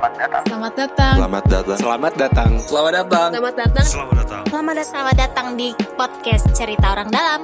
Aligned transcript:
Selamat 0.00 0.16
datang. 0.16 0.42
Selamat 0.48 0.72
datang. 0.72 1.14
Selamat 1.20 1.44
datang. 1.44 1.76
Selamat 1.76 2.12
datang. 2.16 2.50
Selamat 2.56 2.92
datang. 2.96 3.28
Selamat 3.28 3.52
datang. 3.52 3.84
Selamat 3.84 4.14
datang. 4.16 4.42
Selamat 4.48 4.72
datang. 4.72 4.88
Selamat 4.88 5.16
datang 5.20 5.46
di 5.60 5.68
podcast 5.92 6.44
Cerita 6.56 6.86
Orang 6.96 7.12
Dalam. 7.12 7.40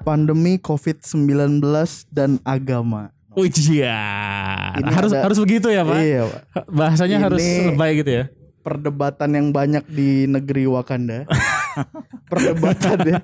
pandemi 0.00 0.56
COVID-19 0.56 1.60
dan 2.08 2.40
agama. 2.42 3.12
Ujian. 3.36 4.72
Ini 4.72 4.88
Harus 4.88 5.12
ada- 5.12 5.28
harus 5.28 5.36
begitu 5.36 5.68
ya, 5.68 5.84
Pak? 5.84 5.96
Iya, 6.00 6.22
Pak. 6.26 6.42
Bahasanya 6.72 7.16
Ini- 7.20 7.24
harus 7.28 7.44
lebay 7.44 7.90
gitu 8.00 8.10
ya. 8.10 8.24
Perdebatan 8.64 9.36
yang 9.36 9.52
banyak 9.52 9.84
di 9.84 10.24
negeri 10.24 10.64
Wakanda. 10.64 11.28
Perdebatan 12.32 12.98
ya. 13.04 13.20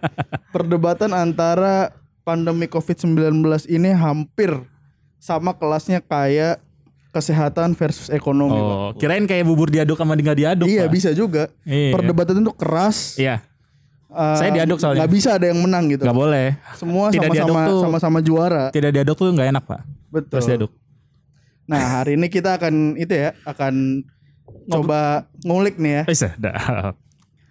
Perdebatan 0.53 1.17
antara 1.17 1.97
pandemi 2.29 2.69
COVID-19 2.69 3.17
ini 3.67 3.89
hampir 3.91 4.53
sama 5.17 5.51
kelasnya 5.51 5.99
kayak 5.99 6.61
kesehatan 7.09 7.73
versus 7.73 8.13
ekonomi, 8.13 8.53
Oh, 8.53 8.93
Pak. 8.93 9.01
kirain 9.01 9.25
kayak 9.25 9.43
bubur 9.43 9.67
diaduk 9.67 9.97
sama 9.97 10.13
nggak 10.13 10.37
diaduk. 10.37 10.69
Iya, 10.69 10.85
Pak. 10.85 10.93
bisa 10.93 11.11
juga. 11.13 11.49
Iya. 11.65 11.97
Perdebatan 11.97 12.37
itu 12.39 12.53
keras. 12.53 13.17
Iya, 13.17 13.41
Eh, 14.09 14.37
Saya 14.37 14.49
diaduk 14.51 14.77
soalnya. 14.77 15.05
nggak 15.05 15.13
bisa 15.13 15.37
ada 15.37 15.47
yang 15.47 15.61
menang 15.61 15.85
gitu. 15.87 16.01
nggak 16.01 16.17
boleh. 16.17 16.57
Semua 16.75 17.13
sama-sama 17.13 17.61
tuh- 17.67 17.83
sama-sama 17.83 18.19
juara. 18.19 18.65
Tidak 18.69 18.89
diaduk 18.91 19.17
tuh 19.17 19.29
nggak 19.29 19.49
enak, 19.53 19.65
Pak. 19.65 19.81
Betul. 20.09 20.29
Terus 20.33 20.47
diaduk. 20.49 20.73
Nah, 21.65 22.01
hari 22.01 22.17
ini 22.17 22.27
kita 22.27 22.57
akan 22.57 22.97
itu 22.97 23.13
ya, 23.13 23.37
akan 23.45 24.01
coba 24.65 25.29
ngulik 25.43 25.77
nih 25.77 25.93
ya 25.93 26.03
Bisa. 26.05 26.33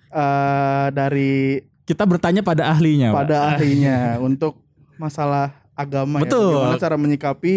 eh, 0.09 0.87
dari 0.91 1.61
Kita 1.85 2.03
bertanya 2.03 2.41
pada 2.41 2.67
ahlinya, 2.67 3.13
Pak. 3.13 3.17
pada 3.23 3.35
ahlinya 3.47 3.97
untuk 4.27 4.59
masalah 4.97 5.53
agama 5.73 6.21
Betul. 6.21 6.41
ya. 6.41 6.53
Bagaimana 6.57 6.81
cara 6.81 6.95
menyikapi 6.97 7.53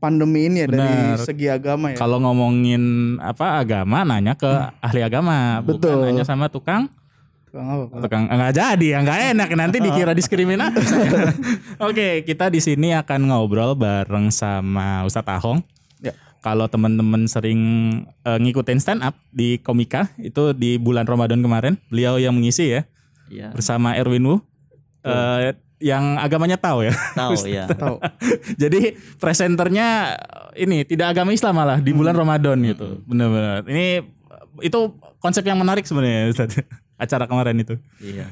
pandemi 0.00 0.48
ini 0.48 0.64
ya 0.64 0.68
dari 0.70 0.80
Benar. 0.80 1.20
segi 1.20 1.46
agama 1.50 1.92
ya. 1.92 1.96
Kalau 2.00 2.18
ngomongin 2.24 2.82
apa 3.20 3.60
agama, 3.60 4.06
nanya 4.06 4.32
ke 4.32 4.48
ahli 4.80 5.00
agama, 5.04 5.60
Betul. 5.60 6.00
bukan 6.00 6.08
nanya 6.08 6.24
sama 6.24 6.48
tukang 6.48 6.88
Tukang 7.50 7.66
apa, 7.66 7.84
tukang 7.98 8.22
nggak 8.30 8.54
jadi 8.54 8.86
ya 8.94 8.98
nggak 9.02 9.20
enak 9.34 9.48
nanti 9.58 9.76
dikira 9.82 10.14
diskriminasi. 10.14 10.78
Oke 11.90 12.22
kita 12.22 12.46
di 12.46 12.62
sini 12.62 12.94
akan 12.94 13.26
ngobrol 13.26 13.74
bareng 13.74 14.30
sama 14.30 15.02
Ustadz 15.02 15.34
Ahong. 15.34 15.58
Ya. 15.98 16.14
Kalau 16.46 16.70
teman-teman 16.70 17.26
sering 17.26 17.60
eh, 18.22 18.38
ngikutin 18.38 18.78
stand 18.78 19.02
up 19.02 19.18
di 19.34 19.58
Komika 19.58 20.14
itu 20.22 20.54
di 20.54 20.78
bulan 20.78 21.04
Ramadan 21.10 21.42
kemarin 21.42 21.74
beliau 21.90 22.22
yang 22.22 22.38
mengisi 22.38 22.70
ya 22.70 22.86
Iya, 23.30 23.50
bersama 23.54 23.98
Erwin 23.98 24.26
Wu 24.26 24.36
eh, 25.02 25.54
yang 25.80 26.20
agamanya 26.20 26.60
tahu 26.60 26.84
ya. 26.84 26.94
tahu 27.16 27.34
ya. 27.48 27.64
Tahu. 27.66 27.96
Jadi 28.62 28.94
presenternya 29.16 30.14
ini 30.54 30.84
tidak 30.84 31.16
agama 31.16 31.32
Islam 31.32 31.56
malah 31.56 31.80
di 31.80 31.90
bulan 31.96 32.12
Ramadan 32.12 32.60
gitu. 32.60 33.00
Benar-benar. 33.08 33.64
Ini 33.64 34.04
itu 34.60 34.80
konsep 35.18 35.40
yang 35.42 35.56
menarik 35.56 35.88
sebenarnya 35.88 36.28
Ustadz. 36.30 36.60
Acara 37.02 37.24
kemarin 37.24 37.56
itu. 37.56 37.80
Iya. 38.04 38.28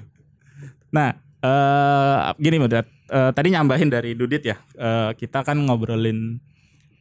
Nah, 0.93 1.17
eh 1.41 2.19
gini 2.37 2.61
Mbak, 2.61 2.85
eh, 3.09 3.31
tadi 3.33 3.49
nyambahin 3.49 3.89
dari 3.89 4.13
Dudit 4.13 4.45
ya. 4.45 4.61
Eh, 4.77 5.11
kita 5.17 5.41
kan 5.41 5.57
ngobrolin 5.57 6.37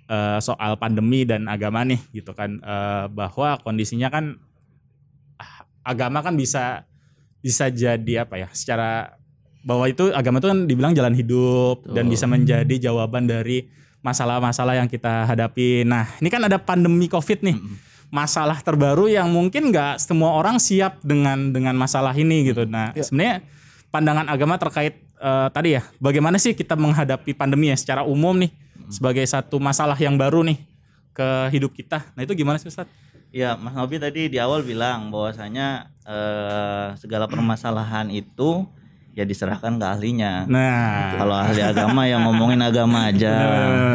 eh, 0.07 0.39
soal 0.39 0.79
pandemi 0.79 1.27
dan 1.27 1.51
agama 1.51 1.83
nih 1.83 1.99
gitu 2.15 2.31
kan 2.31 2.63
Eh, 2.63 3.05
bahwa 3.11 3.59
kondisinya 3.59 4.07
kan 4.07 4.39
ah, 5.35 5.67
agama 5.83 6.23
kan 6.23 6.39
bisa 6.39 6.87
bisa 7.43 7.67
jadi 7.67 8.23
apa 8.23 8.39
ya? 8.39 8.47
Secara 8.55 9.16
bahwa 9.65 9.85
itu 9.89 10.09
agama 10.13 10.39
itu 10.41 10.47
kan 10.47 10.59
dibilang 10.65 10.93
jalan 10.93 11.13
hidup 11.13 11.83
dan 11.87 12.07
Betul. 12.07 12.13
bisa 12.13 12.25
menjadi 12.29 12.75
jawaban 12.89 13.25
dari 13.27 13.67
masalah-masalah 14.05 14.79
yang 14.79 14.87
kita 14.87 15.27
hadapi. 15.27 15.83
Nah, 15.83 16.07
ini 16.21 16.29
kan 16.31 16.39
ada 16.45 16.55
pandemi 16.61 17.09
Covid 17.09 17.43
nih. 17.43 17.57
Masalah 18.07 18.63
terbaru 18.63 19.11
yang 19.11 19.27
mungkin 19.27 19.67
nggak 19.73 19.99
semua 19.99 20.31
orang 20.39 20.63
siap 20.63 21.03
dengan 21.03 21.51
dengan 21.51 21.75
masalah 21.75 22.15
ini 22.15 22.47
gitu. 22.47 22.63
Nah, 22.63 22.95
Ya. 22.95 23.03
sebenarnya 23.03 23.35
pandangan 23.91 24.31
agama 24.31 24.55
terkait 24.55 24.95
eh, 25.17 25.47
tadi 25.51 25.75
ya, 25.75 25.83
bagaimana 25.99 26.37
sih 26.39 26.53
kita 26.55 26.77
menghadapi 26.77 27.33
pandemi 27.35 27.73
ya 27.73 27.75
secara 27.75 28.05
umum 28.07 28.37
nih 28.37 28.53
sebagai 28.87 29.25
satu 29.27 29.59
masalah 29.59 29.97
yang 29.99 30.15
baru 30.15 30.45
nih 30.45 30.61
ke 31.11 31.27
hidup 31.51 31.73
kita. 31.75 32.05
Nah, 32.15 32.21
itu 32.23 32.31
gimana 32.37 32.61
sih 32.61 32.69
Ustaz? 32.71 32.87
Ya, 33.33 33.59
Mas 33.59 33.75
Nobi 33.75 33.99
tadi 33.99 34.31
di 34.31 34.39
awal 34.39 34.63
bilang 34.63 35.11
bahwasanya 35.11 35.91
eh, 36.07 36.87
segala 36.95 37.27
permasalahan 37.27 38.07
itu 38.07 38.63
ya 39.17 39.25
diserahkan 39.25 39.81
ke 39.81 39.85
ahlinya. 39.89 40.45
Nah, 40.45 41.17
Kalau 41.17 41.33
ahli 41.33 41.65
agama 41.65 42.05
yang 42.05 42.21
ngomongin 42.29 42.61
agama 42.61 43.09
aja, 43.09 43.33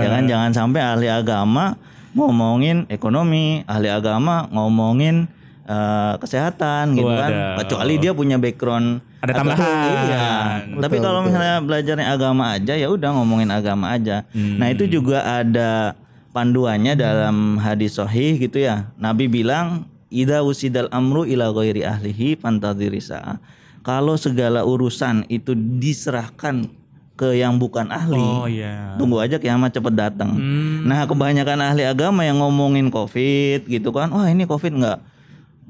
ya 0.02 0.08
kan 0.10 0.26
jangan 0.26 0.50
sampai 0.50 0.82
ahli 0.82 1.06
agama 1.06 1.78
ngomongin 2.18 2.90
ekonomi, 2.90 3.62
ahli 3.70 3.86
agama 3.86 4.50
ngomongin 4.50 5.30
eh, 5.62 6.14
kesehatan 6.18 6.98
gitu 6.98 7.06
kan. 7.06 7.30
Wadah. 7.30 7.56
Kecuali 7.62 7.94
dia 8.02 8.10
punya 8.10 8.34
background 8.34 8.98
Ada 9.22 9.32
tambahan. 9.38 9.70
Iya. 10.10 10.26
Betul, 10.66 10.82
Tapi 10.82 10.96
kalau 10.98 11.18
betul. 11.22 11.26
misalnya 11.30 11.56
belajarnya 11.62 12.06
agama 12.10 12.44
aja 12.58 12.74
ya 12.74 12.88
udah 12.90 13.10
ngomongin 13.14 13.50
agama 13.54 13.94
aja. 13.94 14.26
Hmm. 14.34 14.58
Nah, 14.58 14.74
itu 14.74 14.90
juga 14.90 15.22
ada 15.22 15.94
panduannya 16.34 16.98
dalam 16.98 17.62
hadis 17.62 17.94
sahih 17.94 18.42
gitu 18.42 18.58
ya. 18.58 18.90
Nabi 18.98 19.30
bilang, 19.30 19.86
"Idza 20.10 20.42
usidal 20.42 20.90
amru 20.90 21.22
ila 21.22 21.54
ghairi 21.54 21.86
ahlihi 21.86 22.34
fantadhiri 22.42 22.98
sa'ah." 22.98 23.61
Kalau 23.82 24.14
segala 24.14 24.62
urusan 24.62 25.26
itu 25.26 25.58
diserahkan 25.58 26.70
ke 27.18 27.38
yang 27.38 27.58
bukan 27.60 27.90
ahli, 27.92 28.18
oh 28.18 28.48
iya. 28.48 28.96
tunggu 28.96 29.20
aja 29.20 29.36
kiamat 29.36 29.74
cepet 29.74 29.94
datang. 29.94 30.32
Hmm. 30.32 30.88
Nah, 30.88 31.04
kebanyakan 31.04 31.60
ahli 31.60 31.84
agama 31.84 32.24
yang 32.24 32.40
ngomongin 32.40 32.88
Covid 32.88 33.68
gitu 33.68 33.92
kan, 33.92 34.08
wah 34.10 34.26
ini 34.30 34.48
Covid 34.48 34.72
nggak 34.74 34.98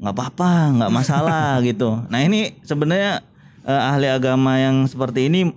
nggak 0.01 0.15
apa-apa, 0.15 0.53
nggak 0.81 0.93
masalah 0.93 1.59
gitu. 1.69 1.99
Nah, 2.09 2.21
ini 2.23 2.57
sebenarnya 2.63 3.25
eh, 3.65 3.83
ahli 3.91 4.09
agama 4.09 4.61
yang 4.61 4.87
seperti 4.87 5.33
ini 5.33 5.51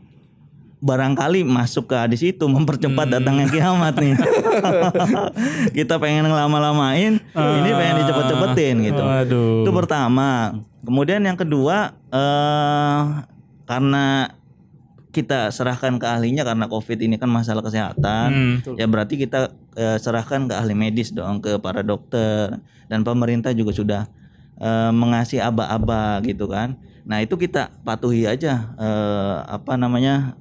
barangkali 0.86 1.42
masuk 1.42 1.90
ke 1.90 1.96
hadis 1.98 2.22
itu 2.22 2.46
mempercepat 2.46 3.10
datangnya 3.10 3.50
kiamat 3.50 3.98
nih. 3.98 4.14
Kita 5.82 5.98
pengen 5.98 6.30
ngelama-lamain, 6.30 7.18
ini 7.34 7.70
pengen 7.74 7.96
dicepet-cepetin 8.06 8.76
gitu. 8.94 9.02
Waduh. 9.02 9.66
Itu 9.66 9.72
pertama. 9.74 10.54
Kemudian 10.86 11.26
yang 11.26 11.36
kedua 11.36 11.98
eh 12.14 13.02
karena 13.66 14.30
kita 15.10 15.48
serahkan 15.48 15.96
ke 15.96 16.04
ahlinya 16.04 16.44
karena 16.44 16.68
Covid 16.68 17.00
ini 17.00 17.16
kan 17.16 17.32
masalah 17.32 17.64
kesehatan. 17.64 18.28
Hmm. 18.62 18.76
Ya 18.76 18.84
berarti 18.86 19.16
kita 19.16 19.56
eh, 19.80 19.96
serahkan 19.96 20.52
ke 20.52 20.54
ahli 20.54 20.76
medis 20.76 21.16
dong, 21.16 21.40
ke 21.40 21.56
para 21.64 21.80
dokter 21.82 22.60
dan 22.92 23.08
pemerintah 23.08 23.56
juga 23.56 23.72
sudah 23.72 24.02
eh, 24.60 24.92
mengasih 24.92 25.40
aba-aba 25.40 26.20
gitu 26.28 26.52
kan. 26.52 26.76
Nah, 27.08 27.24
itu 27.24 27.40
kita 27.40 27.72
patuhi 27.88 28.28
aja 28.28 28.76
eh, 28.76 29.36
apa 29.48 29.80
namanya 29.80 30.36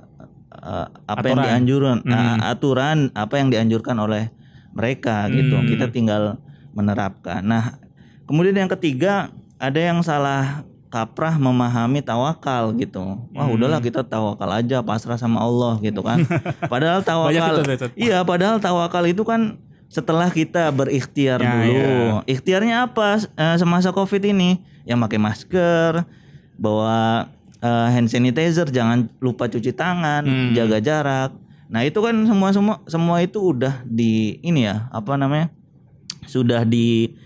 eh, 0.50 0.88
apa 1.06 1.22
yang 1.22 1.38
Aturan. 1.38 1.46
dianjurkan 1.46 1.96
Hmm. 2.02 2.10
eh, 2.18 2.38
aturan 2.42 2.98
apa 3.14 3.34
yang 3.38 3.48
dianjurkan 3.54 3.96
oleh 4.02 4.34
mereka 4.74 5.30
gitu. 5.30 5.54
Hmm. 5.54 5.70
Kita 5.70 5.86
tinggal 5.94 6.42
menerapkan. 6.74 7.46
Nah, 7.46 7.78
kemudian 8.26 8.58
yang 8.58 8.66
ketiga 8.74 9.30
ada 9.64 9.80
yang 9.80 10.00
salah 10.00 10.62
kaprah 10.88 11.34
memahami 11.36 11.98
tawakal 12.00 12.70
gitu. 12.74 13.18
Wah, 13.30 13.44
Hmm. 13.44 13.54
udahlah 13.54 13.78
kita 13.78 14.00
tawakal 14.00 14.46
aja 14.48 14.78
pasrah 14.80 15.16
sama 15.16 15.40
Allah 15.40 15.74
gitu 15.80 16.00
kan. 16.00 16.22
Padahal 16.72 17.02
tawakal. 17.02 17.66
Iya, 17.94 18.22
padahal 18.22 18.58
tawakal 18.58 19.02
itu 19.04 19.22
kan 19.22 19.58
setelah 19.90 20.26
kita 20.28 20.70
berikhtiar 20.70 21.38
Ya, 21.38 21.50
dulu. 21.50 21.72
ya. 21.72 22.22
Ikhtiarnya 22.28 22.76
apa 22.86 23.18
eh, 23.26 23.56
semasa 23.56 23.90
Covid 23.90 24.22
ini? 24.22 24.62
Ya 24.82 24.94
pakai 24.94 25.18
masker, 25.18 26.06
bawa 26.54 27.26
eh, 27.58 27.88
hand 27.90 28.06
sanitizer, 28.06 28.68
jangan 28.68 29.08
lupa 29.18 29.48
cuci 29.48 29.72
tangan, 29.72 30.22
Hmm. 30.22 30.52
jaga 30.52 30.78
jarak. 30.78 31.30
Nah, 31.64 31.80
itu 31.80 31.96
kan 31.98 32.14
semua 32.22 32.52
semua 32.52 32.76
semua 32.84 33.16
itu 33.18 33.40
udah 33.40 33.82
di 33.82 34.38
ini 34.40 34.62
ya, 34.62 34.86
apa 34.90 35.16
namanya? 35.16 35.48
Sudah 36.24 36.62
di 36.62 37.16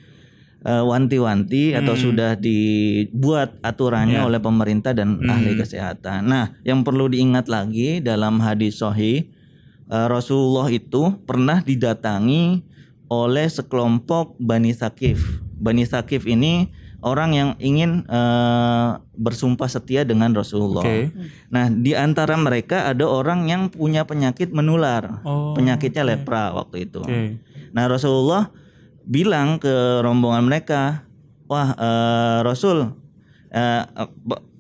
eh, 0.61 0.83
wanti-wanti 0.83 1.71
atau 1.73 1.95
Hmm. 1.95 2.03
sudah 2.03 2.31
dibuat 2.35 3.59
aturannya 3.61 4.19
Ya. 4.19 4.27
oleh 4.27 4.39
pemerintah 4.39 4.91
dan 4.91 5.17
Hmm. 5.17 5.29
ahli 5.29 5.55
kesehatan. 5.55 6.25
Nah, 6.25 6.59
yang 6.63 6.83
perlu 6.83 7.07
diingat 7.07 7.47
lagi 7.47 7.99
dalam 7.99 8.39
hadis 8.39 8.79
sahih 8.79 9.31
eh, 9.87 10.07
Rasulullah 10.07 10.69
itu 10.69 11.17
pernah 11.25 11.61
didatangi 11.61 12.61
oleh 13.09 13.47
sekelompok 13.47 14.37
Bani 14.37 14.71
Sakif. 14.71 15.41
Bani 15.55 15.83
Sakif 15.83 16.23
ini 16.25 16.69
orang 17.01 17.31
yang 17.33 17.51
ingin 17.57 18.05
eh, 18.05 18.89
bersumpah 19.15 19.65
setia 19.65 20.03
dengan 20.03 20.35
Rasulullah. 20.35 20.83
Oke. 20.83 21.09
Nah, 21.49 21.71
di 21.71 21.95
antara 21.95 22.37
mereka 22.37 22.85
ada 22.85 23.07
orang 23.07 23.47
yang 23.47 23.71
punya 23.71 24.05
penyakit 24.05 24.51
menular. 24.51 25.23
Oh, 25.23 25.55
Penyakitnya 25.55 26.03
oke. 26.03 26.11
lepra 26.11 26.53
waktu 26.53 26.85
itu. 26.85 27.01
Oke. 27.01 27.39
Nah, 27.71 27.87
Rasulullah 27.87 28.53
bilang 29.09 29.57
ke 29.57 29.73
rombongan 29.99 30.45
mereka, 30.45 31.09
"Wah, 31.49 31.73
eh, 31.73 32.39
Rasul, 32.45 32.93
eh, 33.49 33.83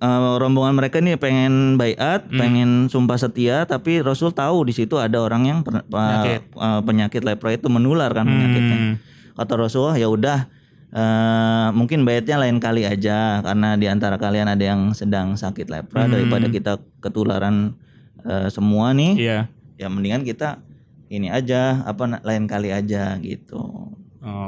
eh, 0.00 0.34
rombongan 0.38 0.72
mereka 0.72 0.98
ini 0.98 1.14
pengen 1.14 1.76
bayat, 1.76 2.24
Hmm. 2.26 2.38
pengen 2.38 2.70
sumpah 2.88 3.20
setia, 3.20 3.62
tapi 3.62 4.00
Rasul 4.00 4.32
tahu 4.32 4.64
di 4.64 4.72
situ 4.72 4.96
ada 4.96 5.20
orang 5.20 5.44
yang 5.44 5.58
per- 5.60 5.84
Penyakit. 5.84 6.42
eh, 6.48 6.80
penyakit 6.82 7.22
lepra 7.22 7.52
itu 7.52 7.68
menular 7.68 8.08
kan 8.10 8.24
penyakitnya. 8.24 8.76
Hmm. 8.78 8.94
Kata 9.36 9.52
Rasulullah 9.54 9.94
ya 9.94 10.08
udah 10.08 10.48
eh, 10.88 11.68
mungkin 11.70 12.00
bayatnya 12.02 12.40
lain 12.40 12.56
kali 12.56 12.82
aja 12.82 13.44
karena 13.44 13.76
di 13.76 13.84
antara 13.84 14.16
kalian 14.16 14.48
ada 14.48 14.64
yang 14.64 14.96
sedang 14.96 15.36
sakit 15.36 15.68
lepra 15.68 16.08
daripada 16.08 16.48
kita 16.48 16.72
ketularan 16.98 17.76
eh, 18.24 18.48
semua 18.48 18.96
nih. 18.96 19.12
Iya. 19.14 19.38
Ya 19.76 19.86
mendingan 19.86 20.24
kita 20.24 20.64
ini 21.06 21.28
aja 21.28 21.84
apa 21.84 22.18
lain 22.18 22.48
kali 22.48 22.72
aja 22.72 23.20
gitu. 23.20 23.92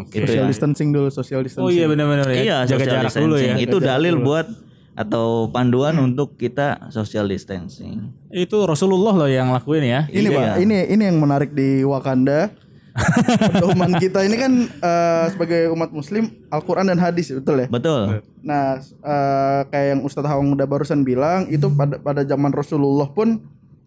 Oke. 0.00 0.21
Gitu 0.21 0.31
Social 0.31 0.47
distancing 0.49 0.88
dulu, 0.93 1.09
social 1.09 1.41
distancing. 1.44 1.67
Oh 1.67 1.71
iya 1.73 1.87
benar-benar 1.88 2.29
ya. 2.31 2.41
Iya, 2.41 2.56
jaga 2.69 2.85
social 2.85 2.94
jarak 2.94 3.12
dulu 3.17 3.35
ya. 3.37 3.41
distancing. 3.56 3.67
Itu 3.67 3.77
dalil 3.81 4.15
buat 4.21 4.47
atau 4.91 5.49
panduan 5.49 5.97
untuk 5.97 6.37
kita 6.37 6.93
social 6.93 7.25
distancing. 7.31 8.12
Itu 8.29 8.67
Rasulullah 8.69 9.15
loh 9.17 9.31
yang 9.31 9.49
lakuin 9.55 9.87
ya. 9.87 10.00
Ini 10.11 10.29
Iya. 10.29 10.37
Pak, 10.37 10.55
ini 10.61 10.77
ini 10.93 11.03
yang 11.09 11.19
menarik 11.19 11.50
di 11.55 11.87
Wakanda. 11.87 12.53
Pedoman 13.55 13.97
kita 14.03 14.27
ini 14.27 14.35
kan 14.35 14.53
eh, 14.67 15.25
sebagai 15.31 15.71
umat 15.71 15.94
muslim 15.94 16.26
Al-Qur'an 16.50 16.91
dan 16.91 16.99
hadis 16.99 17.31
betul 17.31 17.65
ya? 17.65 17.67
Betul. 17.71 18.19
Nah, 18.43 18.83
eh, 18.83 19.61
kayak 19.71 19.87
yang 19.94 20.00
Ustadz 20.03 20.26
Hawang 20.26 20.53
udah 20.59 20.67
barusan 20.67 21.06
bilang 21.06 21.47
itu 21.49 21.71
pada 21.71 22.03
pada 22.03 22.26
zaman 22.26 22.50
Rasulullah 22.50 23.06
pun 23.09 23.41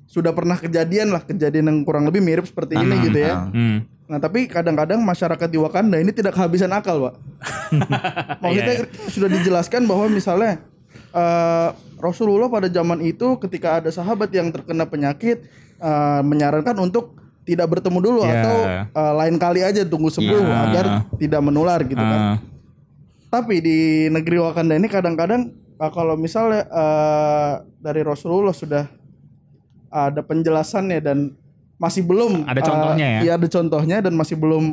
sudah 0.07 0.31
pernah 0.31 0.56
kejadian 0.56 1.12
lah 1.12 1.19
kejadian 1.28 1.68
yang 1.68 1.80
kurang 1.84 2.07
lebih 2.07 2.24
mirip 2.24 2.48
seperti 2.48 2.80
ini 2.80 2.96
gitu 3.12 3.19
ya. 3.22 3.51
Hmm. 3.51 3.84
Nah, 4.13 4.21
tapi 4.21 4.45
kadang-kadang 4.45 5.01
masyarakat 5.01 5.50
di 5.50 5.57
Wakanda 5.57 5.98
ini 5.98 6.13
tidak 6.13 6.38
kehabisan 6.38 6.69
akal, 6.69 7.10
Pak. 7.10 7.15
Maksudnya 8.45 8.75
sudah 9.10 9.30
dijelaskan 9.33 9.89
bahwa 9.89 10.06
misalnya 10.06 10.62
eh, 10.94 11.69
Rasulullah 11.98 12.45
pada 12.45 12.69
zaman 12.69 13.01
itu 13.01 13.42
ketika 13.42 13.81
ada 13.81 13.89
sahabat 13.89 14.30
yang 14.30 14.54
terkena 14.54 14.86
penyakit 14.86 15.50
eh, 15.81 16.21
menyarankan 16.21 16.77
untuk 16.77 17.18
tidak 17.42 17.74
bertemu 17.74 18.00
dulu 18.06 18.21
Ya. 18.21 18.38
atau 18.38 18.57
eh, 18.86 19.13
lain 19.18 19.42
kali 19.42 19.65
aja 19.65 19.81
tunggu 19.81 20.13
sembuh 20.13 20.45
Ya. 20.45 20.62
agar 20.69 20.86
tidak 21.18 21.42
menular 21.42 21.81
gitu 21.81 21.98
kan. 21.98 22.38
Ah. 22.38 22.38
Tapi 23.33 23.65
di 23.65 23.80
negeri 24.13 24.38
Wakanda 24.45 24.77
ini 24.77 24.86
kadang-kadang 24.86 25.50
uh, 25.81 25.89
kalau 25.89 26.13
misalnya 26.13 26.69
uh, 26.69 27.65
dari 27.81 28.06
Rasulullah 28.06 28.54
sudah 28.54 28.86
ada 29.89 30.21
penjelasannya 30.21 31.01
dan 31.01 31.33
masih 31.84 32.02
belum 32.02 32.48
Ada 32.48 32.58
uh, 32.58 32.66
contohnya 32.66 33.08
ya? 33.10 33.20
Iya 33.22 33.32
ada 33.36 33.48
contohnya 33.50 33.98
dan 34.00 34.14
masih 34.14 34.36
belum 34.36 34.64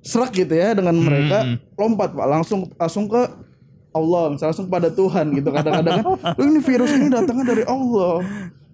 serak 0.00 0.34
gitu 0.34 0.50
ya 0.50 0.74
dengan 0.74 0.92
Hmm, 0.92 1.06
mereka 1.06 1.38
lompat 1.76 2.10
pak 2.10 2.26
langsung 2.26 2.60
langsung 2.74 3.06
ke 3.06 3.22
Allah 3.90 4.30
misalnya 4.30 4.50
langsung 4.50 4.66
pada 4.66 4.88
Tuhan 4.88 5.26
gitu 5.32 5.48
kadang-kadang 5.48 5.94
kan 5.98 6.04
"Loh, 6.38 6.44
ini 6.44 6.58
virus 6.58 6.90
ini 6.90 7.06
datangnya 7.06 7.46
dari 7.48 7.64
Allah 7.64 8.22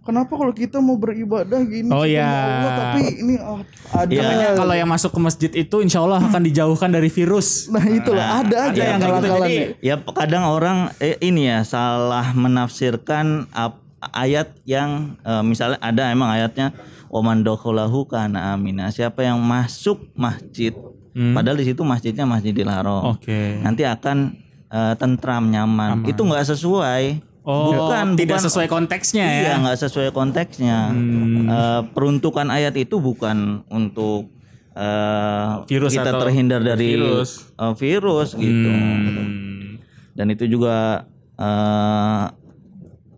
kenapa 0.00 0.30
kalau 0.30 0.52
kita 0.52 0.78
mau 0.78 0.94
beribadah 0.94 1.58
gini 1.62 1.90
Oh, 1.90 2.06
iya. 2.06 2.22
Allah 2.22 2.72
tapi 2.78 3.02
ini 3.18 3.34
ah, 3.36 3.58
ada 3.96 4.12
Makanya 4.12 4.48
kalau 4.54 4.74
yang 4.76 4.86
masuk 4.86 5.10
ke 5.10 5.18
masjid 5.18 5.50
itu 5.50 5.76
insya 5.80 5.98
Allah 5.98 6.22
akan 6.22 6.42
dijauhkan 6.44 6.86
dari 6.88 7.08
virus. 7.08 7.66
nah 7.66 7.82
itulah 7.82 8.38
ada 8.38 8.56
aja 8.62 8.70
ada 8.70 8.82
yang 8.86 8.98
kayak 8.98 9.16
gitu. 9.16 9.28
Jadi 9.34 9.56
ya. 9.82 9.94
Ya 9.98 10.14
kadang 10.14 10.44
orang 10.46 10.94
eh, 10.98 11.18
ini 11.20 11.48
ya 11.48 11.66
salah 11.66 12.30
menafsirkan 12.30 13.50
ap- 13.50 13.82
ayat 14.10 14.54
yang 14.62 15.16
eh, 15.20 15.42
misalnya 15.42 15.78
ada 15.78 16.10
emang 16.10 16.28
ayatnya 16.28 16.70
waman 17.06 17.40
dokholahu 17.40 18.04
kana 18.04 18.52
amina. 18.52 18.90
Siapa 18.90 19.22
yang 19.22 19.38
masuk 19.38 20.10
masjid 20.12 20.74
padahal 21.16 21.56
di 21.56 21.64
situ 21.64 21.80
masjidnya 21.80 22.28
Masjidil 22.28 22.68
Haram. 22.68 23.16
Oke. 23.16 23.56
Nanti 23.60 23.82
akan 23.82 24.36
eh, 24.68 24.94
tentram 24.94 25.48
nyaman. 25.48 26.04
Itu 26.04 26.22
nggak 26.22 26.44
sesuai. 26.46 27.04
Oh, 27.46 27.70
bukan 27.70 28.18
tidak 28.18 28.36
bukan- 28.36 28.46
sesuai 28.50 28.66
konteksnya 28.66 29.22
ya. 29.24 29.40
Iya 29.40 29.54
nggak 29.62 29.78
sesuai 29.80 30.10
konteksnya. 30.10 30.90
Hmm. 30.90 31.46
Eh, 31.46 31.80
peruntukan 31.94 32.50
ayat 32.50 32.74
itu 32.74 32.98
bukan 32.98 33.62
untuk 33.70 34.28
eh, 34.74 35.50
Virus 35.70 35.94
kita 35.94 36.10
atau 36.10 36.20
terhindar 36.26 36.60
dari 36.60 36.98
virus. 36.98 37.48
eh, 37.54 37.74
virus 37.78 38.34
gitu. 38.34 38.68
Hmm. 38.68 39.78
Dan 40.12 40.26
itu 40.28 40.44
juga 40.50 41.06
eh, 41.38 42.24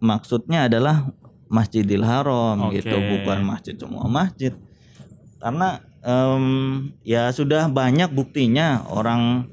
maksudnya 0.00 0.66
adalah 0.70 1.10
Masjidil 1.48 2.04
Haram 2.04 2.68
Oke. 2.68 2.80
gitu, 2.84 2.92
bukan 2.92 3.40
masjid 3.42 3.74
semua 3.74 4.04
masjid. 4.06 4.52
Karena 5.40 5.80
em, 6.04 6.44
ya 7.02 7.32
sudah 7.32 7.70
banyak 7.72 8.12
buktinya 8.12 8.84
orang 8.92 9.48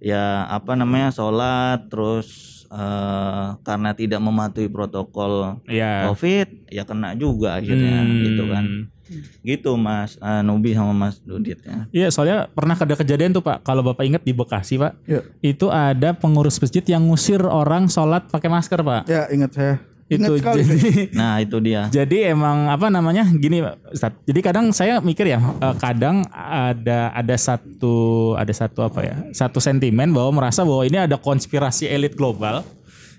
ya 0.00 0.48
apa 0.48 0.76
namanya 0.76 1.12
sholat 1.12 1.88
terus 1.88 2.63
eh, 2.74 3.46
karena 3.60 3.90
tidak 3.92 4.18
mematuhi 4.18 4.66
protokol 4.66 5.62
Iya. 5.64 6.10
COVID 6.10 6.68
ya 6.68 6.82
kena 6.82 7.14
juga 7.14 7.56
akhirnya 7.56 8.02
Hmm. 8.02 8.18
gitu 8.20 8.44
kan. 8.46 8.66
Gitu 9.40 9.70
Mas 9.76 10.16
eh, 10.16 10.40
Nubi 10.40 10.72
sama 10.72 10.90
Mas 10.90 11.20
Dudit 11.20 11.60
ya. 11.60 11.86
Iya, 11.92 12.08
soalnya 12.10 12.48
pernah 12.48 12.74
ada 12.74 12.96
kejadian 12.96 13.30
tuh 13.30 13.40
Pak. 13.40 13.62
Kalau 13.62 13.84
Bapak 13.84 14.02
ingat 14.02 14.22
di 14.22 14.32
Bekasi 14.32 14.74
Pak, 14.74 14.92
Ya. 15.04 15.20
itu 15.38 15.68
ada 15.68 16.12
pengurus 16.12 16.56
masjid 16.56 16.82
yang 16.82 17.04
ngusir 17.04 17.38
orang 17.40 17.86
sholat 17.86 18.26
pakai 18.26 18.48
masker 18.48 18.80
Pak. 18.80 19.02
Ya 19.06 19.28
ingat 19.28 19.52
saya. 19.52 19.74
Itu 20.04 20.36
sekali. 20.36 20.60
jadi 20.60 20.92
Nah 21.18 21.40
itu 21.40 21.56
dia. 21.64 21.88
jadi 21.88 22.36
emang 22.36 22.68
apa 22.68 22.92
namanya 22.92 23.24
gini 23.32 23.64
Pak 23.64 23.96
Ustadz. 23.96 24.20
Jadi 24.28 24.40
kadang 24.44 24.68
saya 24.76 25.00
mikir 25.00 25.32
ya 25.32 25.40
eh, 25.40 25.74
kadang 25.80 26.28
ada 26.34 27.08
ada 27.16 27.36
satu 27.40 28.32
ada 28.36 28.52
satu 28.52 28.84
apa 28.84 29.00
ya 29.00 29.16
satu 29.32 29.64
sentimen 29.64 30.12
bahwa 30.12 30.44
merasa 30.44 30.60
bahwa 30.60 30.84
ini 30.84 31.00
ada 31.00 31.16
konspirasi 31.16 31.88
elit 31.88 32.14
global 32.20 32.60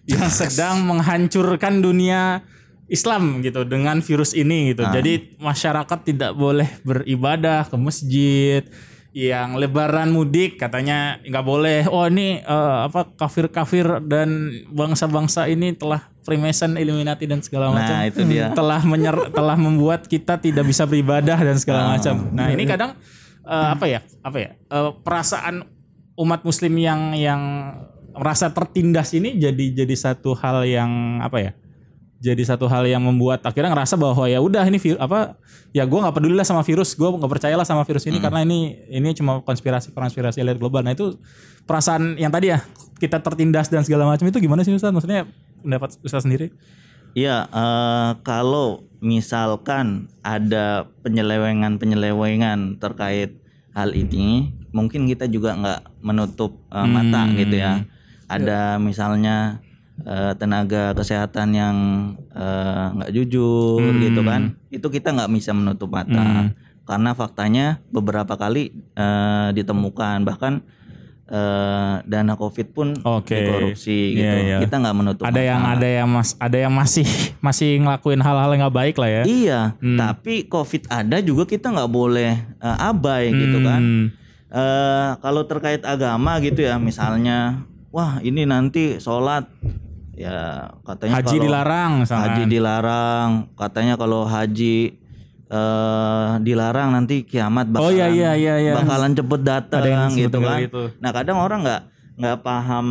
yang 0.06 0.30
sedang 0.42 0.86
menghancurkan 0.86 1.82
dunia 1.82 2.46
Islam 2.86 3.42
gitu 3.42 3.66
dengan 3.66 3.98
virus 4.06 4.38
ini 4.38 4.74
gitu. 4.78 4.86
Jadi 4.86 5.42
masyarakat 5.42 6.00
tidak 6.06 6.38
boleh 6.38 6.70
beribadah 6.86 7.66
ke 7.66 7.76
masjid. 7.82 8.62
Yang 9.16 9.64
lebaran 9.64 10.12
mudik 10.12 10.60
katanya 10.60 11.18
nggak 11.24 11.46
boleh. 11.48 11.82
Oh 11.90 12.06
ini 12.06 12.46
eh, 12.46 12.78
apa 12.86 13.10
kafir-kafir 13.18 14.06
dan 14.06 14.54
bangsa-bangsa 14.70 15.50
ini 15.50 15.74
telah 15.74 16.14
Freemason, 16.26 16.74
Illuminati 16.74 17.30
dan 17.30 17.40
segala 17.46 17.70
macam 17.70 17.94
Nah 17.94 18.10
itu 18.10 18.26
dia. 18.26 18.50
telah 18.58 18.82
menyer 18.82 19.14
telah 19.30 19.54
membuat 19.54 20.10
kita 20.10 20.42
tidak 20.42 20.66
bisa 20.66 20.90
beribadah 20.90 21.38
dan 21.38 21.56
segala 21.62 21.94
macam. 21.94 22.34
Nah, 22.34 22.50
ini 22.50 22.66
kadang 22.66 22.98
eh, 23.46 23.68
apa 23.78 23.86
ya? 23.86 24.02
Apa 24.26 24.38
ya? 24.42 24.50
eh, 24.58 24.92
perasaan 25.06 25.70
umat 26.18 26.42
muslim 26.42 26.74
yang 26.82 27.14
yang 27.14 27.42
merasa 28.18 28.50
tertindas 28.50 29.14
ini 29.14 29.38
jadi 29.38 29.86
jadi 29.86 29.96
satu 29.96 30.34
hal 30.34 30.66
yang 30.66 31.22
apa 31.22 31.38
ya? 31.38 31.52
Jadi 32.16 32.42
satu 32.42 32.66
hal 32.66 32.90
yang 32.90 33.06
membuat 33.06 33.46
akhirnya 33.46 33.70
ngerasa 33.70 33.94
bahwa 34.02 34.26
ya 34.26 34.42
udah 34.42 34.66
ini 34.66 34.82
vir- 34.82 34.98
apa 34.98 35.38
ya 35.78 35.86
gua 35.86 36.10
nggak 36.10 36.16
peduli 36.18 36.34
lah 36.34 36.48
sama 36.48 36.66
virus, 36.66 36.98
gua 36.98 37.14
nggak 37.14 37.30
percayalah 37.38 37.68
sama 37.68 37.86
virus 37.86 38.08
ini 38.10 38.18
karena 38.18 38.42
ini 38.42 38.82
ini 38.90 39.14
cuma 39.14 39.46
konspirasi 39.46 39.94
konspirasi 39.94 40.42
elit 40.42 40.58
global. 40.58 40.82
Nah 40.82 40.98
itu 40.98 41.22
perasaan 41.70 42.18
yang 42.18 42.34
tadi 42.34 42.50
ya 42.50 42.66
kita 42.98 43.22
tertindas 43.22 43.70
dan 43.70 43.86
segala 43.86 44.10
macam 44.10 44.26
itu 44.26 44.42
gimana 44.42 44.66
sih 44.66 44.74
Ustaz? 44.74 44.90
Maksudnya 44.90 45.30
pendapat 45.66 45.98
Ustaz 46.06 46.24
sendiri? 46.24 46.54
Iya, 47.16 47.48
eh, 47.50 48.12
kalau 48.22 48.86
misalkan 49.02 50.12
ada 50.22 50.86
penyelewengan-penyelewengan 51.02 52.78
terkait 52.78 53.40
hal 53.72 53.96
ini, 53.96 54.52
mungkin 54.76 55.08
kita 55.08 55.26
juga 55.32 55.56
nggak 55.56 55.82
menutup 56.04 56.60
eh, 56.70 56.88
mata 56.88 57.26
gitu 57.34 57.56
ya. 57.56 57.82
Ada 58.30 58.78
misalnya 58.84 59.64
eh, 60.04 60.36
tenaga 60.36 60.92
kesehatan 60.94 61.50
yang 61.56 61.78
nggak 63.00 63.12
jujur 63.16 63.80
gitu 64.04 64.22
kan, 64.28 64.60
itu 64.70 64.88
kita 64.92 65.16
nggak 65.16 65.32
bisa 65.32 65.56
menutup 65.56 65.90
mata. 65.90 66.52
Karena 66.86 67.18
faktanya 67.18 67.82
beberapa 67.90 68.38
kali 68.38 68.76
eh, 68.76 69.50
ditemukan 69.56 70.22
bahkan 70.22 70.62
eh, 71.26 71.94
dana 72.06 72.34
covid 72.38 72.68
pun 72.70 72.94
Oke. 73.02 73.34
dikorupsi 73.34 74.14
gitu. 74.14 74.26
Iya, 74.26 74.34
iya. 74.46 74.58
Kita 74.62 74.78
nggak 74.78 74.96
menutup 74.96 75.24
ada 75.26 75.42
yang 75.42 75.62
ada 75.66 75.88
yang 75.88 76.10
mas 76.10 76.38
ada 76.38 76.58
yang 76.58 76.74
masih 76.74 77.08
masih 77.46 77.82
ngelakuin 77.82 78.22
hal-hal 78.22 78.50
yang 78.54 78.62
nggak 78.70 78.78
baik 78.78 78.96
lah 79.02 79.10
ya 79.10 79.24
Iya, 79.26 79.62
tapi 79.98 80.46
COVID 80.46 80.90
ada 80.90 81.18
juga 81.22 81.50
kita 81.50 81.74
nggak 81.74 81.92
boleh 81.92 82.34
eh, 82.62 82.78
abai 82.78 83.34
gitu 83.34 83.58
kan. 83.66 83.82
Hmm. 83.82 84.08
Eh, 84.56 85.10
kalau 85.20 85.44
terkait 85.44 85.84
agama 85.84 86.40
gitu 86.40 86.64
ya, 86.64 86.80
misalnya, 86.80 87.68
wah 87.92 88.24
ini 88.24 88.48
nanti 88.48 89.02
sholat 89.04 89.50
ya 90.16 90.72
katanya 90.88 91.20
haji 91.20 91.28
kalau 91.28 91.44
dilarang 91.44 91.92
misalkan. 92.08 92.24
haji 92.24 92.44
dilarang, 92.48 93.30
katanya 93.60 94.00
kalau 94.00 94.24
haji 94.24 94.96
eh 95.48 96.30
dilarang 96.40 96.90
nanti 96.92 97.22
kiamat 97.22 97.70
bakalan 97.70 97.86
Oh, 97.86 97.92
iya, 97.92 98.08
iya, 98.08 98.32
iya, 98.34 98.56
iya. 98.60 98.74
bakalan 98.74 99.14
cepet 99.14 99.42
datang 99.42 100.10
gitu 100.12 100.38
kan. 100.40 100.60
gitu. 100.60 100.82
Nah 100.98 101.12
kadang 101.12 101.38
orang 101.38 101.62
nggak 101.62 101.82
nggak 102.16 102.38
paham 102.42 102.88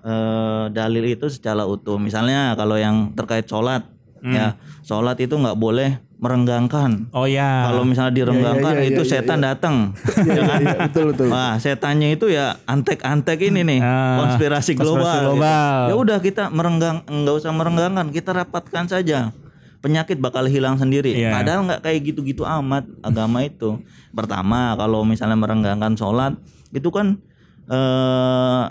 eh, 0.00 0.64
dalil 0.70 1.04
itu 1.06 1.26
secara 1.26 1.64
utuh. 1.64 1.96
Misalnya 1.96 2.52
kalau 2.54 2.76
yang 2.76 3.12
terkait 3.12 3.44
sholat, 3.44 3.88
ya 4.22 4.56
sholat 4.80 5.16
itu 5.16 5.32
nggak 5.32 5.54
boleh 5.54 5.96
merenggangkan 6.14 7.12
Oh 7.12 7.28
ya. 7.28 7.68
kalau 7.68 7.84
misalnya 7.84 8.14
direnggangkan 8.14 8.72
iya, 8.74 8.80
iya, 8.80 8.90
itu 8.90 9.02
iya, 9.02 9.10
setan 9.12 9.44
datang 9.44 9.92
Iya, 10.24 10.40
iya, 10.40 10.54
iya, 10.56 10.76
betul 10.82 11.12
betul. 11.12 11.26
Wah, 11.28 11.56
setannya 11.58 12.16
itu 12.16 12.26
ya 12.28 12.56
antek-antek 12.64 13.36
ini 13.44 13.60
nih, 13.60 13.80
Ah, 13.80 14.24
konspirasi 14.24 14.72
global. 14.72 15.04
konspirasi 15.04 15.12
gitu. 15.12 15.24
global. 15.26 15.80
Ya 15.84 15.94
udah 15.94 16.18
kita 16.18 16.44
merenggang, 16.48 16.96
nggak 17.04 17.34
usah 17.34 17.52
merenggangkan, 17.52 18.08
kita 18.08 18.30
rapatkan 18.32 18.84
saja. 18.86 19.36
Penyakit 19.84 20.16
bakal 20.16 20.48
hilang 20.48 20.80
sendiri. 20.80 21.12
Iya. 21.12 21.28
Padahal 21.30 21.68
nggak 21.68 21.84
kayak 21.84 22.00
gitu-gitu 22.02 22.42
amat 22.42 22.88
agama 23.00 23.44
itu. 23.44 23.76
Pertama, 24.10 24.72
kalau 24.74 25.04
misalnya 25.04 25.36
merenggangkan 25.36 25.92
sholat, 25.92 26.32
itu 26.72 26.88
kan 26.88 27.20
eh, 27.64 28.64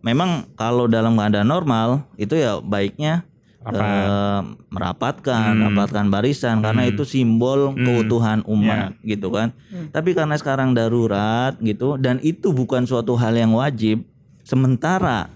memang 0.00 0.52
kalau 0.54 0.84
dalam 0.84 1.12
keadaan 1.12 1.48
normal 1.48 2.04
itu 2.14 2.32
ya 2.32 2.60
baiknya 2.60 3.24
Rapat. 3.58 3.76
eh, 3.76 4.40
merapatkan, 4.68 5.42
Hmm. 5.52 5.62
rapatkan 5.66 6.06
barisan 6.08 6.60
karena 6.60 6.86
itu 6.86 7.02
simbol 7.02 7.74
keutuhan 7.74 8.40
umat 8.44 8.96
gitu 9.02 9.28
kan. 9.28 9.52
Tapi 9.88 10.12
karena 10.12 10.36
sekarang 10.36 10.72
darurat 10.72 11.56
gitu 11.58 11.96
dan 11.96 12.20
itu 12.22 12.52
bukan 12.52 12.84
suatu 12.84 13.16
hal 13.16 13.34
yang 13.34 13.52
wajib, 13.52 14.04
sementara 14.42 15.28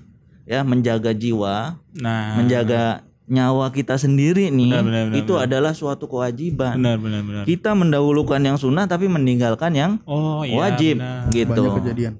ya 0.43 0.63
menjaga 0.63 1.13
jiwa, 1.13 1.77
Nah. 1.95 2.35
menjaga 2.35 3.05
nyawa 3.33 3.73
kita 3.73 3.97
sendiri 3.97 4.53
nih, 4.53 4.69
Benar, 4.77 4.85
benar, 4.85 5.03
benar, 5.09 5.17
itu 5.17 5.33
adalah 5.41 5.73
suatu 5.73 6.05
kewajiban. 6.05 6.77
Benar 6.77 7.01
benar 7.01 7.23
benar. 7.25 7.43
Kita 7.49 7.73
mendahulukan 7.73 8.37
yang 8.37 8.61
sunnah 8.61 8.85
tapi 8.85 9.09
meninggalkan 9.09 9.73
yang 9.73 9.93
Oh 10.05 10.45
iya. 10.45 10.61
wajib 10.61 11.01
benar. 11.01 11.33
gitu. 11.33 11.63
Banyak 11.65 11.77
kejadian. 11.81 12.15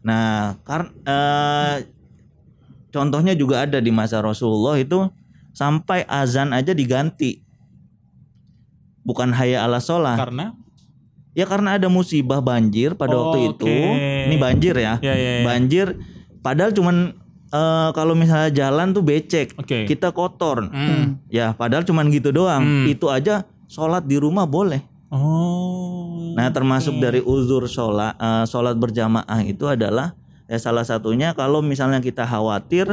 Nah, 0.00 0.56
karena 0.64 0.90
contohnya 2.88 3.34
juga 3.34 3.64
ada 3.64 3.76
di 3.76 3.92
masa 3.92 4.24
Rasulullah 4.24 4.80
itu 4.80 5.04
sampai 5.52 6.08
azan 6.08 6.56
aja 6.56 6.72
diganti. 6.72 7.44
Bukan 9.04 9.36
hayya 9.36 9.68
ala 9.68 9.78
sholat. 9.78 10.16
Karena 10.16 10.56
Ya 11.34 11.50
karena 11.50 11.74
ada 11.74 11.90
musibah 11.90 12.38
banjir 12.38 12.94
pada 12.94 13.18
Oh, 13.18 13.34
waktu 13.34 13.50
itu. 13.50 13.66
oke. 13.66 14.30
Ini 14.30 14.36
banjir 14.38 14.74
ya. 14.78 15.02
Ya, 15.02 15.18
ya, 15.18 15.30
ya. 15.42 15.44
Banjir 15.44 15.86
padahal 16.40 16.70
cuman 16.70 17.18
eh, 17.54 17.88
kalau 17.90 18.12
misalnya 18.12 18.50
jalan 18.50 18.90
tuh 18.90 19.00
becek, 19.00 19.54
Oke. 19.54 19.86
kita 19.86 20.10
kotor. 20.10 20.66
Hmm. 20.66 21.22
Ya, 21.28 21.52
padahal 21.52 21.82
cuman 21.82 22.10
gitu 22.10 22.28
doang. 22.28 22.60
Hmm. 22.60 22.84
Itu 22.84 23.08
aja 23.08 23.42
sholat 23.64 24.02
di 24.02 24.18
rumah 24.18 24.44
boleh. 24.44 24.82
Oh. 25.08 26.34
Nah, 26.34 26.50
termasuk 26.50 26.98
dari 26.98 27.22
uzur 27.22 27.64
sholat 27.64 28.14
eh, 28.14 28.44
sholat 28.44 28.74
berjamaah 28.74 29.40
itu 29.42 29.64
adalah 29.64 30.18
ya 30.44 30.58
salah 30.58 30.82
satunya 30.82 31.32
kalau 31.32 31.62
misalnya 31.62 31.98
kita 31.98 32.22
khawatir 32.22 32.84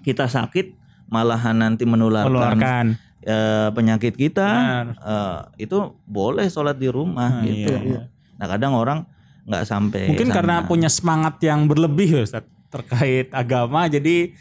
kita 0.00 0.26
sakit 0.26 0.74
malahan 1.06 1.54
nanti 1.54 1.84
menularkan 1.84 2.32
Meluarkan. 2.32 2.86
eh, 3.20 3.68
penyakit 3.70 4.16
kita 4.16 4.48
eh, 4.90 5.38
itu 5.60 5.76
boleh 6.02 6.48
sholat 6.48 6.74
di 6.74 6.88
rumah 6.88 7.38
Nah, 7.38 7.44
gitu. 7.44 7.70
iya. 7.76 8.08
Nah, 8.34 8.46
kadang 8.48 8.72
orang 8.72 9.04
nggak 9.42 9.62
sampai 9.62 10.08
Mungkin 10.08 10.28
sana. 10.28 10.36
karena 10.38 10.54
punya 10.64 10.88
semangat 10.88 11.36
yang 11.38 11.66
berlebih 11.66 12.08
ya 12.08 12.22
Ustaz 12.22 12.44
terkait 12.72 13.28
agama 13.32 13.84
jadi 13.86 14.32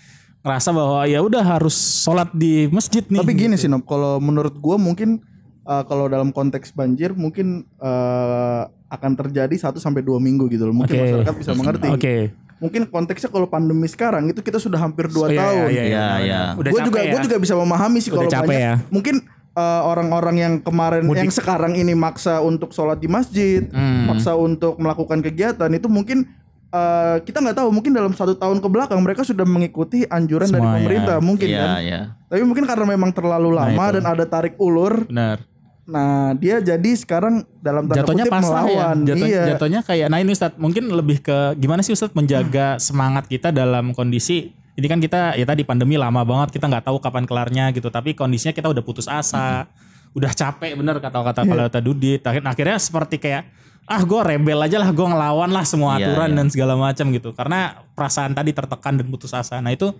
ngerasa 0.41 0.69
bahwa 0.71 1.05
ya 1.05 1.19
udah 1.19 1.43
harus 1.43 1.75
sholat 2.01 2.31
di 2.33 2.65
masjid 2.67 3.03
nih. 3.03 3.19
Tapi 3.19 3.33
gini 3.35 3.55
sih 3.55 3.67
Nob, 3.67 3.83
kalau 3.83 4.17
menurut 4.17 4.57
gua 4.57 4.73
mungkin 4.75 5.21
uh, 5.63 5.83
kalau 5.83 6.07
dalam 6.07 6.31
konteks 6.31 6.71
banjir 6.71 7.13
mungkin 7.13 7.67
uh, 7.77 8.65
akan 8.87 9.11
terjadi 9.15 9.53
1 9.53 9.77
sampai 9.77 10.01
2 10.01 10.17
minggu 10.17 10.49
gitu 10.49 10.65
loh. 10.65 10.73
Mungkin 10.73 10.91
Oke. 10.91 11.03
masyarakat 11.05 11.35
bisa 11.37 11.51
mengerti. 11.53 11.87
Oke. 11.87 12.15
Mungkin 12.57 12.85
konteksnya 12.87 13.29
kalau 13.29 13.45
pandemi 13.45 13.85
sekarang 13.85 14.29
itu 14.29 14.39
kita 14.39 14.57
sudah 14.57 14.77
hampir 14.77 15.05
2 15.05 15.13
Oh, 15.15 15.27
iya, 15.27 15.37
tahun. 15.39 15.67
iya, 15.67 15.69
iya, 15.69 15.85
Iya, 15.85 16.05
iya. 16.21 16.41
Udah 16.53 16.69
gue 16.69 16.81
juga 16.83 16.99
ya. 17.01 17.11
gue 17.11 17.21
juga 17.21 17.37
bisa 17.37 17.53
memahami 17.53 17.99
sih 17.99 18.09
kalau 18.09 18.25
capek 18.25 18.45
banyak 18.47 18.61
ya. 18.61 18.73
mungkin 18.89 19.15
uh, 19.53 19.81
orang-orang 19.85 20.35
yang 20.37 20.53
kemarin 20.59 21.05
Mudik. 21.05 21.21
yang 21.21 21.31
sekarang 21.31 21.73
ini 21.73 21.93
maksa 21.93 22.37
untuk 22.39 22.69
sholat 22.69 22.97
di 22.97 23.05
masjid 23.05 23.65
Hmm. 23.67 24.09
maksa 24.09 24.33
untuk 24.33 24.77
melakukan 24.77 25.21
kegiatan 25.21 25.69
itu 25.69 25.85
mungkin 25.85 26.29
uh, 26.71 27.17
kita 27.19 27.37
nggak 27.39 27.57
tahu 27.57 27.69
mungkin 27.69 27.91
dalam 27.91 28.11
satu 28.11 28.33
tahun 28.33 28.57
ke 28.57 28.67
belakang 28.67 28.99
mereka 28.99 29.21
sudah 29.21 29.43
mengikuti 29.43 30.03
anjuran 30.05 30.47
dari 30.47 30.57
Semua, 30.57 30.71
ya. 30.71 30.77
pemerintah 30.77 31.17
mungkin 31.19 31.47
Iya, 31.47 31.59
kan 31.59 31.69
iya. 31.79 32.01
tapi 32.25 32.41
mungkin 32.41 32.63
karena 32.63 32.85
memang 32.85 33.11
terlalu 33.11 33.49
Nah, 33.51 33.67
lama 33.67 33.83
itu. 33.85 33.93
dan 33.93 34.03
ada 34.05 34.25
tarik 34.25 34.55
ulur 34.57 35.05
Benar. 35.05 35.37
nah 35.83 36.31
dia 36.33 36.57
jadi 36.57 36.91
sekarang 36.93 37.43
dalam 37.57 37.85
tanda 37.85 37.99
Jatuhnya 38.01 38.23
kutip 38.23 38.33
pasrah 38.33 38.63
ya. 38.63 38.65
melawan 38.65 38.97
Jatuh, 39.03 39.27
iya 39.27 39.43
Jatuhnya 39.49 39.79
kayak 39.81 40.07
nah 40.07 40.17
ini 40.17 40.31
Ustaz, 40.31 40.51
mungkin 40.55 40.83
lebih 40.87 41.19
ke 41.19 41.37
gimana 41.55 41.81
sih 41.81 41.91
Ustaz 41.91 42.11
menjaga 42.11 42.77
semangat 42.77 43.25
kita 43.25 43.49
dalam 43.49 43.91
kondisi 43.91 44.49
ini 44.71 44.87
kan 44.87 44.97
kita 44.97 45.35
ya 45.35 45.43
tadi 45.43 45.61
pandemi 45.61 45.93
lama 45.93 46.23
banget 46.23 46.55
kita 46.55 46.65
nggak 46.65 46.85
tahu 46.85 46.97
kapan 46.97 47.23
kelarnya 47.23 47.69
gitu 47.69 47.87
tapi 47.87 48.13
kondisinya 48.13 48.51
kita 48.51 48.65
udah 48.65 48.79
putus 48.79 49.05
asa 49.05 49.67
udah 50.11 50.27
capek 50.29 50.73
bener 50.73 50.95
kata-kata 50.97 51.43
kalau 51.43 51.63
kata 51.65 51.79
Dudit 51.79 52.19
Akhir- 52.21 52.43
akhirnya 52.45 52.77
seperti 52.77 53.15
kayak 53.17 53.47
ah 53.91 54.01
gue 54.01 54.21
rebel 54.23 54.55
aja 54.57 54.77
lah 54.77 54.89
gue 54.89 55.03
ngelawan 55.03 55.51
lah 55.51 55.63
semua 55.63 55.99
Iya, 55.99 56.07
aturan 56.07 56.29
iya. 56.31 56.37
dan 56.39 56.47
segala 56.47 56.73
macam 56.75 57.05
gitu 57.11 57.29
karena 57.31 57.59
perasaan 57.91 58.31
tadi 58.31 58.51
tertekan 58.51 58.95
dan 58.95 59.05
putus 59.05 59.31
asa 59.31 59.59
nah 59.59 59.69
itu 59.69 59.91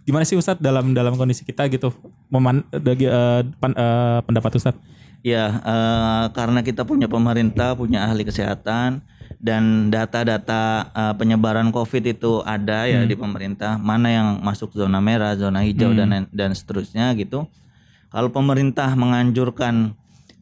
gimana 0.00 0.22
sih 0.22 0.38
Ustadz 0.38 0.58
dalam 0.58 0.94
dalam 0.94 1.12
kondisi 1.12 1.42
kita 1.42 1.66
gitu 1.66 1.90
meman, 2.28 2.62
dagi- 2.72 3.10
eh, 3.10 3.42
pan- 3.58 3.74
eh, 3.74 4.18
pendapat 4.22 4.54
Ustadz 4.54 4.80
Ya, 5.20 5.52
eh, 5.52 6.24
karena 6.32 6.64
kita 6.64 6.80
punya 6.82 7.04
pemerintah, 7.04 7.76
punya 7.76 8.08
ahli 8.08 8.24
kesehatan 8.24 9.04
dan 9.36 9.62
data-data 9.92 10.62
eh, 10.90 11.14
penyebaran 11.14 11.68
COVID 11.68 12.08
itu 12.08 12.40
ada 12.40 12.88
ya 12.88 13.04
di 13.04 13.12
pemerintah. 13.14 13.76
Mana 13.76 14.08
yang 14.08 14.28
masuk 14.40 14.72
zona 14.72 14.96
merah, 14.96 15.36
zona 15.36 15.60
hijau 15.60 15.92
dan 15.92 16.24
dan 16.32 16.50
seterusnya 16.50 17.12
gitu. 17.14 17.44
Kalau 18.08 18.32
pemerintah 18.32 18.96
menganjurkan 18.96 19.92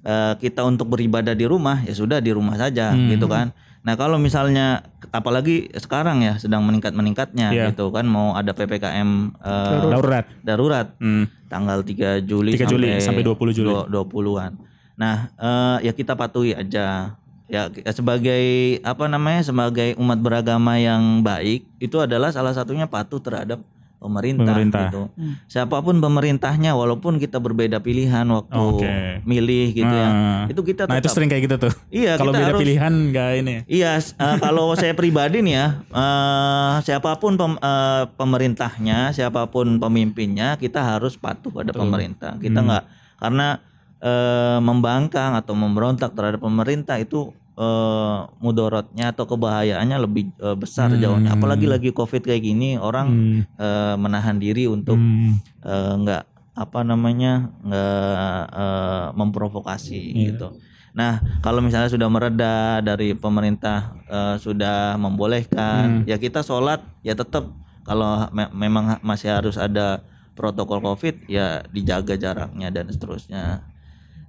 eh, 0.02 0.34
kita 0.36 0.62
untuk 0.62 0.88
beribadah 0.88 1.32
di 1.32 1.44
rumah, 1.44 1.82
ya 1.82 1.92
sudah 1.92 2.18
di 2.18 2.30
rumah 2.30 2.54
saja 2.54 2.92
gitu 3.08 3.26
kan. 3.26 3.50
Nah, 3.78 3.94
kalau 3.94 4.18
misalnya 4.18 4.84
apalagi 5.10 5.70
sekarang 5.72 6.20
ya 6.20 6.36
sedang 6.36 6.60
meningkat-meningkatnya 6.62 7.48
Iya. 7.48 7.64
gitu 7.72 7.88
kan 7.88 8.04
mau 8.04 8.34
ada 8.34 8.52
PPKM 8.52 9.10
eh, 9.38 9.88
darurat 9.88 10.24
darurat 10.42 10.86
Hmm. 10.98 11.24
tanggal 11.46 11.80
3 11.80 12.20
Juli 12.20 12.52
3 12.52 12.68
Juli 12.68 12.88
sampai 13.00 13.24
20 13.24 13.54
Juli. 13.54 13.72
20-an. 13.88 14.52
Nah, 14.98 15.30
eh, 15.32 15.88
ya 15.88 15.92
kita 15.94 16.18
patuhi 16.18 16.52
aja. 16.52 17.16
Ya 17.48 17.62
sebagai 17.88 18.44
apa 18.82 19.08
namanya? 19.08 19.40
sebagai 19.40 19.96
umat 19.96 20.20
beragama 20.20 20.76
yang 20.76 21.24
baik 21.24 21.64
itu 21.80 21.96
adalah 21.96 22.28
salah 22.28 22.52
satunya 22.52 22.84
patuh 22.84 23.22
terhadap 23.22 23.62
pemerintah, 23.98 24.46
Pemerintah. 24.48 24.82
gitu. 24.86 25.02
Siapa 25.46 25.78
pun 25.78 25.98
pemerintahnya 25.98 26.72
walaupun 26.72 27.18
kita 27.18 27.36
berbeda 27.36 27.78
pilihan 27.78 28.22
waktu 28.24 28.54
Oke. 28.56 28.94
milih 29.22 29.74
gitu 29.74 29.90
ya. 29.90 30.08
Nah. 30.08 30.42
Itu 30.46 30.62
kita 30.62 30.86
nah 30.86 30.96
itu 30.96 31.04
tetap 31.04 31.14
sering 31.14 31.26
kayak 31.26 31.42
gitu 31.44 31.56
tuh 31.60 31.72
Iya, 31.88 32.14
kalau 32.14 32.30
kita 32.30 32.38
beda 32.38 32.48
harus- 32.48 32.62
pilihan 32.62 32.92
nggak 33.10 33.30
ini 33.36 33.54
Iya, 33.66 33.90
eh, 33.98 34.36
kalau 34.38 34.66
saya 34.78 34.94
pribadi 34.94 35.42
nih 35.42 35.54
ya, 35.54 35.66
eh, 35.84 36.74
siapa 36.80 37.18
pun 37.18 37.34
pem- 37.34 37.58
eh, 37.58 38.04
pemerintahnya, 38.14 39.10
siapa 39.10 39.46
pun 39.46 39.76
pemimpinnya, 39.76 40.54
kita 40.56 40.78
harus 40.78 41.14
patuh 41.14 41.50
pada 41.50 41.70
pemerintah. 41.70 42.38
Kita 42.38 42.62
nggak 42.62 42.84
karena 43.18 43.58
eh, 43.98 44.58
membangkang 44.60 45.34
atau 45.34 45.52
memberontak 45.52 46.14
terhadap 46.14 46.38
pemerintah 46.38 46.96
itu 46.96 47.34
eh, 47.58 48.18
mudorotnya 48.38 49.10
atau 49.10 49.26
kebahayaannya 49.26 49.98
lebih 49.98 50.30
eh, 50.38 50.54
besar 50.54 50.94
jauhnya. 50.94 51.34
Apalagi 51.34 51.66
lagi 51.66 51.90
covid 51.90 52.22
kayak 52.22 52.40
gini, 52.40 52.78
orang 52.78 53.06
Hmm. 53.08 53.40
eh, 53.58 53.94
menahan 53.98 54.38
diri 54.38 54.70
untuk 54.70 54.94
Hmm. 54.94 55.42
nggak 55.66 56.22
apa 56.54 56.80
namanya 56.82 57.50
nggak 57.60 58.42
eh, 58.54 59.06
memprovokasi 59.14 59.98
Iya. 59.98 60.24
gitu. 60.32 60.48
Nah 60.94 61.18
kalau 61.38 61.62
misalnya 61.62 61.86
sudah 61.86 62.08
mereda 62.08 62.78
dari 62.80 63.12
pemerintah 63.12 63.94
eh, 64.06 64.36
sudah 64.38 64.94
Hmm. 64.94 65.02
membolehkan, 65.04 65.86
ya 66.06 66.16
kita 66.16 66.40
sholat 66.40 66.80
ya 67.02 67.12
tetap 67.12 67.50
kalau 67.82 68.28
me- 68.30 68.52
memang 68.54 69.00
masih 69.02 69.32
harus 69.32 69.56
ada 69.56 70.02
protokol 70.32 70.78
covid 70.78 71.26
ya 71.26 71.66
dijaga 71.68 72.14
jaraknya 72.14 72.70
dan 72.70 72.86
seterusnya. 72.86 73.66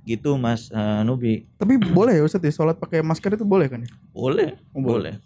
Gitu 0.02 0.30
Mas 0.36 0.70
eh, 0.70 1.02
Nubi. 1.02 1.46
tapi 1.54 1.76
boleh 1.76 2.18
ya 2.18 2.24
Ustadz 2.24 2.44
ya 2.44 2.54
sholat 2.54 2.76
pakai 2.76 3.00
masker 3.00 3.34
itu 3.34 3.44
boleh 3.44 3.68
kan 3.68 3.80
ya 3.80 3.90
Boleh, 4.10 4.58
Oh, 4.72 4.80
boleh. 4.80 5.20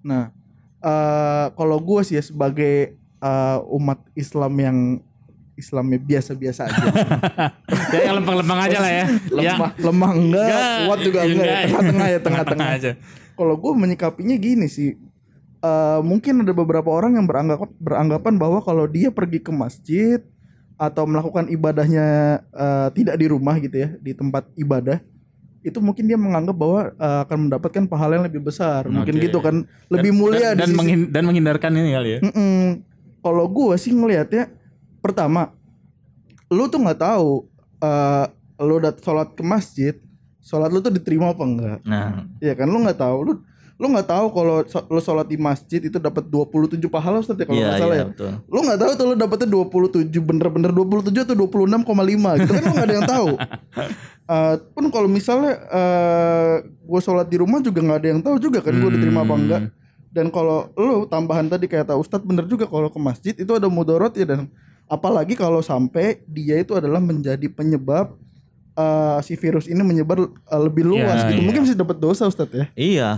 Nah, 0.00 0.32
eh 0.78 1.46
kalau 1.52 1.76
gue 1.76 2.00
sih 2.02 2.14
ya 2.14 2.22
sebagai 2.22 2.94
eh, 3.18 3.58
umat 3.70 4.00
Islam 4.12 4.52
yang 4.54 4.78
Islamnya 5.52 6.00
biasa-biasa 6.00 6.60
aja. 6.66 6.80
ya 7.92 8.00
yang 8.08 8.16
lempeng-lempeng 8.16 8.60
aja 8.62 8.78
lah 8.80 8.88
ya 8.90 9.04
lemah, 9.28 9.70
lemah 9.76 10.10
enggak, 10.10 10.48
Enggak, 10.48 10.78
kuat 10.88 11.00
juga 11.04 11.18
enggak, 11.20 11.28
ya. 11.28 11.36
enggak. 11.36 11.60
tengah-tengah 11.68 12.06
ya, 12.06 12.18
tengah-tengah. 12.18 12.68
aja 12.76 12.90
Kalau 13.36 13.54
gue 13.56 13.72
menyikapinya 13.74 14.36
gini 14.36 14.66
sih, 14.66 14.96
eh, 15.60 16.00
mungkin 16.00 16.40
ada 16.40 16.52
beberapa 16.52 16.88
orang 16.88 17.16
yang 17.16 17.24
beranggap, 17.24 17.68
beranggapan 17.76 18.34
bahwa 18.36 18.60
kalau 18.60 18.84
dia 18.84 19.12
pergi 19.12 19.40
ke 19.40 19.52
masjid 19.52 20.20
atau 20.80 21.04
melakukan 21.04 21.44
ibadahnya 21.46 22.06
eh, 22.42 22.88
tidak 22.96 23.14
di 23.14 23.26
rumah 23.28 23.60
gitu 23.60 23.76
ya, 23.76 23.92
di 23.94 24.10
tempat 24.10 24.48
ibadah, 24.56 24.96
itu 25.60 25.76
mungkin 25.76 26.08
dia 26.08 26.16
menganggap 26.16 26.56
bahwa 26.56 26.80
eh, 26.88 27.18
akan 27.22 27.38
mendapatkan 27.46 27.84
pahala 27.84 28.16
yang 28.16 28.24
lebih 28.24 28.40
besar, 28.42 28.88
mungkin 28.88 29.12
Oke. 29.14 29.28
gitu 29.28 29.38
kan, 29.38 29.68
lebih 29.88 30.08
Dan- 30.08 30.18
mulia 30.18 30.48
dan, 30.50 30.56
dan, 30.56 30.66
sisi- 30.66 30.78
menghin- 30.80 31.08
dan 31.10 31.22
menghindarkan 31.22 31.70
ini 31.74 31.90
kali 31.92 32.08
ya 32.10 32.20
Mm-mm. 32.24 32.64
Kalau 33.20 33.44
gue 33.46 33.76
sih 33.76 33.92
ngelihatnya 33.92 34.48
pertama 34.98 35.52
lu 36.48 36.64
tuh 36.66 36.80
nggak 36.80 36.98
tahu 36.98 37.44
eh 37.78 38.26
lu 38.60 38.76
udah 38.76 38.92
sholat 38.94 39.32
ke 39.32 39.42
masjid, 39.42 39.94
sholat 40.38 40.68
lu 40.68 40.80
tuh 40.80 40.88
diterima 40.90 41.30
apa 41.30 41.40
enggak? 41.40 41.78
Nah, 41.82 42.24
Iya 42.36 42.52
kan 42.54 42.64
lu 42.64 42.80
nggak 42.80 42.96
tahu 42.96 43.18
lu 43.22 43.32
lu 43.80 43.88
nggak 43.88 44.06
tahu 44.06 44.26
kalau 44.28 44.60
so- 44.64 44.84
lu 44.84 45.00
sholat 45.00 45.24
di 45.24 45.34
masjid 45.34 45.80
itu 45.80 45.96
dapat 45.96 46.28
27 46.28 46.76
pahala 46.86 47.18
Ustaz 47.18 47.32
ya 47.32 47.42
kalau 47.42 47.56
iya 47.56 47.64
nggak 47.66 47.80
salah 47.80 47.96
iya 47.96 48.02
ya. 48.02 48.06
betul. 48.06 48.30
Lu 48.44 48.58
nggak 48.60 48.78
tahu 48.78 48.90
tuh 48.92 49.06
lu 49.06 49.14
dapetnya 49.16 49.48
27 49.48 50.20
bener-bener 50.20 50.70
27 50.70 51.24
atau 51.24 51.34
26,5 51.34 51.80
gitu 52.38 52.52
kan 52.52 52.62
lu 52.62 52.70
nggak 52.70 52.86
ada 52.86 52.94
yang 52.94 53.08
tahu. 53.08 53.28
Eh 54.30 54.54
pun 54.70 54.86
kalau 54.88 55.08
misalnya 55.08 55.58
eh 55.66 56.54
gue 56.62 57.00
sholat 57.00 57.26
di 57.26 57.34
rumah 57.34 57.58
juga 57.58 57.80
nggak 57.80 57.98
ada 57.98 58.08
yang 58.08 58.20
tahu 58.20 58.38
juga 58.38 58.60
kan 58.60 58.70
gue 58.72 58.90
diterima 58.92 59.24
apa 59.24 59.34
enggak. 59.34 59.62
Dan 60.06 60.28
kalau 60.28 60.70
lu 60.72 61.02
tambahan 61.04 61.46
tadi 61.46 61.66
kata 61.66 61.94
Ustadz 61.94 62.22
bener 62.22 62.44
juga 62.44 62.62
kalau 62.64 62.86
ke 62.86 62.98
masjid 62.98 63.32
itu 63.32 63.50
ada 63.50 63.66
mudorot 63.66 64.12
ya 64.12 64.22
dan 64.24 64.46
apalagi 64.86 65.34
kalau 65.34 65.58
sampai 65.60 66.22
dia 66.26 66.58
itu 66.58 66.74
adalah 66.74 66.98
menjadi 66.98 67.42
penyebab 67.48 68.14
eh, 68.72 69.18
si 69.20 69.34
virus 69.34 69.66
ini 69.66 69.80
menyebar 69.80 70.18
eh, 70.20 70.60
lebih 70.60 70.84
luas 70.84 71.02
Iya, 71.16 71.26
gitu. 71.26 71.32
iya. 71.32 71.46
Mungkin 71.46 71.62
bisa 71.64 71.74
dapat 71.74 71.96
dosa 71.96 72.22
Ustadz 72.24 72.54
ya. 72.54 72.66
Iya. 72.74 73.10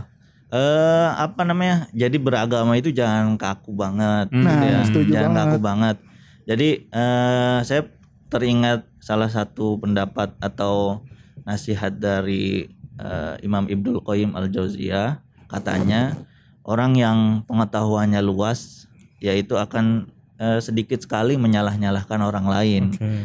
Eh 0.52 1.08
apa 1.10 1.42
namanya? 1.42 1.88
Jadi 1.90 2.16
beragama 2.16 2.76
itu 2.76 2.92
jangan 2.92 3.34
kaku 3.34 3.72
banget 3.72 4.28
gitu 4.28 4.44
Nah, 4.44 4.60
ya. 4.62 4.80
setuju 4.84 5.10
jangan 5.10 5.32
banget. 5.32 5.48
kaku 5.48 5.58
banget. 5.58 5.96
Jadi 6.44 6.68
eh 6.86 7.58
saya 7.62 7.82
teringat 8.28 8.84
salah 8.98 9.28
satu 9.28 9.76
pendapat 9.76 10.36
atau 10.38 11.00
nasihat 11.42 11.90
dari 11.92 12.68
eh, 12.94 13.34
Imam 13.40 13.64
Ibnul 13.64 14.00
Qayyim 14.00 14.32
Al-Jauziyah 14.32 15.18
katanya 15.48 16.16
orang 16.62 16.94
yang 16.94 17.18
pengetahuannya 17.42 18.20
luas 18.20 18.84
yaitu 19.18 19.56
akan 19.56 20.06
eh, 20.36 20.60
sedikit 20.60 21.00
sekali 21.00 21.34
menyalah-nyalahkan 21.34 22.20
orang 22.20 22.44
lain. 22.44 22.82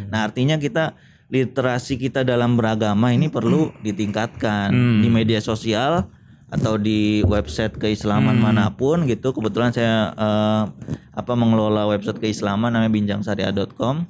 Nah, 0.08 0.24
artinya 0.24 0.56
kita 0.56 0.96
literasi 1.28 2.00
kita 2.00 2.24
dalam 2.24 2.56
beragama 2.56 3.12
ini 3.12 3.28
perlu 3.28 3.76
ditingkatkan 3.82 4.72
Hmm. 4.72 5.00
di 5.04 5.10
media 5.10 5.38
sosial 5.38 6.08
atau 6.48 6.80
di 6.80 7.20
website 7.28 7.76
keislaman 7.76 8.40
mana 8.40 8.72
pun 8.72 9.04
gitu. 9.04 9.36
Kebetulan 9.36 9.76
saya 9.76 10.16
eh, 10.16 10.64
apa 11.12 11.34
mengelola 11.36 11.84
website 11.92 12.24
keislaman 12.24 12.72
namanya 12.72 12.92
binjangsyariah.com. 12.94 14.08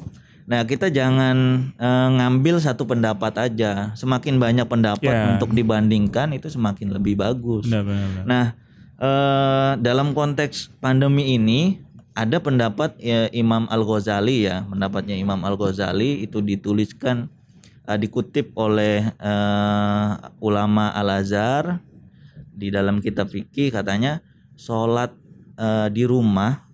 Nah, 0.48 0.63
kita 0.63 0.88
jangan 0.88 1.36
eh, 1.75 2.10
ngambil 2.13 2.62
satu 2.62 2.86
pendapat 2.88 3.36
aja. 3.41 3.91
Semakin 3.98 4.38
banyak 4.38 4.63
pendapat 4.70 5.12
Ya. 5.12 5.36
untuk 5.36 5.51
dibandingkan 5.51 6.32
itu 6.32 6.48
semakin 6.48 6.94
lebih 6.96 7.17
bagus. 7.20 7.67
Benar, 7.67 7.84
benar, 7.84 8.08
benar. 8.13 8.25
Nah, 8.29 8.46
eh, 9.01 9.72
dalam 9.82 10.13
konteks 10.13 10.72
pandemi 10.79 11.36
ini 11.36 11.82
ada 12.13 12.38
pendapat 12.41 12.98
ya, 12.98 13.29
Imam 13.29 13.65
Al 13.70 13.82
Ghazali 13.86 14.46
ya, 14.46 14.65
pendapatnya 14.65 15.13
Imam 15.13 15.38
Al 15.44 15.53
Ghazali 15.53 16.22
itu 16.24 16.39
dituliskan 16.39 17.27
eh, 17.84 17.98
dikutip 17.98 18.53
oleh 18.56 19.10
eh, 19.10 20.10
ulama 20.39 20.94
Al 20.94 21.22
Azhar 21.22 21.82
di 22.57 22.73
dalam 22.73 22.97
kitab 22.97 23.29
fikih 23.29 23.69
katanya 23.69 24.25
sholat 24.57 25.13
eh, 25.55 25.87
di 25.93 26.03
rumah, 26.03 26.65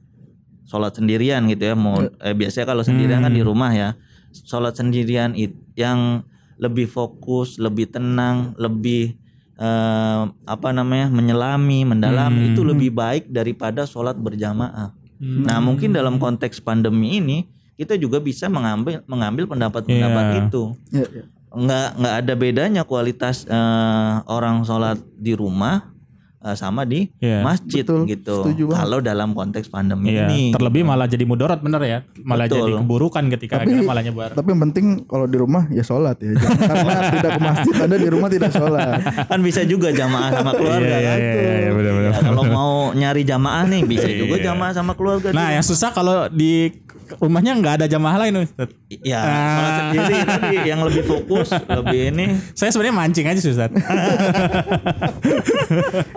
sholat 0.64 0.96
sendirian 0.96 1.44
gitu 1.52 1.64
ya, 1.68 1.76
mau 1.76 2.00
eh, 2.00 2.32
biasanya 2.32 2.72
kalau 2.72 2.84
sendirian 2.88 3.20
kan 3.22 3.34
di 3.36 3.44
rumah 3.44 3.72
ya, 3.76 3.90
sholat 4.32 4.74
sendirian 4.80 5.36
it, 5.36 5.52
yang 5.76 6.24
lebih 6.56 6.88
fokus, 6.88 7.60
lebih 7.60 7.92
tenang, 7.92 8.56
lebih 8.56 9.20
eh, 9.60 10.22
apa 10.48 10.70
namanya 10.72 11.12
menyelami, 11.12 11.84
mendalam 11.84 12.32
itu 12.48 12.64
lebih 12.64 12.96
baik 12.96 13.28
daripada 13.28 13.84
sholat 13.84 14.16
berjamaah. 14.16 14.96
Nah 15.20 15.60
mungkin 15.64 15.96
dalam 15.96 16.20
konteks 16.20 16.60
pandemi 16.60 17.20
ini 17.20 17.38
kita 17.74 17.96
juga 17.96 18.20
bisa 18.20 18.52
mengambil 18.52 19.02
mengambil 19.08 19.48
pendapat-pendapat 19.50 20.26
Iya. 20.30 20.40
itu. 20.46 20.64
Iya, 20.92 21.08
iya. 21.10 21.26
Nggak 21.54 21.88
nggak 21.96 22.16
ada 22.18 22.34
bedanya 22.34 22.82
kualitas 22.82 23.46
eh, 23.46 24.14
orang 24.26 24.62
sholat 24.64 24.98
di 25.14 25.32
rumah 25.32 25.94
eh, 26.40 26.58
sama 26.58 26.82
di 26.82 27.14
Iya. 27.16 27.40
masjid 27.40 27.86
Betul, 27.86 28.10
gitu. 28.10 28.42
Kalau 28.68 29.00
dalam 29.00 29.32
konteks 29.32 29.70
pandemi 29.70 30.12
Iya, 30.12 30.28
ini. 30.28 30.50
terlebih 30.50 30.82
malah 30.82 31.06
jadi 31.06 31.22
mudorot 31.24 31.62
bener 31.62 31.78
ya, 31.80 31.98
malah 32.20 32.46
Betul. 32.46 32.58
jadi 32.60 32.72
keburukan 32.76 33.24
ketika 33.32 33.54
Tapi- 33.56 33.70
akhirnya 33.70 33.86
malah 33.86 34.02
nyebar. 34.02 34.30
Tapi 34.34 34.48
yang 34.50 34.62
penting 34.64 34.86
kalau 35.06 35.24
di 35.24 35.38
rumah 35.38 35.64
ya 35.70 35.80
sholat 35.82 36.18
ya. 36.20 36.34
Jangan 36.34 36.58
Karena 36.74 37.00
tidak 37.12 37.32
ke 37.32 37.42
masjid, 37.44 37.74
anda 37.80 37.98
di 37.98 38.10
rumah 38.10 38.28
tidak 38.28 38.52
sholat. 38.52 38.88
kan 39.24 39.40
bisa 39.40 39.62
juga 39.64 39.88
jamaah 39.90 40.30
sama 40.34 40.52
keluarga 40.52 40.84
Iya, 40.90 41.06
kan. 41.06 41.18
iya, 41.18 41.32
iya, 41.32 41.54
iya, 41.56 41.72
benar-benar. 41.72 42.12
Ya, 42.12 42.20
kalau 42.26 42.44
mau 42.46 42.74
nyari 42.92 43.22
jamaah 43.24 43.64
nih 43.70 43.82
bisa 43.86 44.10
juga 44.26 44.36
jamaah 44.38 44.74
sama 44.74 44.98
keluarga. 44.98 45.30
Nah, 45.30 45.54
yang 45.54 45.62
susah 45.62 45.90
kalau 45.90 46.28
di 46.28 46.82
rumahnya 47.18 47.54
nggak 47.54 47.74
ada 47.78 47.86
jamaah 47.86 48.18
lain, 48.22 48.42
Ustaz. 48.42 48.70
ya 48.90 49.20
Ah. 49.20 49.92
sendiri 49.92 50.16
tadi 50.24 50.58
yang 50.64 50.82
lebih 50.82 51.04
fokus, 51.04 51.50
lebih 51.52 52.00
ini. 52.10 52.26
Saya 52.54 52.70
sebenarnya 52.70 52.96
mancing 52.96 53.26
aja, 53.26 53.40
sih, 53.40 53.52
Ustaz. 53.52 53.70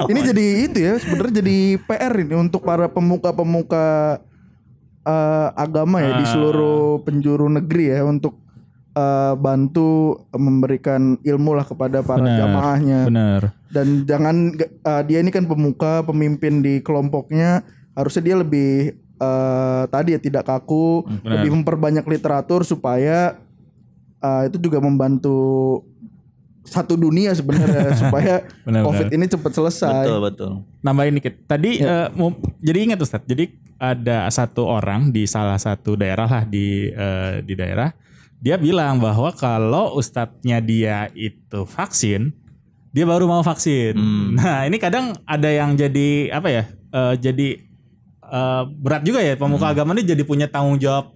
Ini 0.07 0.21
jadi 0.23 0.47
itu 0.67 0.79
ya 0.79 0.95
sebenarnya 0.99 1.43
jadi 1.43 1.57
PR 1.81 2.13
ini 2.17 2.35
untuk 2.37 2.63
para 2.63 2.87
pemuka-pemuka 2.87 4.19
eh, 5.03 5.49
agama 5.55 6.03
ya 6.03 6.19
di 6.19 6.25
Ah. 6.25 6.31
seluruh 6.31 7.03
penjuru 7.03 7.47
negeri 7.49 7.93
ya 7.93 8.03
untuk 8.03 8.39
eh, 8.93 9.35
bantu 9.37 10.17
memberikan 10.33 11.21
ilmu 11.21 11.51
lah 11.53 11.65
kepada 11.65 12.01
para 12.01 12.23
Benar, 12.23 12.39
jamaahnya 12.39 13.01
Bener. 13.05 13.43
dan 13.71 13.87
jangan 14.05 14.37
eh, 14.59 15.03
dia 15.05 15.19
ini 15.21 15.31
kan 15.31 15.45
pemuka 15.45 16.03
pemimpin 16.03 16.61
di 16.61 16.81
kelompoknya 16.81 17.61
harusnya 17.93 18.23
dia 18.25 18.37
lebih 18.37 18.97
eh, 19.17 19.83
tadi 19.87 20.13
ya 20.13 20.21
tidak 20.21 20.45
kaku 20.45 21.03
Hmm, 21.03 21.19
benar. 21.21 21.33
lebih 21.35 21.51
memperbanyak 21.55 22.05
literatur 22.05 22.63
supaya 22.63 23.37
eh, 24.19 24.43
itu 24.47 24.57
juga 24.59 24.79
membantu 24.79 25.81
satu 26.63 26.95
dunia 26.95 27.31
sebenarnya 27.31 27.95
supaya 28.03 28.43
Benar, 28.63 28.83
covid 28.83 29.07
ini 29.09 29.25
cepat 29.25 29.53
selesai 29.53 30.03
Betul 30.03 30.19
betul. 30.21 30.53
Nambahin 30.81 31.15
dikit. 31.15 31.35
Tadi 31.45 31.79
Ya. 31.79 32.07
eh, 32.07 32.09
mau- 32.13 32.35
jadi 32.59 32.79
ingat 32.85 32.99
Ustaz. 33.01 33.23
Jadi 33.23 33.51
ada 33.77 34.27
satu 34.29 34.65
orang 34.65 35.11
di 35.11 35.25
salah 35.25 35.57
satu 35.57 35.95
daerah 35.95 36.27
lah 36.27 36.43
di 36.43 36.89
eh, 36.89 37.41
di 37.41 37.55
daerah 37.55 37.93
dia 38.37 38.57
bilang 38.57 38.99
bahwa 38.99 39.31
kalau 39.31 39.95
ustadznya 39.95 40.59
dia 40.59 41.09
itu 41.13 41.65
vaksin, 41.65 42.37
dia 42.91 43.05
baru 43.05 43.25
mau 43.25 43.41
vaksin. 43.41 43.93
Hmm. 43.93 44.35
Nah, 44.35 44.65
ini 44.65 44.77
kadang 44.77 45.17
ada 45.25 45.49
yang 45.49 45.73
jadi 45.73 46.29
apa 46.31 46.49
ya? 46.49 46.65
eh, 46.69 47.15
jadi 47.17 47.66
eh, 48.29 48.62
berat 48.69 49.03
juga 49.03 49.21
ya 49.23 49.35
pemuka 49.35 49.71
agama 49.71 49.95
ini 49.95 50.03
jadi 50.05 50.23
punya 50.27 50.47
tanggung 50.51 50.79
jawab 50.79 51.15